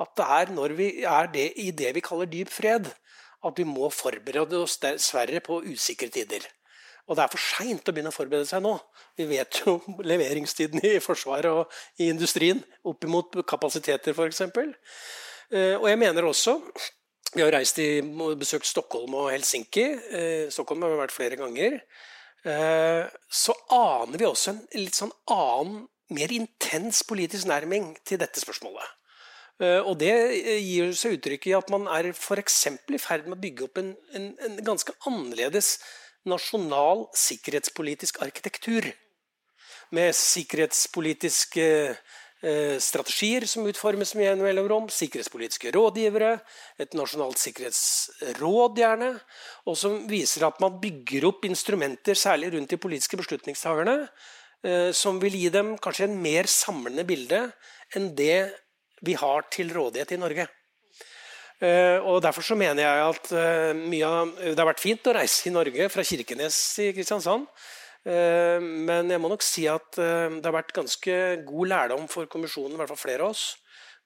at 0.01 0.13
det 0.17 0.29
er 0.39 0.53
når 0.55 0.77
vi 0.79 0.89
er 1.09 1.29
det, 1.33 1.51
i 1.61 1.73
det 1.75 1.93
vi 1.97 2.05
kaller 2.05 2.31
dyp 2.31 2.53
fred, 2.53 2.89
at 3.49 3.61
vi 3.61 3.67
må 3.69 3.91
forberede 3.95 4.61
oss 4.63 4.79
dessverre 4.83 5.43
på 5.45 5.63
usikre 5.67 6.11
tider. 6.13 6.47
Og 7.07 7.15
det 7.15 7.23
er 7.23 7.31
for 7.31 7.43
seint 7.43 7.87
å 7.87 7.95
begynne 7.95 8.11
å 8.11 8.17
forberede 8.17 8.49
seg 8.49 8.65
nå. 8.65 8.75
Vi 9.19 9.29
vet 9.31 9.61
jo 9.63 9.79
leveringstiden 10.11 10.83
i 10.87 10.97
Forsvaret 11.03 11.53
og 11.53 12.03
i 12.03 12.11
industrien 12.11 12.63
opp 12.87 13.07
mot 13.11 13.41
kapasiteter, 13.47 14.17
f.eks. 14.17 14.43
Eh, 15.53 15.75
og 15.79 15.87
jeg 15.87 15.99
mener 16.01 16.27
også 16.27 16.57
Vi 17.37 17.43
har 17.45 17.53
reist 17.53 17.79
i, 17.83 18.01
besøkt 18.39 18.67
Stockholm 18.67 19.15
og 19.19 19.31
Helsinki. 19.35 19.85
Eh, 19.85 20.47
Stockholm 20.51 20.87
har 20.87 20.95
vi 20.95 21.01
vært 21.03 21.15
flere 21.15 21.39
ganger. 21.39 21.81
Eh, 22.47 23.03
så 23.29 23.55
aner 23.75 24.23
vi 24.23 24.29
også 24.29 24.55
en 24.55 24.63
litt 24.79 24.97
sånn 24.97 25.13
annen, 25.35 25.83
mer 26.17 26.33
intens 26.33 27.03
politisk 27.05 27.51
nærming 27.51 27.91
til 28.07 28.23
dette 28.23 28.41
spørsmålet. 28.41 28.96
Eh, 29.57 29.81
og 29.81 29.97
det 30.03 30.13
eh, 30.13 30.61
gir 30.61 30.93
seg 30.97 31.17
uttrykk 31.17 31.49
i 31.49 31.57
at 31.57 31.71
man 31.73 31.87
er 31.89 32.11
f.eks. 32.13 32.59
i 32.93 33.01
ferd 33.01 33.29
med 33.29 33.39
å 33.39 33.41
bygge 33.41 33.65
opp 33.65 33.81
en, 33.81 33.95
en, 34.13 34.29
en, 34.45 34.59
ganske 34.65 34.93
annerledes 35.09 35.79
nasjonal 36.29 37.07
sikkerhetspolitisk 37.17 38.21
arkitektur. 38.27 38.91
Med 39.97 40.13
sikkerhetspolitiske 40.19 41.67
eh, 41.89 42.77
strategier 42.83 43.47
som 43.49 43.65
utformes 43.71 44.13
med 44.19 44.29
jevne 44.29 44.45
mellomrom, 44.45 44.91
sikkerhetspolitiske 44.93 45.73
rådgivere, 45.73 46.35
et 46.83 46.99
nasjonalt 46.99 47.41
sikkerhetsråd 47.41 48.83
gjerne, 48.83 49.15
og 49.65 49.81
som 49.81 50.03
viser 50.11 50.45
at 50.51 50.61
man 50.61 50.77
bygger 50.83 51.31
opp 51.31 51.49
instrumenter, 51.49 52.19
særlig 52.19 52.53
rundt 52.53 52.75
de 52.75 52.83
politiske 52.83 53.17
beslutningstakerne, 53.23 54.03
som 54.97 55.21
vil 55.23 55.37
gi 55.37 55.51
dem 55.53 55.77
kanskje 55.79 56.09
en 56.09 56.17
mer 56.19 56.49
samlende 56.51 57.05
bilde 57.07 57.43
enn 57.95 58.09
det 58.19 58.49
vi 59.05 59.17
har 59.19 59.47
til 59.53 59.73
rådighet 59.75 60.15
i 60.17 60.21
Norge. 60.21 60.47
Uh, 61.57 61.99
og 62.05 62.21
Derfor 62.25 62.45
så 62.45 62.57
mener 62.59 62.85
jeg 62.85 63.05
at 63.07 63.31
mye 63.79 64.09
av, 64.09 64.33
det 64.45 64.61
har 64.61 64.69
vært 64.69 64.83
fint 64.83 65.09
å 65.09 65.17
reise 65.17 65.49
i 65.49 65.55
Norge 65.55 65.89
fra 65.93 66.05
Kirkenes 66.05 66.59
i 66.85 66.91
Kristiansand. 66.97 67.49
Uh, 68.07 68.61
men 68.61 69.11
jeg 69.13 69.23
må 69.23 69.31
nok 69.33 69.45
si 69.45 69.65
at 69.71 69.97
det 69.97 70.45
har 70.45 70.55
vært 70.55 70.77
ganske 70.77 71.17
god 71.49 71.73
lærdom 71.73 72.05
for 72.13 72.29
kommisjonen, 72.31 72.77
i 72.77 72.81
hvert 72.83 72.93
fall 72.93 73.05
flere 73.07 73.25
av 73.25 73.35
oss. 73.35 73.57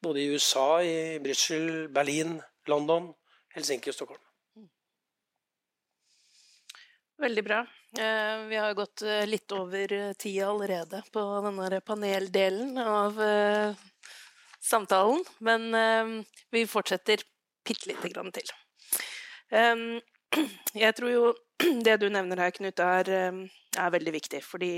Både 0.00 0.22
i 0.22 0.30
USA, 0.32 0.80
i 0.80 1.18
Brussel, 1.20 1.88
Berlin, 1.92 2.38
London, 2.70 3.10
Helsinki 3.52 3.90
og 3.92 3.98
Stockholm. 3.98 4.22
Veldig 7.20 7.42
bra. 7.44 7.58
Vi 7.92 8.56
har 8.56 8.72
gått 8.78 9.02
litt 9.28 9.52
over 9.52 9.92
tida 10.16 10.46
allerede 10.48 11.02
på 11.12 11.20
denne 11.44 11.80
paneldelen 11.84 12.78
av 12.80 13.20
samtalen, 14.60 15.22
men 15.44 15.70
uh, 15.74 16.42
vi 16.52 16.66
fortsetter 16.68 17.24
bitte 17.66 17.90
lite 17.90 18.12
grann 18.12 18.32
til. 18.34 18.52
Um, 19.50 20.00
jeg 20.84 20.96
tror 20.96 21.10
jo 21.12 21.32
det 21.86 21.96
du 22.02 22.08
nevner 22.12 22.44
her, 22.44 22.54
Knut, 22.54 22.80
er, 22.84 23.10
er 23.76 23.96
veldig 23.96 24.14
viktig. 24.14 24.42
Fordi 24.46 24.74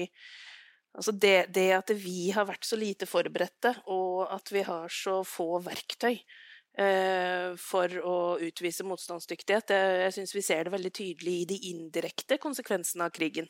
altså 0.96 1.12
det, 1.12 1.36
det, 1.54 1.68
at 1.76 1.92
vi 1.96 2.30
har 2.34 2.48
vært 2.48 2.66
så 2.68 2.78
lite 2.80 3.08
forberedte, 3.08 3.74
og 3.92 4.26
at 4.32 4.52
vi 4.52 4.64
har 4.66 4.92
så 4.92 5.20
få 5.26 5.60
verktøy 5.64 6.14
eh, 6.14 7.52
for 7.60 7.98
å 8.00 8.16
utvise 8.42 8.86
motstandsdyktighet, 8.88 9.68
det, 9.70 9.80
jeg 10.06 10.16
syns 10.18 10.36
vi 10.36 10.44
ser 10.46 10.66
det 10.66 10.74
veldig 10.74 10.92
tydelig 10.98 11.38
i 11.40 11.48
de 11.54 11.60
indirekte 11.72 12.40
konsekvensene 12.42 13.08
av 13.08 13.14
krigen. 13.14 13.48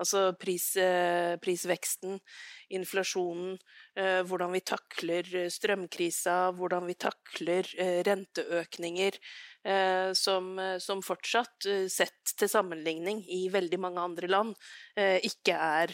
Altså 0.00 0.30
pris, 0.40 0.64
eh, 0.80 1.36
prisveksten, 1.42 2.16
inflasjonen, 2.72 3.58
eh, 3.96 4.22
hvordan 4.24 4.54
vi 4.56 4.62
takler 4.64 5.28
eh, 5.36 5.50
strømkrisa, 5.52 6.38
hvordan 6.56 6.88
vi 6.88 6.96
takler 6.96 7.68
renteøkninger, 8.08 9.20
som, 10.16 10.54
som, 10.80 11.02
fortsatt, 11.04 11.66
sett 11.92 12.30
til 12.40 12.48
sammenligning 12.48 13.18
i 13.28 13.42
veldig 13.52 13.76
mange 13.84 14.00
andre 14.00 14.30
land, 14.30 14.54
ikke 14.96 15.52
er 15.52 15.92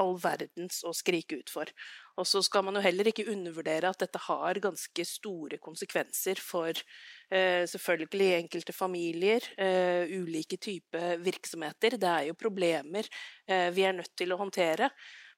all 0.00 0.14
verdens 0.16 0.78
å 0.80 0.94
skrike 0.96 1.42
ut 1.42 1.52
for. 1.52 1.68
Og 2.16 2.24
så 2.28 2.40
skal 2.44 2.64
man 2.64 2.78
jo 2.78 2.84
heller 2.84 3.10
ikke 3.10 3.26
undervurdere 3.28 3.90
at 3.92 4.00
dette 4.00 4.20
har 4.24 4.60
ganske 4.64 5.04
store 5.04 5.58
konsekvenser 5.60 6.40
for 6.40 6.72
eh, 6.72 7.66
selvfølgelig 7.68 8.30
enkelte 8.38 8.72
familier, 8.72 9.44
eh, 9.60 10.08
ulike 10.16 10.56
typer 10.56 11.20
virksomheter. 11.20 11.98
Det 12.00 12.10
er 12.10 12.30
jo 12.30 12.38
problemer 12.40 13.04
eh, 13.48 13.68
vi 13.76 13.84
er 13.84 13.96
nødt 13.98 14.14
til 14.16 14.32
å 14.32 14.40
håndtere. 14.40 14.88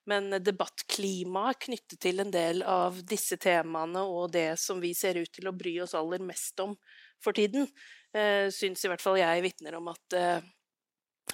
Men 0.09 0.31
debattklimaet 0.41 1.59
knyttet 1.67 1.99
til 2.01 2.23
en 2.23 2.31
del 2.33 2.63
av 2.65 2.97
disse 3.05 3.37
temaene 3.41 4.01
og 4.07 4.31
det 4.33 4.53
som 4.61 4.79
vi 4.81 4.93
ser 4.97 5.19
ut 5.19 5.31
til 5.35 5.49
å 5.49 5.55
bry 5.55 5.75
oss 5.83 5.97
aller 5.97 6.23
mest 6.23 6.63
om 6.63 6.77
for 7.23 7.35
tiden, 7.35 7.67
eh, 8.15 8.47
syns 8.53 8.85
i 8.85 8.91
hvert 8.91 9.03
fall 9.03 9.19
jeg 9.19 9.43
vitner 9.45 9.75
om 9.77 9.91
at, 9.91 10.15
eh, 10.15 10.39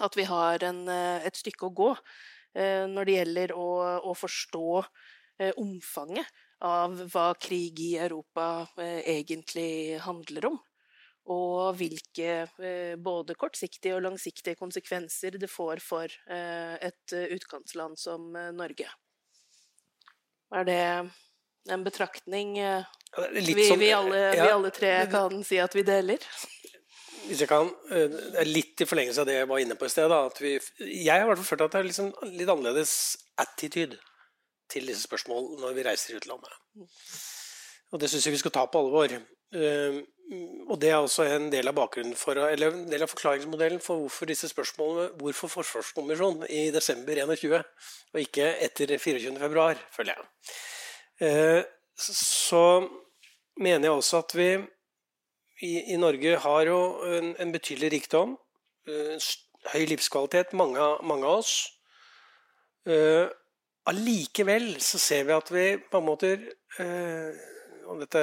at 0.01 0.17
vi 0.17 0.25
har 0.27 0.63
en, 0.63 0.87
eh, 0.89 1.27
et 1.29 1.37
stykke 1.37 1.69
å 1.69 1.75
gå 1.75 1.91
eh, 2.55 2.85
når 2.89 3.05
det 3.05 3.17
gjelder 3.19 3.53
å, 3.55 3.69
å 4.09 4.15
forstå 4.17 4.83
omfanget 5.59 6.27
av 6.63 6.95
hva 7.11 7.33
krig 7.39 7.79
i 7.79 7.95
Europa 7.97 8.67
eh, 8.77 9.01
egentlig 9.17 9.99
handler 10.05 10.49
om. 10.51 10.57
Og 11.33 11.75
hvilke 11.79 12.45
eh, 12.61 12.95
både 13.01 13.35
kortsiktige 13.39 13.97
og 13.97 14.05
langsiktige 14.05 14.57
konsekvenser 14.59 15.39
det 15.41 15.49
får 15.51 15.81
for 15.83 16.11
et 16.29 17.15
utkantsland 17.15 17.97
som 17.99 18.29
Norge. 18.55 18.89
Er 20.53 20.67
det 20.67 20.81
en 21.73 21.83
betraktning 21.83 22.53
vi, 22.53 23.65
som, 23.65 23.79
vi, 23.81 23.89
alle, 23.91 24.19
vi, 24.35 24.45
alle, 24.45 24.69
tre 24.69 24.91
kan 25.09 25.41
si 25.43 25.57
at 25.59 25.73
vi 25.75 25.81
deler? 25.87 26.21
Hvis 27.25 27.41
jeg 27.41 27.49
kan, 27.49 27.71
Litt 28.45 28.83
i 28.83 28.85
forlengelse 28.85 29.23
av 29.23 29.27
det 29.31 29.39
jeg 29.39 29.49
var 29.49 29.63
inne 29.63 29.77
på 29.79 29.87
i 29.87 29.89
sted. 29.89 30.11
Da, 30.13 30.27
vi, 30.37 30.59
jeg 30.85 31.09
har 31.09 31.25
i 31.25 31.29
hvert 31.31 31.41
fall 31.41 31.55
følt 31.55 31.65
at 31.65 31.73
det 31.73 31.81
er 31.81 31.89
liksom 31.89 32.11
litt 32.35 32.51
annerledes 32.53 32.93
attitude 33.41 33.97
til 34.71 34.87
disse 34.89 35.05
spørsmålene 35.05 35.61
når 35.61 35.77
vi 35.77 35.85
reiser 35.87 36.13
i 36.13 36.19
utlandet. 36.19 36.53
Og 37.93 38.01
det 38.01 38.09
syns 38.11 38.25
jeg 38.27 38.35
vi 38.35 38.41
skal 38.41 38.53
ta 38.55 38.65
på 38.67 38.81
alvor. 38.81 39.13
Ehm, 39.55 40.01
og 40.65 40.79
det 40.81 40.89
er 40.89 40.97
også 40.97 41.27
en 41.29 41.51
del 41.53 41.69
av 41.69 41.75
bakgrunnen 41.77 42.17
for, 42.17 42.39
eller 42.49 42.73
en 42.73 42.89
del 42.89 43.05
av 43.05 43.11
forklaringsmodellen 43.11 43.81
for 43.83 44.01
hvorfor 44.01 44.29
disse 44.29 44.49
spørsmålene, 44.49 45.11
hvorfor 45.21 45.51
Forsvarskommisjonen 45.53 46.47
i 46.49 46.71
desember 46.73 47.21
21, 47.21 47.61
og 48.13 48.21
ikke 48.23 48.49
etter 48.65 48.97
24. 48.97 49.35
februar, 49.39 49.79
føler 49.93 50.15
jeg. 50.15 50.29
Ehm, 51.27 51.63
så 51.95 52.65
mener 53.61 53.87
jeg 53.87 53.91
også 53.91 54.17
at 54.25 54.35
vi 54.35 54.49
i, 55.61 55.93
i 55.93 55.97
Norge 55.97 56.37
har 56.43 56.67
jo 56.67 56.79
en, 57.07 57.35
en 57.39 57.51
betydelig 57.53 57.91
rikdom, 57.93 58.35
eh, 58.89 59.29
høy 59.71 59.85
livskvalitet, 59.93 60.53
mange, 60.53 60.89
mange 61.07 61.29
av 61.29 61.39
oss. 61.39 61.53
Allikevel 63.89 64.75
så 64.81 64.99
ser 65.01 65.27
vi 65.27 65.35
at 65.35 65.51
vi 65.53 65.65
på 65.77 65.99
en 66.01 66.07
måte 66.07 66.31
eh, 66.81 67.41
Og 67.85 68.01
dette 68.01 68.21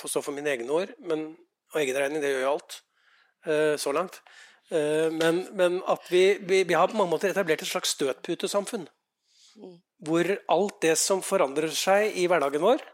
får 0.00 0.12
stå 0.12 0.22
for 0.24 0.36
mine 0.36 0.52
egne 0.52 0.68
ord, 0.68 0.92
men, 1.08 1.30
og 1.72 1.78
egenregning, 1.80 2.20
det 2.20 2.34
gjør 2.34 2.42
jo 2.44 2.50
alt 2.50 2.74
eh, 3.48 3.76
så 3.80 3.94
langt. 3.96 4.18
Eh, 4.68 5.08
men, 5.12 5.46
men, 5.56 5.78
at 5.88 6.04
vi, 6.12 6.38
vi, 6.44 6.62
vi, 6.68 6.76
har 6.76 6.92
på 6.92 6.98
mange 6.98 7.14
måter 7.14 7.32
etablert 7.32 7.64
et 7.64 7.70
slags 7.70 7.94
støtputesamfunn. 7.96 8.84
Hvor 10.04 10.28
alt 10.52 10.78
det 10.84 10.98
som 11.00 11.24
forandrer 11.24 11.72
seg 11.76 12.18
i 12.20 12.26
hverdagen 12.28 12.64
vår, 12.64 12.84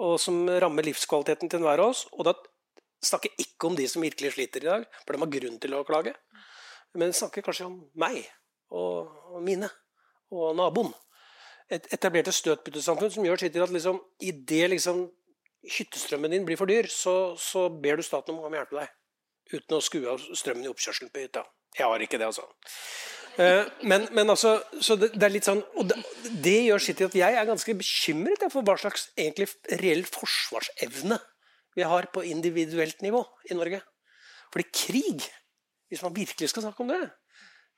og 0.00 0.16
som 0.20 0.44
rammer 0.60 0.84
livskvaliteten 0.86 1.48
til 1.50 1.60
enhver 1.60 1.82
av 1.82 1.90
oss 1.92 2.06
Og 2.16 2.24
da 2.24 2.32
snakker 3.04 3.28
jeg 3.28 3.50
ikke 3.50 3.68
om 3.68 3.74
de 3.76 3.84
som 3.90 4.04
virkelig 4.04 4.32
sliter 4.32 4.64
i 4.64 4.68
dag, 4.70 4.86
for 5.04 5.12
de 5.12 5.20
har 5.20 5.32
grunn 5.34 5.58
til 5.60 5.76
å 5.76 5.84
klage. 5.88 6.14
men 6.94 7.12
snakker 7.14 7.44
kanskje 7.46 7.68
om 7.68 7.76
meg 7.94 8.24
og, 8.70 9.08
og 9.30 9.42
mine 9.46 9.68
og 10.30 10.56
naboen. 10.58 10.92
Et 11.70 11.92
etablerte 11.94 12.32
et 12.32 12.36
støtbyttesamfunn 12.36 13.12
som 13.14 13.26
gjør 13.26 13.44
sitt 13.44 13.54
til 13.54 13.62
at 13.62 13.72
liksom, 13.74 14.00
idet 14.26 14.70
liksom, 14.72 15.04
hyttestrømmen 15.76 16.34
din 16.34 16.46
blir 16.48 16.58
for 16.58 16.70
dyr, 16.70 16.88
så, 16.90 17.36
så 17.38 17.68
ber 17.70 18.00
du 18.00 18.06
staten 18.06 18.34
om 18.34 18.48
å 18.48 18.58
hjelpe 18.58 18.80
deg. 18.80 18.90
Uten 19.50 19.76
å 19.76 19.82
skue 19.84 20.10
av 20.10 20.22
strømmen 20.22 20.66
i 20.66 20.70
oppkjørselen 20.70 21.12
på 21.12 21.22
hytta. 21.22 21.44
Jeg 21.76 21.86
har 21.86 22.02
ikke 22.02 22.18
det, 22.18 22.26
altså. 22.30 22.46
Eh, 23.38 23.66
men, 23.86 24.06
men, 24.16 24.30
altså, 24.32 24.56
så 24.82 24.96
det, 24.98 25.12
det, 25.14 25.22
er 25.26 25.34
litt 25.34 25.46
sånn, 25.46 25.62
og 25.78 25.86
det, 25.90 25.98
det 26.42 26.56
gjør 26.66 26.82
sitt 26.82 26.98
til 27.00 27.10
at 27.10 27.18
jeg 27.20 27.36
er 27.38 27.48
ganske 27.48 27.76
bekymret 27.78 28.42
for 28.50 28.66
hva 28.66 28.76
slags 28.80 29.08
egentlig 29.14 29.46
reell 29.82 30.02
forsvarsevne 30.08 31.20
vi 31.78 31.86
har 31.86 32.10
på 32.10 32.24
individuelt 32.26 33.04
nivå 33.04 33.22
i 33.50 33.56
Norge. 33.58 33.82
Fordi 34.50 34.66
krig, 34.74 35.28
hvis 35.90 36.02
man 36.02 36.16
virkelig 36.16 36.50
skal 36.50 36.66
snakke 36.66 36.82
om 36.82 36.90
det, 36.90 37.04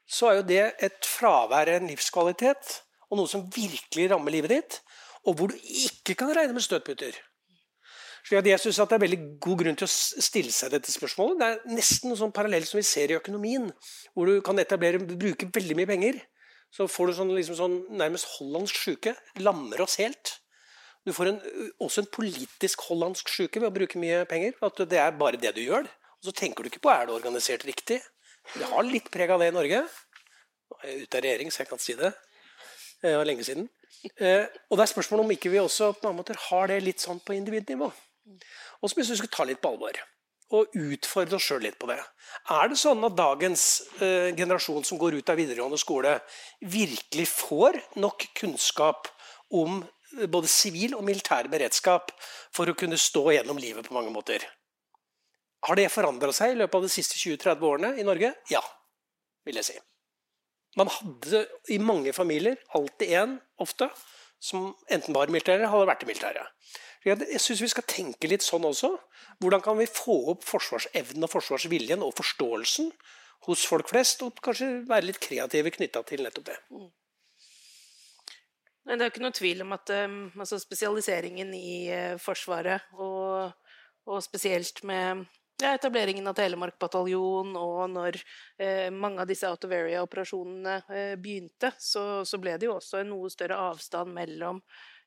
så 0.09 0.31
er 0.31 0.41
jo 0.41 0.49
det 0.49 0.63
et 0.83 1.07
fravær 1.07 1.69
av 1.69 1.79
en 1.79 1.91
livskvalitet 1.91 2.79
og 3.13 3.21
noe 3.21 3.29
som 3.29 3.45
virkelig 3.53 4.09
rammer 4.11 4.33
livet 4.33 4.55
ditt, 4.57 4.81
og 5.29 5.37
hvor 5.37 5.53
du 5.53 5.59
ikke 5.61 6.17
kan 6.19 6.33
regne 6.33 6.57
med 6.57 6.65
støtputer. 6.65 7.19
Så 8.23 8.39
jeg 8.39 8.61
synes 8.63 8.79
det 8.79 8.97
er 8.97 9.03
veldig 9.03 9.21
god 9.43 9.59
grunn 9.61 9.79
til 9.79 9.89
å 9.89 10.23
stille 10.25 10.53
seg 10.55 10.71
dette 10.73 10.93
spørsmålet. 10.95 11.41
Det 11.41 11.47
er 11.49 11.75
nesten 11.77 12.11
noe 12.11 12.21
sånn 12.21 12.35
parallell 12.35 12.65
som 12.69 12.79
vi 12.79 12.87
ser 12.87 13.11
i 13.11 13.19
økonomien, 13.19 13.67
hvor 14.15 14.31
du 14.31 14.39
kan 14.47 14.59
etablere, 14.63 15.03
bruke 15.03 15.51
veldig 15.53 15.77
mye 15.81 15.91
penger. 15.91 16.21
Så 16.73 16.87
får 16.89 17.11
du 17.11 17.17
sånn, 17.19 17.35
liksom 17.37 17.59
sånn 17.59 17.75
nærmest 17.99 18.31
hollandsk 18.39 18.79
sjuke. 18.79 19.17
Lammer 19.43 19.83
oss 19.85 19.99
helt. 20.01 20.37
Du 21.05 21.11
får 21.13 21.33
en, 21.33 21.41
også 21.83 22.05
en 22.05 22.13
politisk 22.15 22.87
hollandsk 22.87 23.29
sjuke 23.29 23.61
ved 23.61 23.69
å 23.69 23.75
bruke 23.75 24.01
mye 24.01 24.23
penger. 24.31 24.55
At 24.65 24.81
det 24.89 25.03
er 25.03 25.19
bare 25.19 25.41
det 25.43 25.53
du 25.59 25.65
gjør. 25.65 25.91
Og 26.23 26.31
så 26.31 26.37
tenker 26.39 26.63
du 26.63 26.71
ikke 26.71 26.85
på 26.87 26.95
er 26.95 27.09
det 27.11 27.17
organisert 27.19 27.67
riktig. 27.69 27.99
Det 28.55 28.71
har 28.71 28.87
litt 28.87 29.11
preg 29.13 29.35
av 29.35 29.43
det 29.43 29.51
i 29.51 29.57
Norge. 29.59 29.83
Nå 30.71 30.79
er 30.79 30.95
jeg 30.95 31.09
ute 31.09 31.19
av 31.19 31.27
regjering, 31.27 31.51
så 31.53 31.65
jeg 31.65 31.73
kan 31.75 31.83
si 31.83 31.99
det. 31.99 32.15
Det 33.03 33.17
var 33.19 33.27
lenge 33.27 33.45
siden. 33.47 33.69
Eh, 34.17 34.47
og 34.71 34.79
det 34.79 34.85
er 34.85 34.93
spørsmålet 34.93 35.27
om 35.27 35.35
ikke 35.35 35.51
vi 35.53 35.61
også 35.61 35.93
på 35.97 36.07
mange 36.07 36.23
måter 36.23 36.39
har 36.49 36.71
det 36.71 36.83
litt 36.85 37.03
sånn 37.03 37.21
på 37.23 37.35
individnivå. 37.37 37.91
Og 38.83 38.91
så 38.91 38.99
hvis 38.99 39.13
vi 39.13 39.21
skal 39.21 39.33
ta 39.35 39.47
litt 39.47 39.63
på 39.63 39.73
alvor 39.75 39.99
og 40.53 40.75
utfordre 40.77 41.39
oss 41.39 41.47
sjøl 41.49 41.63
litt 41.65 41.79
på 41.81 41.89
det. 41.89 41.99
Er 42.53 42.69
det 42.69 42.77
sånn 42.81 43.01
at 43.09 43.17
dagens 43.17 43.65
eh, 44.05 44.31
generasjon 44.37 44.85
som 44.85 45.01
går 45.01 45.17
ut 45.17 45.33
av 45.33 45.39
videregående 45.41 45.81
skole, 45.81 46.19
virkelig 46.61 47.29
får 47.33 47.79
nok 48.03 48.27
kunnskap 48.37 49.09
om 49.49 49.81
eh, 49.81 50.27
både 50.29 50.51
sivil 50.53 50.99
og 50.99 51.07
militær 51.09 51.49
beredskap 51.53 52.13
for 52.53 52.69
å 52.69 52.77
kunne 52.77 53.01
stå 53.01 53.31
gjennom 53.39 53.61
livet 53.63 53.89
på 53.89 53.97
mange 53.97 54.13
måter? 54.13 54.45
Har 55.63 55.79
det 55.79 55.89
forandra 55.95 56.35
seg 56.37 56.53
i 56.53 56.61
løpet 56.61 56.77
av 56.79 56.85
de 56.85 56.93
siste 56.93 57.17
20-30 57.23 57.69
årene 57.71 57.95
i 57.97 58.07
Norge? 58.07 58.35
Ja, 58.53 58.63
vil 59.47 59.61
jeg 59.63 59.71
si. 59.71 59.79
Man 60.79 60.89
hadde 60.89 61.45
i 61.69 61.79
mange 61.83 62.15
familier 62.17 62.57
alltid 62.77 63.13
en, 63.19 63.39
ofte, 63.61 63.91
som 64.43 64.71
enten 64.91 65.15
var 65.15 65.29
i 65.29 65.35
militære 65.35 65.61
eller 65.61 65.73
hadde 65.73 65.91
vært 65.91 66.05
i 66.07 66.09
militæret. 66.09 66.71
Jeg 67.05 67.41
syns 67.43 67.63
vi 67.65 67.71
skal 67.73 67.87
tenke 67.91 68.31
litt 68.31 68.45
sånn 68.47 68.65
også. 68.67 68.93
Hvordan 69.43 69.63
kan 69.65 69.77
vi 69.79 69.91
få 69.91 70.17
opp 70.33 70.47
forsvarsevnen 70.47 71.27
og 71.27 71.33
forsvarsviljen 71.35 72.05
og 72.07 72.15
forståelsen 72.19 72.93
hos 73.49 73.67
folk 73.67 73.91
flest, 73.91 74.23
og 74.23 74.39
kanskje 74.45 74.71
være 74.89 75.09
litt 75.09 75.21
kreative 75.23 75.73
knytta 75.75 76.03
til 76.07 76.23
nettopp 76.25 76.49
det. 76.51 76.59
Mm. 76.71 76.91
Det 78.83 78.99
er 78.99 79.13
ikke 79.13 79.23
noe 79.23 79.35
tvil 79.35 79.63
om 79.63 79.75
at 79.77 79.93
um, 79.95 80.17
altså 80.43 80.59
spesialiseringen 80.59 81.53
i 81.55 81.75
uh, 81.95 82.15
Forsvaret, 82.23 82.89
og, 82.99 83.53
og, 84.09 84.19
spesielt 84.25 84.83
med 84.87 85.25
ja, 85.61 85.75
etableringen 85.75 86.27
av 86.31 86.39
Telemark 86.39 86.79
bataljon, 86.81 87.53
og 87.59 87.83
når 87.93 88.21
eh, 88.57 88.89
mange 88.95 89.21
av 89.23 89.29
disse 89.29 89.51
area-operasjonene 89.51 90.79
eh, 90.89 91.13
begynte, 91.21 91.75
så, 91.79 92.25
så, 92.25 92.41
ble 92.41 92.57
det 92.57 92.71
jo 92.71 92.79
også 92.79 93.03
en 93.03 93.13
noe 93.13 93.31
større 93.33 93.61
avstand 93.69 94.15
mellom 94.17 94.63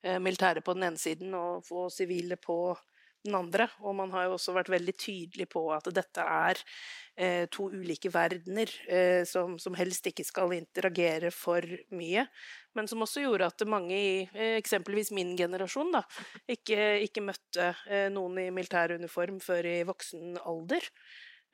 Eh, 0.05 0.19
militære 0.19 0.61
på 0.61 0.73
den 0.77 0.85
ene 0.85 1.01
siden 1.01 1.33
og 1.33 1.63
få 1.65 1.87
sivile 1.89 2.37
på 2.37 2.75
den 3.25 3.35
andre. 3.37 3.67
Og 3.83 3.95
man 3.97 4.13
har 4.15 4.27
jo 4.27 4.35
også 4.37 4.55
vært 4.55 4.71
veldig 4.73 4.95
tydelig 4.97 5.47
på 5.51 5.65
at 5.75 5.89
dette 5.95 6.23
er 6.23 6.61
eh, 7.17 7.45
to 7.51 7.67
ulike 7.73 8.11
verdener 8.13 8.71
eh, 8.87 9.23
som, 9.27 9.57
som, 9.61 9.75
helst 9.77 10.07
ikke 10.09 10.25
skal 10.27 10.55
interagere 10.55 11.31
for 11.35 11.65
mye. 11.95 12.27
Men 12.75 12.89
som 12.91 13.03
også 13.05 13.25
gjorde 13.25 13.51
at 13.51 13.67
mange 13.69 13.97
i 13.97 14.15
eh, 14.31 14.57
eksempelvis 14.61 15.13
min 15.15 15.35
generasjon 15.39 15.93
da, 15.95 16.05
ikke, 16.47 16.99
ikke 17.07 17.25
møtte 17.25 17.71
eh, 17.89 18.09
noen 18.13 18.45
i 18.45 18.49
militær 18.53 18.95
uniform 18.95 19.41
før 19.43 19.71
i 19.71 19.79
voksen 19.87 20.37
alder. 20.45 20.91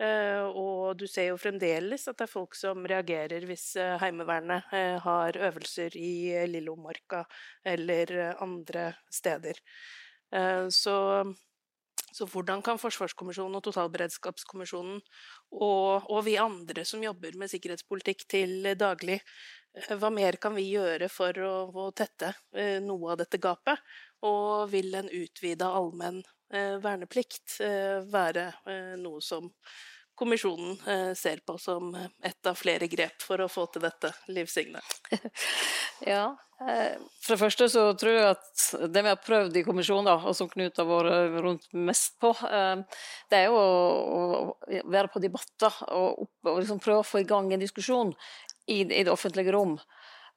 Uh, 0.01 0.47
og 0.57 0.97
du 0.97 1.03
ser 1.05 1.27
jo 1.29 1.37
fremdeles 1.37 2.07
at 2.09 2.17
det 2.17 2.25
er 2.25 2.31
folk 2.31 2.55
som 2.57 2.79
reagerer 2.89 3.43
hvis 3.45 3.75
uh, 3.77 3.99
Heimevernet 4.01 4.71
uh, 4.73 4.97
har 5.03 5.37
øvelser 5.37 5.93
i 5.99 6.31
Lillomarka 6.49 7.21
eller 7.65 8.33
andre 8.41 8.91
steder. 9.11 9.59
Så, 10.71 10.93
så, 12.11 12.27
hvordan 12.27 12.61
kan 12.65 12.79
Forsvarskommisjonen 12.81 13.57
og 13.57 13.63
Totalberedskapskommisjonen 13.65 14.99
og, 15.55 16.09
og, 16.09 16.19
vi 16.27 16.37
andre 16.41 16.85
som 16.87 17.03
jobber 17.03 17.37
med 17.39 17.51
sikkerhetspolitikk 17.51 18.25
til 18.31 18.71
daglig, 18.79 19.21
hva 19.95 20.11
mer 20.11 20.35
kan 20.41 20.55
vi 20.57 20.67
gjøre 20.73 21.07
for 21.11 21.37
å, 21.39 21.53
å 21.71 21.87
tette 21.95 22.33
noe 22.83 23.13
av 23.13 23.21
dette 23.21 23.39
gapet? 23.39 23.79
Og 24.27 24.67
vil 24.73 24.91
en 24.99 25.07
utvida 25.07 25.71
allmenn 25.71 26.19
verneplikt 26.83 27.61
være 28.11 28.49
noe 28.99 29.23
som 29.23 29.47
kommisjonen 30.21 30.77
eh, 30.87 31.13
ser 31.17 31.41
på 31.45 31.57
som 31.57 31.95
ett 31.97 32.45
av 32.45 32.55
flere 32.59 32.87
grep 32.87 33.23
for 33.25 33.41
å 33.41 33.49
få 33.49 33.65
til 33.73 33.81
dette, 33.87 34.13
Liv 34.29 34.49
Signe? 34.51 34.81
ja. 36.13 36.29
Eh, 36.61 36.97
for 37.23 37.33
det 37.33 37.39
første 37.41 37.67
så 37.73 37.87
tror 37.97 38.13
jeg 38.13 38.27
at 38.35 38.91
det 38.93 39.01
vi 39.01 39.09
har 39.09 39.21
prøvd 39.25 39.57
i 39.57 39.63
kommisjonen, 39.65 40.11
og 40.13 40.35
som 40.37 40.49
Knut 40.51 40.77
har 40.77 40.89
vært 40.89 41.39
rundt 41.41 41.65
mest 41.73 42.19
på, 42.21 42.35
eh, 42.45 42.83
det 43.31 43.39
er 43.39 43.49
jo 43.49 43.57
å 43.57 44.83
være 44.85 45.09
på 45.09 45.23
debatter 45.23 45.81
og, 45.89 46.27
liksom 46.45 46.81
prøve 46.83 47.01
å 47.01 47.07
få 47.07 47.23
i 47.23 47.29
gang 47.29 47.49
en 47.49 47.63
diskusjon 47.63 48.13
i, 48.69 48.83
det 48.85 49.09
offentlige 49.09 49.55
rom. 49.55 49.79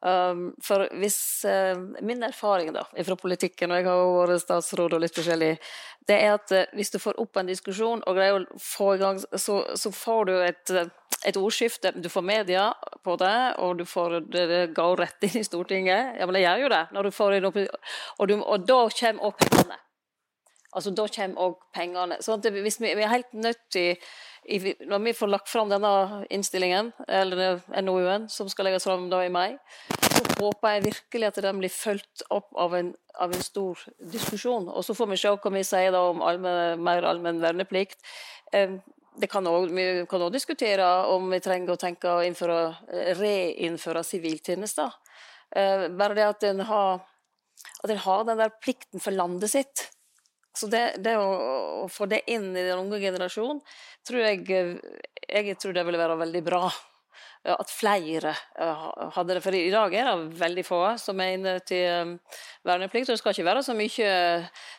Um, 0.05 0.51
for 0.61 0.85
hvis 1.01 1.17
uh, 1.49 1.79
Min 2.05 2.23
erfaring 2.23 2.75
da, 2.75 2.83
fra 3.07 3.15
politikken, 3.17 3.71
og 3.73 3.79
jeg 3.79 3.87
har 3.89 4.03
vært 4.29 4.43
statsråd 4.43 4.93
og 4.99 5.01
litt 5.01 5.17
forskjellig, 5.17 5.55
det 6.05 6.19
er 6.21 6.35
at 6.35 6.53
uh, 6.53 6.75
hvis 6.77 6.93
du 6.93 6.99
får 7.01 7.17
opp 7.23 7.41
en 7.41 7.49
diskusjon 7.49 8.03
og 8.05 8.19
greier 8.19 8.37
å 8.37 8.59
få 8.61 8.91
i 8.97 9.01
gang, 9.01 9.23
så, 9.23 9.63
så 9.81 9.93
får 9.97 10.29
du 10.29 10.35
et, 10.45 10.75
uh, 10.77 11.17
et, 11.23 11.39
ordskifte. 11.41 11.95
Du 11.97 12.11
får 12.13 12.27
media 12.29 12.67
på 13.01 13.17
det, 13.23 13.39
og 13.65 13.79
du 13.81 13.87
får, 13.89 14.19
det, 14.29 14.45
det 14.51 14.61
går 14.77 15.01
rett 15.07 15.25
inn 15.25 15.41
i 15.41 15.47
Stortinget. 15.49 16.19
Ja, 16.21 16.29
men 16.29 16.37
det 16.37 16.45
gjør 16.45 16.67
jo 16.67 16.71
det. 16.75 16.83
Når 16.93 17.09
du 17.09 17.17
får 17.23 17.39
inn 17.39 17.49
opp, 17.49 17.59
og, 17.65 18.29
du, 18.29 18.37
og 18.43 18.69
da 18.69 18.83
kommer 19.01 19.31
òg 19.31 19.41
pengene. 19.41 19.81
Altså, 20.75 20.93
da 20.93 21.09
kommer 21.17 21.49
òg 21.49 21.59
pengene. 21.73 22.21
Så 22.21 22.37
hvis 22.45 22.81
vi, 22.83 22.93
vi 22.93 23.09
er 23.09 23.15
helt 23.15 23.33
nødt 23.33 23.65
til 23.73 23.95
når 24.45 25.03
vi 25.05 25.13
får 25.17 25.31
lagt 25.33 25.49
fram 25.49 25.71
denne 25.73 26.25
innstillingen, 26.33 26.93
eller 27.09 27.63
NOU-en, 27.83 28.29
som 28.29 28.49
skal 28.53 28.69
legges 28.69 28.85
fram 28.85 29.07
da 29.13 29.23
i 29.25 29.33
mai, 29.33 29.57
så 30.05 30.25
håper 30.41 30.75
jeg 30.75 30.85
virkelig 30.89 31.31
at 31.31 31.41
den 31.47 31.63
blir 31.63 31.73
fulgt 31.73 32.25
opp 32.35 32.51
av 32.61 32.77
en, 32.77 32.93
av 33.21 33.33
en, 33.33 33.45
stor 33.45 33.81
diskusjon. 34.13 34.69
Og 34.69 34.85
så 34.85 34.97
får 34.97 35.11
vi 35.13 35.21
se 35.23 35.33
hva 35.33 35.55
vi 35.55 35.65
sier 35.67 35.97
om 35.99 36.21
allmen, 36.25 36.83
mer 36.85 37.09
allmenn 37.09 37.41
verneplikt. 37.43 38.05
Det 38.51 39.31
kan 39.31 39.47
også, 39.47 39.73
vi 39.73 39.87
kan 40.11 40.27
òg 40.27 40.35
diskutere 40.35 40.91
om 41.15 41.31
vi 41.33 41.41
trenger 41.43 41.75
å 41.75 41.81
tenke 41.81 42.11
å 42.11 42.23
innføre, 42.27 42.61
reinnføre 43.21 44.05
siviltjenester. 44.05 44.93
Eh, 45.55 45.89
bare 45.95 46.19
det 46.19 46.27
at 46.27 46.47
en 46.51 46.65
har, 46.67 47.05
har 48.07 48.25
den 48.27 48.41
der 48.43 48.57
plikten 48.61 49.01
for 49.01 49.15
landet 49.15 49.53
sitt 49.55 49.89
så 50.55 50.71
det, 50.71 50.83
det 51.03 51.17
å, 51.19 51.29
å, 51.83 51.87
få 51.91 52.07
det 52.11 52.23
inn 52.31 52.53
i 52.55 52.63
den 52.63 52.79
unge 52.79 53.01
generasjonen, 53.03 53.61
tror 54.07 54.23
jeg, 54.23 54.45
jeg 55.27 55.57
tror 55.59 55.75
det 55.75 55.87
ville 55.87 56.01
være 56.01 56.21
veldig 56.21 56.43
bra. 56.47 56.69
At 57.45 57.69
flere 57.69 58.31
hadde 58.57 59.35
det. 59.35 59.41
For 59.45 59.53
i 59.53 59.73
dag 59.73 59.93
er 59.93 60.07
det 60.09 60.39
veldig 60.41 60.63
få 60.65 60.79
som 60.97 61.19
er 61.21 61.35
inne 61.35 61.59
til 61.69 62.15
verneplikt. 62.65 63.11
Og 63.11 63.13
det 63.13 63.21
skal 63.21 63.35
ikke 63.35 63.49
være 63.51 63.65
så 63.67 63.75
mye 63.77 64.15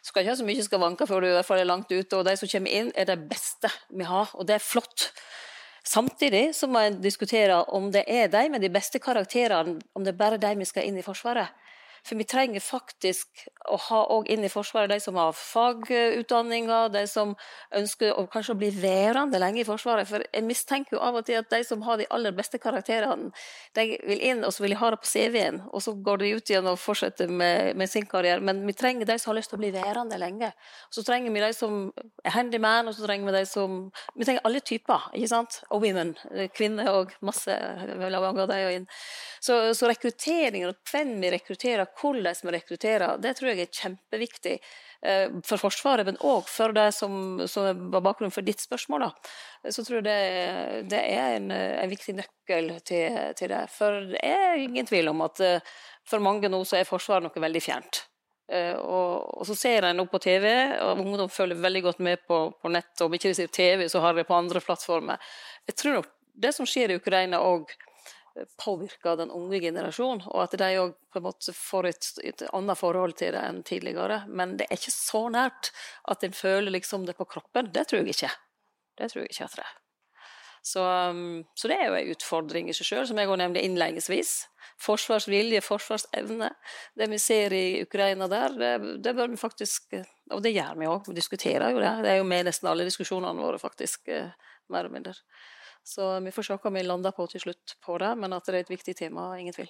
skal 0.02 0.24
ikke 0.24 0.32
ha 0.32 0.38
så 0.40 0.48
mye 0.48 0.66
skavanker 0.66 1.10
før 1.10 1.22
du 1.22 1.28
i 1.30 1.36
hvert 1.36 1.46
fall 1.46 1.62
er 1.62 1.70
langt 1.70 1.94
ute. 1.94 2.18
Og 2.18 2.26
de 2.26 2.34
som 2.40 2.50
kommer 2.50 2.74
inn, 2.80 2.90
er 2.98 3.06
det 3.12 3.20
beste 3.30 3.70
vi 3.94 4.08
har, 4.10 4.34
og 4.34 4.50
det 4.50 4.58
er 4.58 4.66
flott. 4.66 5.12
Samtidig 5.86 6.56
så 6.58 6.66
må 6.66 6.82
en 6.82 6.98
diskutere 7.04 7.60
om 7.78 7.92
det 7.94 8.08
er 8.10 8.32
de 8.34 8.48
med 8.50 8.64
de 8.66 8.72
beste 8.74 8.98
karakterene, 8.98 9.78
om 9.94 10.02
det 10.02 10.16
er 10.16 10.24
bare 10.24 10.42
de 10.42 10.56
vi 10.58 10.66
skal 10.66 10.90
inn 10.90 10.98
i 10.98 11.06
Forsvaret. 11.06 11.54
For 12.06 12.20
vi 12.20 12.26
trenger 12.30 12.62
faktisk 12.62 13.48
å 13.66 13.78
ha 13.88 14.00
òg 14.14 14.28
inn 14.30 14.46
i 14.46 14.50
Forsvaret 14.52 14.92
de 14.92 15.00
som 15.02 15.16
har 15.18 15.34
fagutdanninger, 15.34 16.92
de 16.94 17.02
som 17.10 17.32
ønsker 17.74 18.14
å 18.14 18.28
kanskje 18.30 18.56
bli 18.60 18.70
værende 18.78 19.40
lenge 19.42 19.64
i 19.64 19.66
Forsvaret. 19.66 20.06
For 20.10 20.22
jeg 20.22 20.46
mistenker 20.46 20.98
jo 20.98 21.02
av 21.02 21.18
og 21.18 21.26
til 21.26 21.40
at 21.40 21.50
de 21.50 21.64
som 21.66 21.82
har 21.88 21.98
de 21.98 22.06
aller 22.14 22.36
beste 22.38 22.60
karakterene, 22.62 23.32
de 23.74 23.88
vil 24.06 24.22
inn 24.22 24.46
og 24.46 24.54
så 24.54 24.64
vil 24.64 24.76
de 24.76 24.80
ha 24.84 24.92
det 24.94 25.00
på 25.02 25.10
CV-en, 25.10 25.64
og 25.72 25.82
så 25.82 25.96
går 26.06 26.22
de 26.22 26.32
ut 26.38 26.52
igjen 26.54 26.70
og 26.70 26.78
fortsetter 26.82 27.32
med, 27.32 27.74
med, 27.80 27.90
sin 27.90 28.06
karriere. 28.10 28.44
Men 28.46 28.62
vi 28.68 28.78
trenger 28.78 29.10
de 29.10 29.18
som 29.18 29.32
har 29.32 29.40
lyst 29.40 29.54
til 29.54 29.58
å 29.58 29.64
bli 29.64 29.74
værende 29.74 30.22
lenge. 30.22 30.52
Så 30.94 31.02
trenger 31.08 31.34
vi 31.34 31.42
de 31.42 31.52
som 31.58 31.80
er 32.22 32.38
handyman, 32.38 32.92
og 32.92 32.98
så 32.98 33.08
trenger 33.08 33.32
vi 33.32 33.38
de 33.40 33.46
som 33.50 33.82
Vi 34.16 34.26
trenger 34.28 34.46
alle 34.48 34.62
typer, 34.62 35.10
ikke 35.18 35.32
sant? 35.32 35.60
Og 35.74 35.82
women. 35.82 36.14
Kvinner 36.54 36.92
og 36.94 37.18
masse. 37.26 37.56
Så, 39.46 39.58
så 39.78 39.90
rekrutteringen, 39.90 40.74
hvem 40.92 41.18
vi 41.22 41.32
rekrutterer, 41.34 41.90
hvordan 42.00 42.36
vi 42.44 42.54
rekrutterer, 42.56 43.18
det 43.22 43.36
tror 43.38 43.52
jeg 43.52 43.66
er 43.66 43.80
kjempeviktig 43.80 44.56
eh, 44.56 45.36
for 45.48 45.62
Forsvaret, 45.62 46.08
men 46.08 46.20
òg 46.24 46.50
for 46.52 46.76
det 46.76 46.88
som, 46.98 47.44
som, 47.52 47.86
var 47.94 48.04
bakgrunnen 48.06 48.34
for 48.34 48.46
ditt 48.46 48.64
spørsmål. 48.64 49.08
Da. 49.08 49.72
Så 49.72 49.86
tror 49.86 50.02
jeg 50.02 50.08
det, 50.08 50.90
det 50.94 51.04
er 51.14 51.38
en, 51.38 51.52
en, 51.52 51.92
viktig 51.92 52.18
nøkkel 52.20 52.74
til, 52.88 53.22
til, 53.38 53.54
det. 53.54 53.64
For 53.74 54.02
det 54.12 54.24
er 54.26 54.60
ingen 54.64 54.90
tvil 54.90 55.14
om 55.14 55.24
at 55.28 55.44
eh, 55.46 55.78
for 56.06 56.24
mange 56.24 56.52
nå 56.52 56.62
så 56.68 56.80
er 56.80 56.90
Forsvaret 56.90 57.26
noe 57.26 57.48
veldig 57.48 57.64
fjernt. 57.64 58.06
Uh, 58.46 58.78
og, 58.78 59.40
og, 59.40 59.46
så 59.50 59.56
ser 59.58 59.88
en 59.88 59.98
nå 59.98 60.04
på 60.06 60.20
TV, 60.22 60.46
og 60.78 61.00
ungdom 61.02 61.32
følger 61.34 61.58
veldig 61.64 61.82
godt 61.88 62.02
med 62.06 62.22
på, 62.30 62.38
på 62.62 62.70
nett. 62.70 62.94
Om 63.02 63.16
ikke 63.18 63.32
de 63.32 63.38
ser 63.40 63.50
TV, 63.50 63.88
så 63.90 64.04
har 64.04 64.14
de 64.14 64.26
på 64.28 64.38
andre 64.38 64.62
plattformer. 64.62 65.34
Jeg 65.66 65.80
tror 65.82 65.98
nok 65.98 66.12
det 66.46 66.52
som 66.54 66.68
skjer 66.70 66.94
i 66.94 67.00
Ukraina 67.00 67.40
òg 67.42 67.72
påvirker 68.60 69.16
den 69.16 69.32
unge 69.32 69.60
generasjonen, 69.64 70.26
og 70.28 70.44
at 70.44 70.58
de 70.60 70.72
òg 70.82 70.96
på 71.14 71.22
en 71.22 71.26
måte 71.28 71.54
får 71.56 71.88
et, 71.92 72.10
et, 72.32 72.44
annet 72.56 72.80
forhold 72.80 73.16
til 73.20 73.32
det 73.36 73.44
enn 73.48 73.62
tidligere. 73.68 74.24
Men 74.28 74.58
det 74.60 74.68
er 74.68 74.80
ikke 74.80 74.94
så 74.96 75.26
nært 75.32 75.72
at 76.12 76.26
en 76.28 76.36
føler 76.36 76.76
liksom 76.76 77.08
det 77.08 77.16
på 77.20 77.28
kroppen. 77.32 77.72
Det 77.72 77.88
tror 77.88 78.04
jeg 78.04 78.16
ikke. 78.16 78.34
Det 79.00 79.12
tror 79.12 79.24
jeg 79.24 79.36
ikke 79.36 79.48
at 79.48 79.60
det 79.60 79.68
er. 79.68 79.74
Så, 80.66 80.82
um, 80.82 81.44
så, 81.54 81.70
det 81.70 81.78
er 81.78 81.92
jo 81.92 81.98
en 82.00 82.12
utfordring 82.16 82.70
i 82.72 82.74
seg 82.74 82.88
sjøl, 82.90 83.04
som 83.06 83.20
jeg 83.22 83.30
òg 83.30 83.38
nevnte 83.38 83.62
innledningsvis. 83.62 84.34
Forsvarsvilje, 84.82 85.62
forsvarsevne. 85.62 86.50
Det 86.98 87.08
vi 87.12 87.20
ser 87.22 87.54
i 87.54 87.66
Ukraina 87.86 88.28
der, 88.32 88.56
det, 88.58 88.72
det 89.06 89.14
bør 89.16 89.30
vi 89.32 89.38
faktisk 89.40 89.94
Og 90.34 90.42
det 90.42 90.56
gjør 90.56 90.74
vi 90.80 90.88
òg, 90.90 91.06
vi 91.06 91.20
diskuterer 91.20 91.70
jo 91.70 91.84
det. 91.84 91.92
Det 92.02 92.16
er 92.16 92.18
jo 92.18 92.26
med 92.26 92.48
nesten 92.50 92.68
alle 92.72 92.88
diskusjonene 92.88 93.38
våre, 93.38 93.62
faktisk, 93.62 94.10
eh, 94.10 94.34
mer 94.74 94.82
eller 94.82 94.96
mindre. 94.98 95.14
Så 95.86 96.20
vi 96.20 96.32
får 96.34 96.48
se 96.48 96.56
hva 96.58 96.72
vi 96.74 96.82
lander 96.82 97.14
på 97.14 97.28
til 97.30 97.44
slutt 97.44 97.76
på 97.86 98.00
det, 98.02 98.16
men 98.18 98.34
at 98.34 98.48
det 98.48 98.56
er 98.56 98.64
et 98.64 98.74
viktig 98.74 98.96
tema, 98.98 99.28
ingen 99.38 99.54
tvil. 99.54 99.70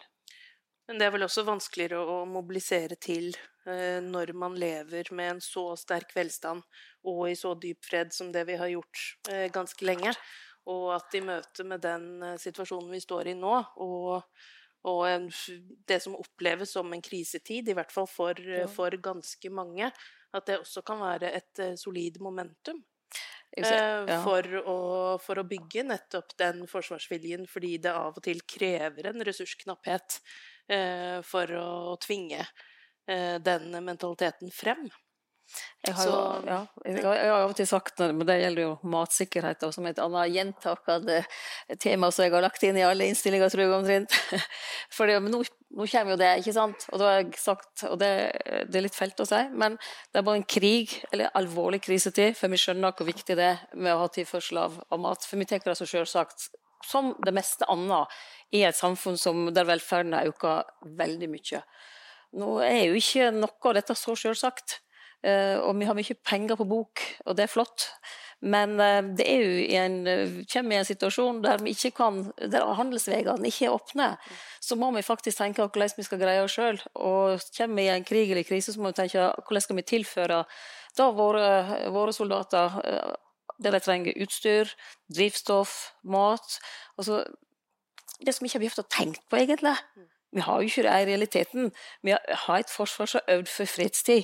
Men 0.87 0.99
det 1.01 1.07
er 1.07 1.13
vel 1.15 1.25
også 1.25 1.43
vanskeligere 1.43 1.99
å 1.99 2.17
mobilisere 2.29 2.95
til 3.01 3.31
eh, 3.65 3.99
når 4.05 4.31
man 4.37 4.55
lever 4.59 5.09
med 5.17 5.31
en 5.33 5.41
så 5.43 5.71
sterk 5.81 6.13
velstand 6.15 6.61
og 7.09 7.21
i 7.31 7.35
så 7.37 7.55
dyp 7.57 7.83
fred 7.87 8.13
som 8.13 8.29
det 8.31 8.45
vi 8.47 8.57
har 8.59 8.69
gjort 8.69 9.05
eh, 9.33 9.47
ganske 9.53 9.87
lenge. 9.87 10.13
Og 10.69 10.91
at 10.95 11.17
i 11.17 11.23
møte 11.25 11.65
med 11.67 11.83
den 11.83 12.07
eh, 12.23 12.37
situasjonen 12.41 12.93
vi 12.93 13.01
står 13.01 13.33
i 13.33 13.37
nå, 13.37 13.57
og, 13.83 14.45
og 14.87 15.01
en, 15.09 15.27
det 15.89 15.99
som 16.05 16.15
oppleves 16.21 16.77
som 16.77 16.93
en 16.93 17.03
krisetid, 17.03 17.67
i 17.67 17.75
hvert 17.75 17.93
fall 17.93 18.07
for, 18.07 18.39
for 18.71 18.95
ganske 19.01 19.51
mange, 19.51 19.89
at 20.35 20.47
det 20.47 20.61
også 20.61 20.85
kan 20.85 21.01
være 21.01 21.33
et 21.33 21.65
solid 21.81 22.21
momentum. 22.21 22.85
Eh, 23.57 24.05
ja. 24.07 24.19
for, 24.23 24.47
å, 24.67 24.77
for, 25.23 25.39
å, 25.39 25.45
bygge 25.47 25.85
nettopp 25.87 26.33
den 26.39 26.65
forsvarsviljen, 26.67 27.45
fordi 27.47 27.77
det 27.85 27.93
av 27.95 28.17
og 28.17 28.25
til 28.25 28.41
krever 28.43 29.11
en 29.11 29.23
ressursknapphet 29.23 30.17
eh, 30.67 31.21
for 31.23 31.53
å 31.55 31.95
tvinge 32.03 32.41
eh, 32.41 33.37
den 33.39 33.71
mentaliteten 33.85 34.51
frem. 34.51 34.89
Jeg 35.85 35.93
har, 35.99 36.07
jo, 36.09 36.21
ja, 36.49 36.57
jeg 36.89 37.03
har 37.05 37.43
av 37.43 37.51
og 37.51 37.57
til 37.57 37.67
sagt, 37.69 38.01
men 38.01 38.25
det 38.25 38.39
gjelder 38.39 38.63
jo 38.63 38.71
matsikkerhet, 38.89 39.61
som 39.75 39.85
et 39.85 39.99
annet 40.01 40.31
gjentakende 40.33 41.19
tema 41.81 42.09
som 42.09 42.25
jeg 42.25 42.33
har 42.33 42.43
lagt 42.43 42.63
inn 42.65 42.79
i 42.79 42.85
alle 42.85 43.05
innstillinger, 43.11 43.51
tror 43.53 43.63
jeg 43.63 43.73
omtrent. 43.75 44.15
For 44.95 45.11
nå, 45.11 45.43
nå, 45.43 45.85
kommer 45.91 46.15
jo 46.15 46.19
det, 46.19 46.31
ikke 46.41 46.55
sant. 46.57 46.87
Og 46.89 47.01
da 47.01 47.11
har 47.11 47.19
jeg 47.21 47.37
sagt, 47.37 47.85
og 47.85 47.99
det, 48.01 48.11
det, 48.65 48.79
er 48.79 48.85
litt 48.87 48.97
felt 48.97 49.21
å 49.21 49.27
si, 49.29 49.43
men 49.53 49.77
det 49.77 50.21
er 50.21 50.25
bare 50.25 50.41
en 50.41 50.47
krig, 50.55 50.95
eller 51.11 51.33
alvorlig 51.37 51.83
krisetid, 51.85 52.33
for 52.39 52.49
vi 52.51 52.59
skjønner 52.61 52.95
hvor 52.97 53.09
viktig 53.11 53.37
det 53.37 53.51
er 53.51 53.61
med 53.77 53.93
å 53.93 54.01
ha 54.01 54.09
tilførsel 54.15 54.63
av, 54.63 54.79
av 54.89 55.03
mat. 55.05 55.27
For 55.29 55.37
vi 55.37 55.47
tenker 55.49 55.71
det 55.71 55.77
så 55.79 55.89
selvsagt, 55.89 56.49
som 56.85 57.13
det 57.25 57.33
meste 57.33 57.67
annet 57.69 58.17
i 58.53 58.63
et 58.65 58.77
samfunn 58.77 59.21
som, 59.21 59.45
der 59.53 59.69
velferden 59.69 60.17
har 60.17 60.33
økt 60.33 60.89
veldig 60.97 61.29
mye. 61.29 61.61
Nå 62.35 62.57
er 62.65 62.89
jo 62.89 62.97
ikke 62.99 63.29
noe 63.35 63.69
av 63.69 63.77
dette 63.77 63.95
så 63.97 64.17
selvsagt. 64.19 64.79
Eh, 65.25 65.57
og 65.57 65.73
vi 65.79 65.87
har 65.89 65.97
mye 65.97 66.17
penger 66.27 66.59
på 66.59 66.67
bok, 66.69 67.01
og 67.25 67.37
det 67.37 67.47
er 67.47 67.51
flott. 67.51 67.87
Men 68.45 68.75
eh, 68.83 69.01
det 69.17 69.25
er 69.25 69.41
jo 69.41 69.55
i 69.63 69.77
en, 69.79 69.97
eh, 70.11 70.35
kommer 70.51 70.75
i 70.75 70.79
en 70.83 70.87
situasjon 70.87 71.41
der, 71.41 71.63
vi 71.65 71.73
ikke 71.73 71.95
kan, 71.97 72.19
der 72.37 72.67
handelsveiene 72.77 73.49
ikke 73.49 73.69
er 73.69 73.73
åpne. 73.73 74.09
Så 74.61 74.77
må 74.77 74.91
vi 74.93 75.05
faktisk 75.05 75.39
tenke 75.41 75.65
hvordan 75.65 75.97
vi 75.97 76.05
skal 76.05 76.21
greie 76.21 76.43
oss 76.45 76.57
sjøl. 76.57 76.77
Og 76.93 77.41
kommer 77.57 77.81
vi 77.81 77.87
i 77.87 77.93
en 77.95 78.05
krig 78.05 78.29
eller 78.29 78.45
krise, 78.45 78.75
så 78.75 78.81
må 78.81 78.93
vi 78.93 78.99
tenke 79.01 79.31
hvordan 79.41 79.65
skal 79.65 79.79
vi 79.81 79.87
tilføre 79.95 80.43
da 80.95 81.11
våre, 81.11 81.47
våre 81.91 82.13
soldater 82.15 82.77
det 83.59 83.71
de 83.71 83.79
trenger 83.83 84.17
utstyr, 84.23 84.69
drivstoff, 85.11 85.73
mat. 86.03 86.57
Altså, 86.99 87.23
det 88.19 88.35
som 88.35 88.45
vi 88.45 88.51
ikke 88.51 88.59
har 88.59 88.63
vi 88.63 88.85
tenkt 88.95 89.25
på, 89.29 89.39
egentlig. 89.39 89.75
Vi 90.35 90.43
har 90.43 90.61
jo 90.61 90.67
ikke 90.67 90.83
det 90.83 90.95
i 90.95 91.09
realiteten. 91.09 91.71
Vi 92.03 92.15
har 92.15 92.59
et 92.59 92.71
forsvar 92.71 93.07
som 93.07 93.21
har 93.23 93.37
øvd 93.37 93.51
for 93.51 93.65
fredstid 93.65 94.23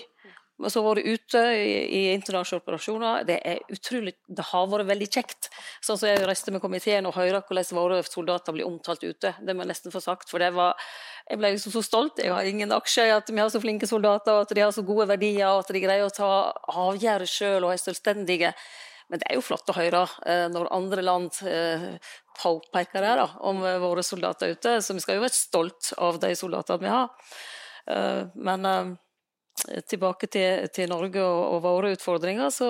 som 0.70 0.86
har 0.86 0.96
vært 0.96 1.08
ute 1.08 1.42
i, 1.56 1.70
i, 1.88 2.02
internasjonale 2.14 2.62
operasjoner. 2.62 3.24
Det 3.28 3.38
er 3.48 3.62
utrolig, 3.74 4.14
det 4.28 4.46
har 4.52 4.68
vært 4.70 4.90
veldig 4.90 5.08
kjekt. 5.08 5.50
Sånn 5.82 5.98
som 5.98 6.10
Jeg 6.10 6.26
reiste 6.28 6.54
med 6.54 6.62
komiteen 6.64 7.08
og 7.10 7.16
hørte 7.18 7.42
hvordan 7.48 7.78
våre 7.78 8.02
soldater 8.06 8.56
blir 8.56 8.68
omtalt 8.68 9.04
ute. 9.04 9.34
Det 9.40 9.56
må 9.56 9.66
jeg 9.66 9.72
nesten 9.74 9.94
få 9.94 10.04
sagt. 10.04 10.30
for 10.30 10.44
det 10.44 10.52
var, 10.54 10.78
Jeg 11.30 11.40
ble 11.40 11.54
liksom 11.56 11.74
så 11.74 11.82
stolt. 11.86 12.22
Jeg 12.22 12.34
har 12.34 12.46
ingen 12.46 12.72
aksjer 12.72 13.10
i 13.10 13.16
at 13.16 13.30
vi 13.30 13.40
har 13.40 13.50
så 13.50 13.62
flinke 13.64 13.88
soldater, 13.88 14.34
og 14.34 14.46
at 14.46 14.56
de 14.56 14.62
har 14.62 14.72
så 14.72 14.86
gode 14.86 15.08
verdier, 15.08 15.48
og 15.50 15.66
at 15.66 15.74
de 15.74 15.84
greier 15.84 16.06
å 16.06 16.14
ta 16.14 16.54
avgjørelser 16.68 17.32
sjøl 17.32 17.66
og 17.66 17.74
er 17.74 17.82
selvstendige. 17.82 18.54
Men 19.12 19.20
det 19.20 19.28
er 19.28 19.36
jo 19.36 19.44
flott 19.44 19.70
å 19.70 19.76
høre 19.76 20.06
eh, 20.26 20.48
når 20.52 20.72
andre 20.72 21.04
land 21.04 21.42
eh, 21.44 21.96
påpeker 22.40 23.04
det 23.04 23.16
da, 23.20 23.28
om 23.44 23.60
våre 23.60 24.04
soldater 24.04 24.54
ute. 24.54 24.78
Så 24.82 24.96
vi 24.96 25.04
skal 25.04 25.18
jo 25.18 25.26
være 25.26 25.36
stolt 25.36 25.94
av 25.98 26.20
de 26.22 26.32
soldatene 26.40 26.86
vi 26.86 26.94
har. 26.94 27.10
Eh, 27.92 28.22
men 28.36 28.98
tilbake 29.88 30.30
til, 30.32 30.68
til 30.74 30.90
Norge 30.92 31.24
og, 31.24 31.42
og, 31.56 31.60
våre 31.66 31.92
utfordringer, 31.96 32.50
så, 32.54 32.70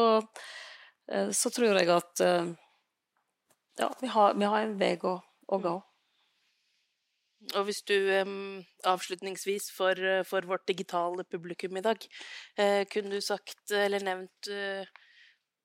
eh, 1.12 1.32
så, 1.36 1.52
tror 1.54 1.80
jeg 1.80 1.90
at 1.94 2.24
eh, 2.26 2.52
ja, 3.80 3.90
vi 4.02 4.12
har, 4.12 4.36
vi 4.36 4.50
har 4.54 4.66
en 4.66 4.78
vei 4.80 4.94
å, 5.08 5.16
å, 5.48 5.62
gå. 5.62 5.76
Og 7.58 7.64
hvis 7.66 7.82
du 7.90 7.96
avslutningsvis 8.86 9.72
for, 9.74 9.98
for, 10.30 10.46
vårt 10.46 10.68
digitale 10.70 11.26
publikum 11.26 11.80
i 11.80 11.82
dag 11.82 12.04
uh, 12.60 12.84
kunne 12.86 13.16
du 13.16 13.24
sagt 13.26 13.74
eller 13.74 14.04
nevnt 14.06 14.52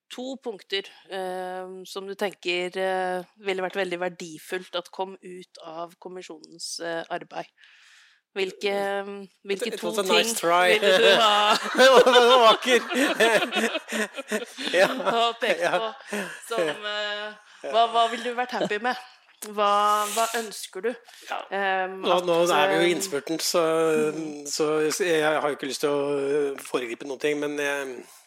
to 0.09 0.25
punkter 0.41 0.89
som 1.85 2.07
du 2.09 2.15
tenker 2.17 2.79
ville 3.45 3.65
vært 3.65 3.77
veldig 3.77 3.99
verdifullt 4.07 4.79
at 4.79 4.89
kom 4.95 5.19
ut 5.21 5.61
av 5.67 5.93
kommisjonens 6.01 6.79
arbeid? 7.13 7.51
Hvilke, 8.37 8.73
hvilke 9.49 9.71
to 9.81 9.93
ting 9.97 10.09
nice 10.11 10.35
try. 10.37 10.77
ville 10.77 10.99
du 11.01 11.13
ha 11.17 12.39
Vakker! 12.47 12.83
ja. 14.77 14.89
peke 15.41 15.71
på 15.73 15.87
som 16.51 16.83
uh, 16.85 17.31
hva, 17.65 17.87
hva 17.95 18.03
ville 18.13 18.29
du 18.29 18.37
vært 18.37 18.53
happy 18.59 18.79
med? 18.85 19.01
Hva, 19.47 19.71
hva 20.13 20.27
ønsker 20.37 20.85
du? 20.85 20.91
Ja. 21.31 21.41
Um, 21.87 22.03
nå, 22.05 22.21
nå, 22.29 22.37
er 22.59 22.71
vi 22.71 22.77
jo 22.77 22.85
i 22.91 22.93
innspurten, 22.97 23.41
så, 23.41 23.65
så, 24.49 24.69
jeg 25.01 25.25
har 25.25 25.49
jo 25.49 25.57
ikke 25.57 25.71
lyst 25.71 25.85
til 25.85 25.93
å 25.97 26.55
foregripe 26.61 27.09
noen 27.09 27.23
ting. 27.23 27.41
Men 27.41 27.57
jeg, 27.61 27.97
Eh, 27.97 28.26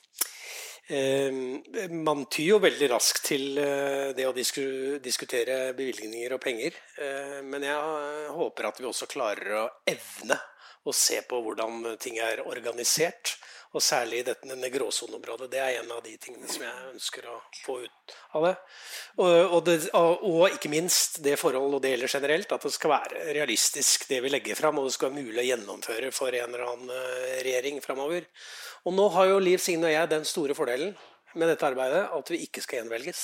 man 0.90 2.24
tyr 2.26 2.56
jo 2.56 2.60
veldig 2.64 2.88
raskt 2.90 3.28
til 3.30 3.60
eh, 3.62 4.10
det 4.18 4.26
å 4.26 4.34
diskutere 4.34 5.60
bevilgninger 5.78 6.34
og 6.34 6.42
penger. 6.42 6.80
Eh, 6.98 7.36
men 7.46 7.66
jeg 7.68 8.32
håper 8.34 8.70
at 8.72 8.82
vi 8.82 8.90
også 8.90 9.10
klarer 9.10 9.54
å 9.60 9.68
evne 9.90 10.40
å 10.90 10.96
se 10.96 11.20
på 11.30 11.42
hvordan 11.46 11.94
ting 12.02 12.18
er 12.24 12.42
organisert. 12.48 13.38
Og 13.70 13.84
særlig 13.86 14.24
dette 14.26 14.50
denne 14.50 14.66
gråsoneområdet. 14.74 15.46
Det 15.52 15.60
er 15.62 15.76
en 15.78 15.92
av 15.94 16.00
de 16.02 16.16
tingene 16.18 16.48
som 16.50 16.64
jeg 16.66 16.88
ønsker 16.90 17.28
å 17.30 17.36
få 17.62 17.76
ut 17.84 18.16
av 18.40 18.48
det. 18.48 18.54
Og, 19.22 19.28
og, 19.44 19.60
det, 19.68 19.76
og, 19.94 20.48
ikke 20.56 20.72
minst 20.74 21.20
det 21.22 21.36
forhold, 21.38 21.76
og 21.78 21.84
det 21.84 21.92
gjelder 21.92 22.16
generelt, 22.16 22.56
at 22.56 22.66
det 22.66 22.72
skal 22.74 22.96
være 22.96 23.28
realistisk 23.38 24.08
det 24.10 24.24
vi 24.26 24.32
legger 24.34 24.58
fram, 24.58 24.82
og 24.82 24.90
det 24.90 24.96
skal 24.96 25.12
være 25.12 25.22
mulig 25.22 25.44
å 25.44 25.48
gjennomføre 25.52 26.10
for 26.18 26.34
en 26.34 26.50
eller 26.50 26.66
annen 26.66 26.96
regjering 27.46 27.78
framover. 27.86 28.26
Og 28.88 28.96
nå 28.96 29.10
har 29.16 29.30
jo 29.32 29.44
Liv 29.44 29.60
Signe 29.62 29.90
og 29.90 29.94
jeg 29.94 30.12
den 30.12 30.26
store 30.28 30.56
fordelen 30.58 30.96
med 31.36 31.52
dette 31.52 31.68
arbeidet 31.68 32.08
at 32.16 32.32
vi 32.32 32.42
ikke 32.46 32.64
skal 32.64 32.82
gjenvelges. 32.82 33.24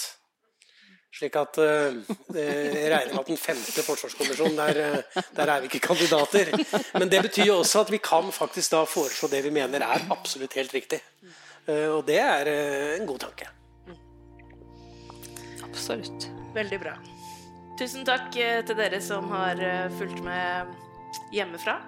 Slik 1.15 1.35
at 1.39 1.57
uh, 1.63 1.95
jeg 2.35 2.87
regner 2.91 3.13
med 3.13 3.21
at 3.21 3.29
den 3.29 3.39
femte 3.39 3.83
forsvarskommisjonen, 3.85 4.57
der, 4.59 4.79
uh, 4.97 5.21
der, 5.37 5.51
er 5.51 5.61
vi 5.63 5.69
ikke 5.69 5.85
kandidater. 5.87 6.51
Men 6.99 7.11
det 7.11 7.21
betyr 7.29 7.53
jo 7.53 7.59
også 7.61 7.85
at 7.85 7.91
vi 7.93 8.01
kan 8.03 8.27
faktisk 8.35 8.73
da 8.73 8.81
foreslå 8.89 9.29
det 9.31 9.45
vi 9.45 9.53
mener 9.55 9.85
er 9.85 10.09
absolutt 10.11 10.57
helt 10.59 10.75
riktig. 10.75 10.99
Uh, 11.69 11.95
og 11.95 12.01
det 12.09 12.19
er 12.19 12.51
en 12.97 13.07
god 13.07 13.23
tanke. 13.29 13.47
Absolutt. 15.63 16.27
Veldig 16.55 16.81
bra. 16.83 16.97
Tusen 17.79 18.03
takk 18.07 18.29
til 18.35 18.75
dere 18.77 19.01
som 19.03 19.27
har 19.31 19.59
fulgt 19.99 20.21
med 20.23 20.75
hjemmefra. 21.35 21.79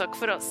Takk 0.00 0.16
for 0.20 0.36
oss. 0.36 0.50